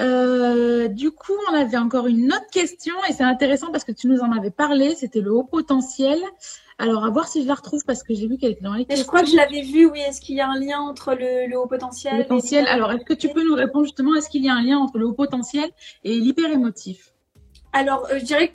Euh, 0.00 0.88
du 0.88 1.10
coup, 1.10 1.34
on 1.50 1.54
avait 1.54 1.76
encore 1.76 2.06
une 2.06 2.32
autre 2.32 2.48
question 2.50 2.94
et 3.08 3.12
c'est 3.12 3.24
intéressant 3.24 3.70
parce 3.70 3.84
que 3.84 3.92
tu 3.92 4.06
nous 4.08 4.20
en 4.20 4.32
avais 4.32 4.50
parlé. 4.50 4.94
C'était 4.94 5.20
le 5.20 5.32
haut 5.32 5.44
potentiel. 5.44 6.18
Alors, 6.78 7.04
à 7.04 7.10
voir 7.10 7.28
si 7.28 7.42
je 7.42 7.48
la 7.48 7.54
retrouve 7.54 7.84
parce 7.84 8.02
que 8.02 8.14
j'ai 8.14 8.26
vu 8.26 8.38
qu'elle 8.38 8.52
était 8.52 8.64
dans 8.64 8.72
les 8.72 8.86
questions. 8.86 9.04
Je 9.04 9.06
crois 9.06 9.22
que 9.22 9.28
je 9.28 9.36
l'avais 9.36 9.60
vu, 9.60 9.86
oui. 9.86 10.00
Est-ce 10.00 10.20
qu'il 10.20 10.36
y 10.36 10.40
a 10.40 10.48
un 10.48 10.58
lien 10.58 10.80
entre 10.80 11.14
le, 11.14 11.54
haut 11.58 11.66
potentiel 11.66 12.16
le 12.16 12.22
potentiel. 12.22 12.66
Alors, 12.68 12.90
est-ce 12.92 13.04
que 13.04 13.12
tu 13.12 13.28
peux 13.28 13.44
nous 13.44 13.54
répondre 13.54 13.84
justement 13.84 14.14
Est-ce 14.14 14.30
qu'il 14.30 14.42
y 14.42 14.48
a 14.48 14.54
un 14.54 14.62
lien 14.62 14.78
entre 14.78 14.98
le 14.98 15.06
haut 15.06 15.12
potentiel 15.12 15.70
et 16.04 16.18
l'hyper-émotif? 16.18 17.12
Alors, 17.74 18.06
euh, 18.10 18.18
je 18.18 18.24
dirais 18.24 18.52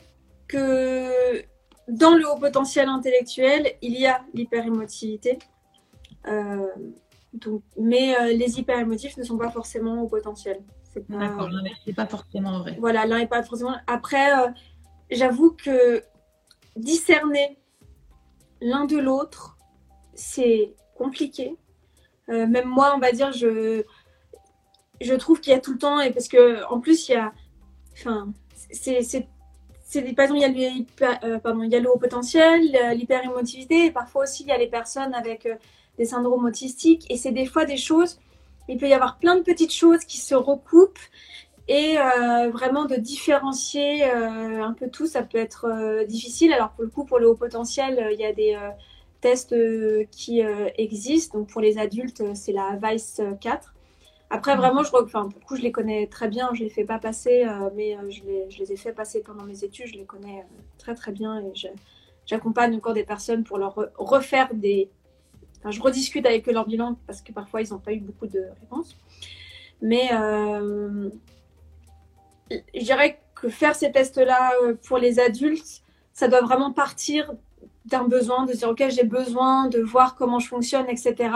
que 0.48 1.44
dans 1.88 2.16
le 2.16 2.28
haut 2.28 2.40
potentiel 2.40 2.90
intellectuel, 2.90 3.74
il 3.84 4.00
y 4.00 4.08
a 4.08 4.22
l'hyper-émotivité. 4.34 5.38
Euh, 6.28 6.66
mais 7.78 8.34
les 8.34 8.60
hyper 8.60 8.80
émotifs 8.80 9.18
ne 9.18 9.24
sont 9.24 9.38
pas 9.38 9.52
forcément 9.52 10.02
au 10.02 10.08
potentiel. 10.08 10.62
D'accord, 11.10 11.50
l'un 11.50 11.62
n'est 11.62 11.94
pas 11.94 12.06
forcément 12.06 12.60
vrai. 12.60 12.78
Voilà, 12.80 13.06
l'un 13.06 13.20
n'est 13.20 13.28
pas 13.28 13.44
forcément. 13.44 13.76
Après, 13.88 14.40
euh, 14.40 14.50
j'avoue 15.12 15.52
que 15.52 16.04
discerner 16.76 17.58
l'un 18.62 18.86
de 18.86 18.98
l'autre, 18.98 19.58
c'est 20.14 20.74
compliqué. 20.96 21.56
Euh, 22.30 22.48
même 22.48 22.68
moi, 22.68 22.94
on 22.96 23.00
va 23.00 23.12
dire, 23.12 23.32
je, 23.32 23.84
je 25.02 25.14
trouve 25.14 25.42
qu'il 25.42 25.52
y 25.52 25.56
a 25.56 25.60
tout 25.60 25.74
le 25.74 25.80
temps, 25.80 26.00
et 26.00 26.12
parce 26.12 26.28
que 26.28 26.64
en 26.72 26.80
plus, 26.80 27.10
il 27.10 27.14
y 27.14 27.16
a. 27.16 27.34
Enfin, 27.94 28.32
c'est. 28.72 29.28
Par 30.16 30.26
exemple, 30.26 30.42
il 30.42 30.60
y, 30.60 30.66
a 30.66 30.72
le, 31.28 31.38
pardon, 31.38 31.64
il 31.64 31.72
y 31.72 31.76
a 31.76 31.80
le 31.80 31.90
haut 31.90 31.98
potentiel, 31.98 32.62
l'hyper-émotivité, 32.96 33.86
et 33.86 33.92
parfois 33.92 34.24
aussi 34.24 34.44
il 34.44 34.50
y 34.50 34.52
a 34.52 34.58
les 34.58 34.68
personnes 34.68 35.14
avec 35.14 35.48
des 35.98 36.06
syndromes 36.06 36.44
autistiques. 36.44 37.06
Et 37.10 37.16
c'est 37.16 37.32
des 37.32 37.46
fois 37.46 37.64
des 37.64 37.78
choses, 37.78 38.20
il 38.68 38.78
peut 38.78 38.88
y 38.88 38.94
avoir 38.94 39.18
plein 39.18 39.36
de 39.36 39.42
petites 39.42 39.74
choses 39.74 40.04
qui 40.06 40.18
se 40.18 40.36
recoupent. 40.36 41.00
Et 41.68 41.98
euh, 41.98 42.52
vraiment 42.52 42.86
de 42.86 42.96
différencier 42.96 44.04
euh, 44.06 44.64
un 44.64 44.74
peu 44.74 44.88
tout, 44.88 45.08
ça 45.08 45.24
peut 45.24 45.40
être 45.40 45.66
euh, 45.66 46.06
difficile. 46.06 46.54
Alors 46.54 46.72
pour 46.72 46.84
le 46.84 46.90
coup, 46.90 47.06
pour 47.06 47.18
le 47.18 47.28
haut 47.28 47.36
potentiel, 47.36 48.10
il 48.14 48.20
y 48.20 48.26
a 48.26 48.34
des 48.34 48.58
tests 49.22 49.56
qui 50.12 50.42
existent. 50.78 51.40
Donc 51.40 51.50
pour 51.50 51.62
les 51.62 51.78
adultes, 51.78 52.24
c'est 52.36 52.54
la 52.54 52.78
VICE 52.82 53.22
4. 53.42 53.74
Après, 54.32 54.56
vraiment, 54.56 54.84
je, 54.84 54.90
enfin, 54.96 55.30
pour 55.30 55.40
le 55.40 55.46
coup, 55.46 55.56
je 55.56 55.62
les 55.62 55.72
connais 55.72 56.08
très 56.08 56.28
bien. 56.28 56.50
Je 56.54 56.60
ne 56.60 56.66
les 56.66 56.70
fais 56.70 56.84
pas 56.84 57.00
passer, 57.00 57.46
mais 57.76 57.98
je 58.10 58.24
les, 58.24 58.50
je, 58.50 58.60
les, 58.60 58.74
ai 58.74 58.78
fait 58.78 58.94
passer 58.94 59.22
pendant 59.22 59.44
mes 59.44 59.64
études. 59.64 59.88
Je 59.88 59.96
les 59.96 60.06
connais 60.06 60.46
très, 60.78 60.94
très 60.94 61.12
bien 61.12 61.40
et 61.40 61.54
j'accompagne 62.28 62.76
encore 62.76 62.94
des 62.94 63.04
personnes 63.04 63.44
pour 63.44 63.58
leur 63.58 63.76
refaire 63.98 64.50
des, 64.54 64.90
je 65.72 65.82
rediscute 65.82 66.26
avec 66.26 66.48
eux 66.48 66.54
leur 66.54 66.68
bilan 66.68 66.98
parce 67.08 67.22
que 67.22 67.32
parfois 67.32 67.62
ils 67.62 67.72
n'ont 67.72 67.80
pas 67.80 67.94
eu 67.94 68.00
beaucoup 68.00 68.28
de 68.28 68.40
réponses. 68.62 68.98
Mais 69.82 70.10
euh, 70.14 71.10
je 72.50 72.80
dirais 72.80 73.20
que 73.36 73.50
faire 73.50 73.76
ces 73.76 73.92
tests-là 73.92 74.52
euh, 74.64 74.76
pour 74.88 74.98
les 74.98 75.20
adultes, 75.20 75.82
ça 76.14 76.28
doit 76.28 76.42
vraiment 76.42 76.72
partir 76.72 77.34
d'un 77.86 78.06
besoin, 78.06 78.46
de 78.46 78.54
dire 78.54 78.70
ok 78.70 78.84
j'ai 78.90 79.04
besoin 79.04 79.68
de 79.68 79.80
voir 79.82 80.16
comment 80.16 80.40
je 80.40 80.48
fonctionne, 80.48 80.88
etc. 80.90 81.30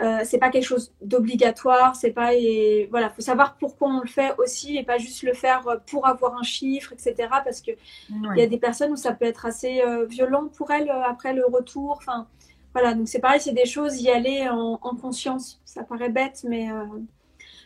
Euh, 0.00 0.20
c'est 0.24 0.38
pas 0.38 0.50
quelque 0.50 0.64
chose 0.64 0.92
d'obligatoire, 1.02 1.94
c'est 1.94 2.10
pas 2.10 2.34
et 2.34 2.88
voilà, 2.90 3.10
faut 3.10 3.22
savoir 3.22 3.56
pourquoi 3.56 3.88
on 3.88 4.00
le 4.00 4.08
fait 4.08 4.34
aussi 4.38 4.76
et 4.76 4.82
pas 4.82 4.98
juste 4.98 5.22
le 5.22 5.34
faire 5.34 5.62
pour 5.86 6.06
avoir 6.08 6.36
un 6.36 6.42
chiffre, 6.42 6.92
etc. 6.92 7.28
Parce 7.44 7.60
que 7.60 7.70
il 8.10 8.38
y 8.38 8.42
a 8.42 8.46
des 8.46 8.58
personnes 8.58 8.92
où 8.92 8.96
ça 8.96 9.12
peut 9.12 9.24
être 9.24 9.46
assez 9.46 9.82
euh, 9.82 10.04
violent 10.06 10.48
pour 10.48 10.70
elles 10.72 10.90
après 10.90 11.32
le 11.32 11.46
retour. 11.46 11.92
Enfin, 11.98 12.26
voilà, 12.74 12.94
donc 12.94 13.08
c'est 13.08 13.20
pareil, 13.20 13.40
c'est 13.40 13.52
des 13.52 13.66
choses, 13.66 14.00
y 14.02 14.10
aller 14.10 14.48
en, 14.48 14.76
conscience. 14.78 15.60
Ça 15.64 15.84
paraît 15.84 16.08
bête, 16.08 16.44
mais 16.46 16.70
euh, 16.70 16.84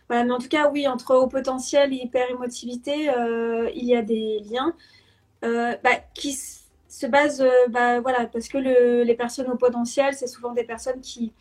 voilà. 0.09 0.25
Mais 0.25 0.33
en 0.33 0.39
tout 0.39 0.49
cas, 0.49 0.71
oui, 0.71 0.87
entre 0.87 1.15
haut 1.15 1.29
potentiel 1.29 1.93
et 1.95 1.97
hyper 1.97 2.31
émotivité, 2.31 3.09
euh, 3.11 3.71
il 3.75 3.85
y 3.87 3.97
a 3.97 4.03
des 4.03 4.41
liens 4.41 4.75
euh, 5.45 5.75
bah, 5.83 5.97
qui 6.15 6.35
se 6.35 7.07
basent, 7.07 7.45
bah, 7.71 8.01
voilà, 8.01 8.27
parce 8.27 8.49
que 8.49 8.59
les 8.59 9.15
personnes 9.15 9.51
au 9.51 9.57
potentiel, 9.57 10.15
c'est 10.15 10.27
souvent 10.27 10.53
des 10.53 10.65
personnes 10.65 11.01
qui, 11.01 11.33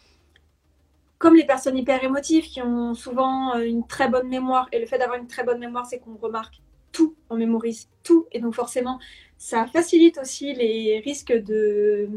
comme 1.18 1.36
les 1.36 1.45
personnes 1.45 1.78
hyper 1.78 2.03
émotives, 2.03 2.45
qui 2.45 2.61
ont 2.61 2.93
souvent 2.93 3.55
une 3.59 3.86
très 3.86 4.07
bonne 4.09 4.30
mémoire. 4.30 4.70
Et 4.72 4.80
le 4.80 4.86
fait 4.86 4.97
d'avoir 4.97 5.18
une 5.20 5.28
très 5.28 5.43
bonne 5.43 5.59
mémoire, 5.59 5.86
c'est 5.86 5.99
qu'on 5.99 6.15
remarque 6.15 6.61
tout, 6.93 7.15
on 7.30 7.36
mémorise 7.36 7.89
tout, 8.03 8.28
et 8.32 8.39
donc 8.39 8.55
forcément, 8.55 8.99
ça 9.38 9.68
facilite 9.68 10.18
aussi 10.20 10.53
les 10.53 11.01
risques 11.03 11.34
de 11.34 12.09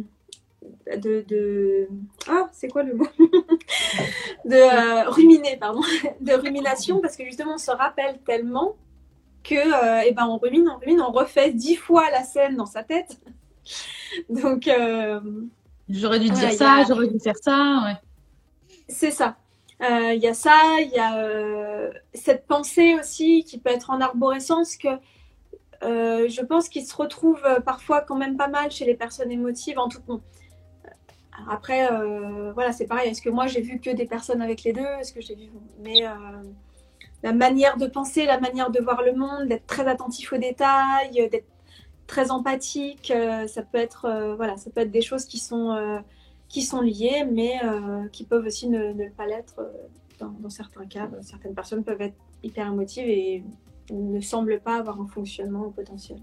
de, 0.97 1.25
de... 1.29 1.89
ah 2.29 2.49
c'est 2.53 2.69
quoi 2.69 2.83
le 2.83 2.95
mot? 2.95 3.07
De 4.45 4.55
euh, 4.55 5.09
ruminer 5.11 5.57
pardon. 5.57 5.83
De 6.21 6.33
rumination 6.33 7.01
parce 7.01 7.17
que 7.17 7.25
justement 7.25 7.55
on 7.55 7.59
se 7.59 7.71
rappelle 7.71 8.19
tellement 8.27 8.77
que 9.45 9.55
euh, 9.55 10.03
eh 10.07 10.13
ben 10.13 10.27
on 10.27 10.39
rumine 10.39 10.69
on 10.69 10.79
rumine 10.79 11.01
on 11.01 11.13
refait 11.13 11.53
dix 11.53 11.77
fois 11.77 12.11
la 12.11 12.23
scène 12.23 12.57
dans 12.57 12.67
sa 12.67 12.83
tête. 12.83 13.21
Donc 14.29 14.67
euh, 14.69 15.21
j'aurais 15.89 16.21
dû 16.21 16.31
dire 16.31 16.53
ça 16.53 16.85
j'aurais 16.89 17.09
dû 17.09 17.19
faire 17.21 17.37
ça 17.41 17.83
ouais. 17.85 18.77
c'est 18.89 19.11
ça. 19.11 19.37
Il 19.83 20.21
y 20.21 20.27
a 20.27 20.35
ça 20.35 20.77
il 20.81 20.91
y 20.91 20.99
a 20.99 21.91
cette 22.13 22.47
pensée 22.47 22.95
aussi 22.99 23.45
qui 23.45 23.59
peut 23.59 23.71
être 23.71 23.91
en 23.91 24.01
arborescence 24.01 24.77
que 24.77 24.89
je 25.83 26.45
pense 26.45 26.69
qu'il 26.69 26.85
se 26.85 26.95
retrouve 26.95 27.41
parfois 27.65 28.03
quand 28.03 28.17
même 28.17 28.37
pas 28.37 28.49
mal 28.49 28.71
chez 28.71 28.85
les 28.85 28.95
personnes 28.95 29.31
émotives 29.31 29.79
en 29.79 29.89
tout 29.89 30.01
cas 30.01 30.15
après, 31.49 31.91
euh, 31.93 32.53
voilà, 32.53 32.73
c'est 32.73 32.87
pareil. 32.87 33.11
Est-ce 33.11 33.23
que 33.23 33.31
moi 33.31 33.47
j'ai 33.47 33.61
vu 33.61 33.81
que 33.81 33.91
des 33.91 34.07
personnes 34.07 34.43
avec 34.43 34.63
les 34.63 34.73
deux? 34.73 34.87
Est-ce 35.01 35.13
que 35.13 35.21
j'ai 35.21 35.35
vu? 35.35 35.51
Mais 35.83 36.07
euh, 36.07 36.11
la 37.23 37.33
manière 37.33 37.77
de 37.77 37.87
penser, 37.87 38.25
la 38.27 38.41
manière 38.41 38.71
de 38.71 38.81
voir 38.81 39.03
le 39.03 39.15
monde, 39.15 39.49
d'être 39.49 39.67
très 39.67 39.87
attentif 39.87 40.33
aux 40.33 40.39
détails, 40.39 41.29
d'être 41.31 41.47
très 42.07 42.31
empathique, 42.31 43.11
euh, 43.11 43.47
ça 43.47 43.63
peut 43.63 43.79
être, 43.79 44.35
voilà, 44.37 44.57
ça 44.57 44.71
peut 44.71 44.81
être 44.81 44.91
des 44.91 45.03
choses 45.03 45.25
qui 45.25 45.39
sont 45.39 46.03
qui 46.49 46.63
sont 46.63 46.81
liées, 46.81 47.25
mais 47.31 47.61
qui 48.13 48.25
peuvent 48.25 48.45
aussi 48.47 48.69
ne, 48.69 49.09
pas 49.11 49.27
l'être 49.27 49.61
dans, 50.19 50.51
certains 50.51 50.87
cas. 50.87 51.09
Certaines 51.23 51.55
personnes 51.55 51.85
peuvent 51.85 52.03
être 52.03 52.17
hyper 52.43 52.67
émotives 52.67 53.09
et 53.09 53.45
ne 53.91 54.21
semblent 54.21 54.61
pas 54.61 54.77
avoir 54.77 55.01
un 55.01 55.07
fonctionnement 55.07 55.67
au 55.67 55.71
potentiel. 55.71 56.19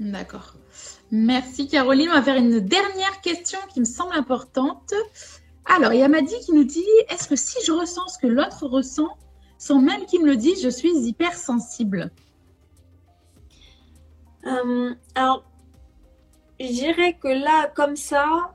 D'accord. 0.00 0.54
Merci 1.10 1.68
Caroline. 1.68 2.08
On 2.10 2.14
va 2.14 2.22
faire 2.22 2.36
une 2.36 2.60
dernière 2.60 3.20
question 3.22 3.58
qui 3.72 3.80
me 3.80 3.84
semble 3.84 4.14
importante. 4.14 4.92
Alors, 5.64 5.92
il 5.92 6.00
y 6.00 6.02
a 6.02 6.08
Madi 6.08 6.34
qui 6.44 6.52
nous 6.52 6.64
dit 6.64 6.84
Est-ce 7.08 7.28
que 7.28 7.36
si 7.36 7.56
je 7.64 7.72
ressens 7.72 8.08
ce 8.08 8.18
que 8.18 8.26
l'autre 8.26 8.66
ressent, 8.66 9.16
sans 9.58 9.80
même 9.80 10.04
qu'il 10.06 10.22
me 10.22 10.26
le 10.26 10.36
dise, 10.36 10.62
je 10.62 10.68
suis 10.68 10.92
hypersensible? 10.92 12.10
Euh, 14.46 14.94
alors, 15.14 15.44
je 16.60 16.66
dirais 16.66 17.18
que 17.20 17.28
là, 17.28 17.68
comme 17.74 17.96
ça, 17.96 18.54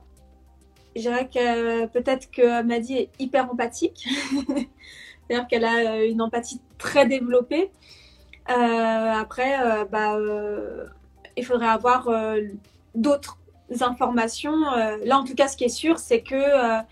je 0.96 1.02
dirais 1.02 1.28
que 1.28 1.86
peut-être 1.86 2.30
que 2.30 2.62
Maddy 2.62 2.94
est 2.94 3.10
hyper 3.18 3.50
empathique. 3.50 4.06
C'est-à-dire 5.28 5.48
qu'elle 5.48 5.64
a 5.64 6.04
une 6.04 6.20
empathie 6.20 6.60
très 6.78 7.06
développée. 7.06 7.70
Euh, 8.50 9.12
après, 9.12 9.60
euh, 9.64 9.84
bah, 9.84 10.16
euh, 10.16 10.86
il 11.36 11.44
faudrait 11.44 11.68
avoir 11.68 12.08
d'autres 12.94 13.38
informations. 13.80 14.60
là, 15.04 15.18
en 15.18 15.24
tout 15.24 15.34
cas, 15.34 15.48
ce 15.48 15.56
qui 15.56 15.64
est 15.64 15.68
sûr, 15.68 15.98
c'est 15.98 16.22
que 16.22 16.82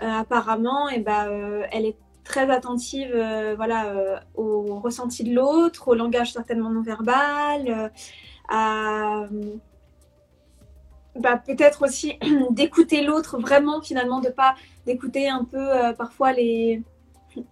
apparemment, 0.00 0.88
et 0.88 0.94
eh 0.96 1.00
ben, 1.00 1.62
elle 1.70 1.86
est 1.86 1.96
très 2.24 2.50
attentive 2.50 3.12
voilà, 3.56 4.22
au 4.34 4.80
ressenti 4.80 5.24
de 5.24 5.34
l'autre, 5.34 5.88
au 5.88 5.94
langage 5.94 6.32
certainement 6.32 6.70
non 6.70 6.82
verbal, 6.82 7.90
à 8.48 9.26
bah, 11.16 11.36
peut-être 11.36 11.84
aussi 11.84 12.18
d'écouter 12.50 13.02
l'autre 13.02 13.38
vraiment 13.38 13.80
finalement, 13.80 14.20
de 14.20 14.30
pas 14.30 14.54
d'écouter 14.86 15.28
un 15.28 15.44
peu 15.44 15.94
parfois 15.96 16.32
les, 16.32 16.82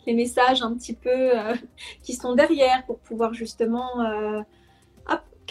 messages 0.07 0.63
un 0.63 0.75
petit 0.75 0.95
peu 0.95 1.11
euh, 1.11 1.55
qui 2.03 2.15
sont 2.15 2.35
derrière 2.35 2.85
pour 2.87 2.99
pouvoir 2.99 3.35
justement 3.35 4.01
euh, 4.01 4.43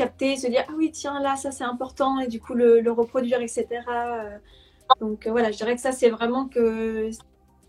capter, 0.02 0.38
se 0.38 0.47
dire 0.47 0.64
ah 0.68 0.74
oui 0.78 0.91
tiens 0.91 1.20
là 1.22 1.36
ça 1.36 1.52
c'est 1.52 1.64
important 1.64 2.20
et 2.20 2.28
du 2.28 2.39
coup 2.39 2.54
le, 2.54 2.91
reproduire 2.91 3.41
etc. 3.41 3.68
Euh. 3.89 4.38
Donc 4.99 5.28
voilà, 5.28 5.52
je 5.52 5.58
dirais 5.58 5.76
que 5.76 5.82
ça 5.82 5.91
c'est 5.91 6.10
vraiment 6.10 6.47
que 6.47 7.10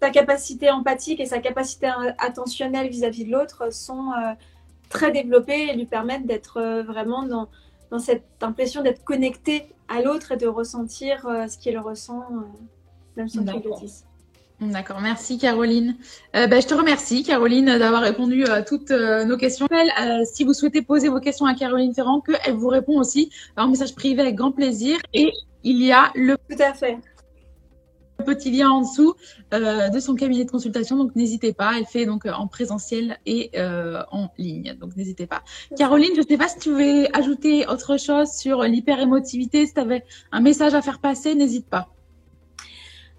sa 0.01 0.11
capacité 0.11 0.71
empathique 0.71 1.21
et 1.21 1.27
sa 1.27 1.39
capacité 1.39 1.91
attentionnelle 2.19 2.89
vis-à-vis 2.89 3.25
de 3.25 3.33
l'autre 3.33 3.73
sont 3.73 4.11
très 4.89 5.13
développées 5.13 5.69
et 5.69 5.75
lui 5.77 5.87
permettent 5.87 6.27
d'être 6.27 6.83
vraiment 6.83 7.23
dans, 7.23 7.49
dans, 7.91 8.01
cette 8.01 8.43
impression 8.43 8.83
d'être 8.83 9.05
connecté 9.05 9.73
à 9.89 10.03
l'autre 10.03 10.33
et 10.33 10.37
de 10.37 10.49
ressentir 10.49 11.23
ce 11.49 11.57
qu'il 11.57 11.79
ressent, 11.79 12.25
même 13.17 13.29
le 13.33 13.81
dise. 13.81 14.05
D'accord, 14.71 15.01
merci 15.01 15.39
Caroline. 15.39 15.97
Euh, 16.37 16.47
ben, 16.47 16.63
je 16.63 16.69
te 16.69 16.75
remercie 16.75 17.25
Caroline 17.25 17.67
d'avoir 17.67 18.01
répondu 18.03 18.45
à 18.45 18.63
toutes 18.63 18.93
euh, 18.93 19.25
nos 19.25 19.37
questions. 19.37 19.67
Euh, 19.73 20.21
si 20.25 20.45
vous 20.45 20.53
souhaitez 20.55 20.83
poser 20.83 21.09
vos 21.09 21.19
questions 21.19 21.47
à 21.47 21.55
Caroline 21.55 21.93
Ferrand, 21.93 22.21
qu'elle 22.21 22.55
vous 22.55 22.69
répond 22.69 23.01
aussi 23.01 23.31
en 23.57 23.69
message 23.69 23.97
privé 23.97 24.23
avec 24.23 24.37
grand 24.37 24.53
plaisir. 24.53 24.99
Et 25.15 25.33
il 25.65 25.83
y 25.83 25.91
a 25.91 26.13
le 26.15 26.37
Tout 26.49 26.63
à 26.63 26.75
fait. 26.75 26.97
petit 28.25 28.53
lien 28.53 28.71
en 28.71 28.83
dessous 28.83 29.15
de 29.51 29.99
son 29.99 30.15
cabinet 30.15 30.45
de 30.45 30.51
consultation, 30.51 30.97
donc 30.97 31.17
n'hésitez 31.17 31.53
pas. 31.53 31.73
Elle 31.77 31.87
fait 31.87 32.07
donc 32.07 32.25
en 32.27 32.47
présentiel 32.47 33.19
et 33.27 33.51
en 33.57 34.29
ligne, 34.39 34.77
donc 34.81 34.97
n'hésitez 34.97 35.27
pas. 35.27 35.43
Caroline, 35.77 36.13
je 36.15 36.21
ne 36.21 36.27
sais 36.27 36.37
pas 36.37 36.47
si 36.47 36.61
tu 36.61 36.71
veux 36.71 37.17
ajouter 37.17 37.67
autre 37.67 37.99
chose 37.99 38.31
sur 38.31 38.63
l'hyperémotivité, 38.63 39.67
si 39.67 39.75
tu 39.75 39.81
avais 39.81 40.05
un 40.31 40.41
message 40.41 40.75
à 40.75 40.83
faire 40.83 41.01
passer, 41.01 41.35
n'hésite 41.35 41.69
pas. 41.69 41.89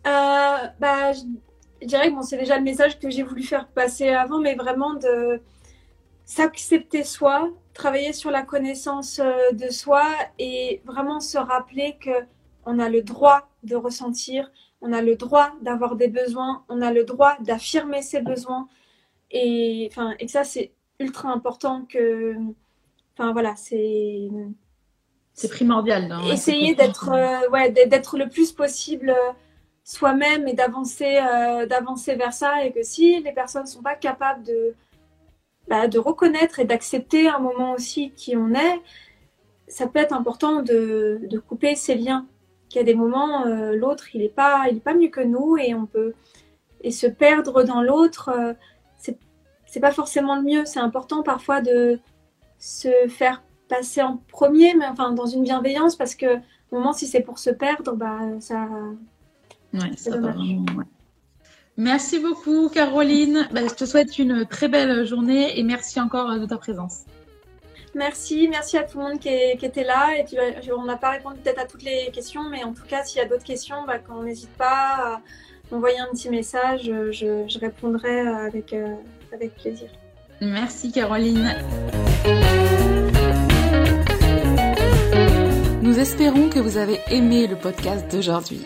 Euh, 0.06 0.68
bah, 0.80 1.14
je 1.14 1.86
dirais 1.86 2.10
que 2.10 2.16
bon, 2.16 2.22
c'est 2.22 2.38
déjà 2.38 2.58
le 2.58 2.64
message 2.64 2.99
que 2.99 3.10
j'ai 3.10 3.24
voulu 3.24 3.43
faire 3.43 3.68
passer 3.68 4.10
avant, 4.10 4.39
mais 4.39 4.56
vraiment 4.56 4.93
de 4.93 5.41
s'accepter 6.26 7.04
soi, 7.04 7.49
travailler 7.74 8.14
sur 8.14 8.32
la 8.32 8.43
connaissance 8.43 9.20
euh, 9.20 9.51
de 9.51 9.70
soi 9.70 10.04
et 10.39 10.82
vraiment 10.86 11.20
se 11.20 11.38
rappeler 11.38 11.97
que 11.99 12.12
on 12.66 12.80
a 12.80 12.89
le 12.89 13.01
droit 13.01 13.49
de 13.64 13.76
ressentir, 13.76 14.49
on 14.82 14.93
a 14.93 15.01
le 15.01 15.16
droit 15.16 15.51
d'avoir 15.62 15.95
des 15.95 16.08
besoins, 16.08 16.64
on 16.70 16.82
a 16.82 16.91
le 16.91 17.04
droit 17.04 17.36
d'affirmer 17.41 18.01
ses 18.01 18.22
besoins 18.22 18.68
et 19.32 19.88
enfin 19.91 20.14
et 20.20 20.26
que 20.26 20.32
ça 20.32 20.43
c'est 20.43 20.72
ultra 20.99 21.30
important 21.30 21.86
que 21.89 22.36
enfin 23.18 23.34
voilà 23.34 23.56
c'est 23.56 24.30
c'est 25.34 25.49
primordial. 25.49 26.16
essayer 26.32 26.76
d'être 26.76 27.10
euh, 27.10 27.49
ouais 27.49 27.72
d'être 27.72 28.18
le 28.18 28.30
plus 28.30 28.51
possible 28.51 29.14
soi-même 29.84 30.47
et 30.47 30.53
d'avancer 30.53 31.19
euh, 31.19 31.65
d'avancer 31.65 32.15
vers 32.15 32.34
ça 32.34 32.63
et 32.65 32.71
que 32.71 32.84
si 32.84 33.19
les 33.21 33.31
personnes 33.34 33.65
sont 33.65 33.81
pas 33.81 33.95
capables 33.95 34.43
de 34.43 34.75
bah, 35.67 35.88
de 35.88 35.99
reconnaître 35.99 36.59
et 36.59 36.65
d'accepter 36.65 37.27
un 37.27 37.39
moment 37.39 37.73
aussi 37.73 38.11
qui 38.11 38.36
on 38.38 38.53
est 38.53 38.81
ça 39.67 39.88
peut 39.88 39.99
être 39.99 40.13
important 40.13 40.61
de, 40.61 41.21
de 41.23 41.39
couper 41.39 41.75
ces 41.75 41.95
liens. 41.95 42.27
Qu'il 42.69 42.79
y 42.79 42.81
a 42.81 42.86
des 42.86 42.95
moments 42.95 43.45
euh, 43.45 43.73
l'autre 43.75 44.15
il 44.15 44.21
est 44.21 44.34
pas 44.34 44.65
il 44.69 44.77
est 44.77 44.81
pas 44.81 44.93
mieux 44.93 45.09
que 45.09 45.21
nous 45.21 45.57
et 45.57 45.73
on 45.73 45.86
peut 45.86 46.13
et 46.81 46.91
se 46.91 47.07
perdre 47.07 47.63
dans 47.63 47.81
l'autre 47.81 48.29
euh, 48.29 48.53
c'est 48.97 49.17
c'est 49.65 49.79
pas 49.81 49.91
forcément 49.91 50.36
le 50.38 50.43
mieux. 50.43 50.65
C'est 50.65 50.79
important 50.79 51.23
parfois 51.23 51.61
de 51.61 51.99
se 52.57 52.89
faire 53.09 53.43
passer 53.67 54.01
en 54.01 54.17
premier 54.29 54.75
mais 54.75 54.86
enfin 54.86 55.11
dans 55.11 55.25
une 55.25 55.43
bienveillance 55.43 55.97
parce 55.97 56.15
que 56.15 56.38
au 56.71 56.77
moment 56.77 56.93
si 56.93 57.05
c'est 57.05 57.21
pour 57.21 57.38
se 57.38 57.49
perdre 57.49 57.93
bah 57.93 58.19
ça 58.39 58.67
Merci 61.78 62.19
beaucoup, 62.19 62.69
Caroline. 62.69 63.47
Bah, 63.51 63.61
je 63.67 63.74
te 63.74 63.86
souhaite 63.86 64.19
une 64.19 64.45
très 64.45 64.67
belle 64.67 65.05
journée 65.05 65.57
et 65.57 65.63
merci 65.63 65.99
encore 65.99 66.39
de 66.39 66.45
ta 66.45 66.57
présence. 66.57 67.05
Merci, 67.95 68.47
merci 68.49 68.78
à 68.78 68.84
tout 68.84 68.97
le 68.97 69.03
monde 69.03 69.19
qui, 69.19 69.30
était 69.30 69.84
là. 69.84 70.17
Et 70.17 70.26
bah, 70.36 70.74
on 70.78 70.86
n'a 70.86 70.97
pas 70.97 71.11
répondu 71.11 71.39
peut-être 71.43 71.59
à 71.59 71.65
toutes 71.65 71.84
les 71.84 72.09
questions, 72.11 72.43
mais 72.49 72.63
en 72.63 72.74
tout 72.74 72.86
cas, 72.88 73.03
s'il 73.03 73.19
y 73.19 73.21
a 73.21 73.28
d'autres 73.28 73.43
questions, 73.43 73.86
bah, 73.86 73.99
qu'on 73.99 74.24
n'hésite 74.24 74.51
pas 74.51 75.15
à 75.15 75.21
m'envoyer 75.71 75.99
un 75.99 76.07
petit 76.11 76.30
message, 76.30 76.84
je, 76.84 77.59
répondrai 77.59 78.19
avec, 78.19 78.74
euh, 78.74 78.95
avec 79.32 79.55
plaisir. 79.55 79.89
Merci, 80.41 80.91
Caroline. 80.91 81.55
Nous 85.82 85.99
espérons 85.99 86.49
que 86.49 86.59
vous 86.59 86.78
avez 86.78 86.99
aimé 87.09 87.47
le 87.47 87.55
podcast 87.55 88.11
d'aujourd'hui. 88.11 88.65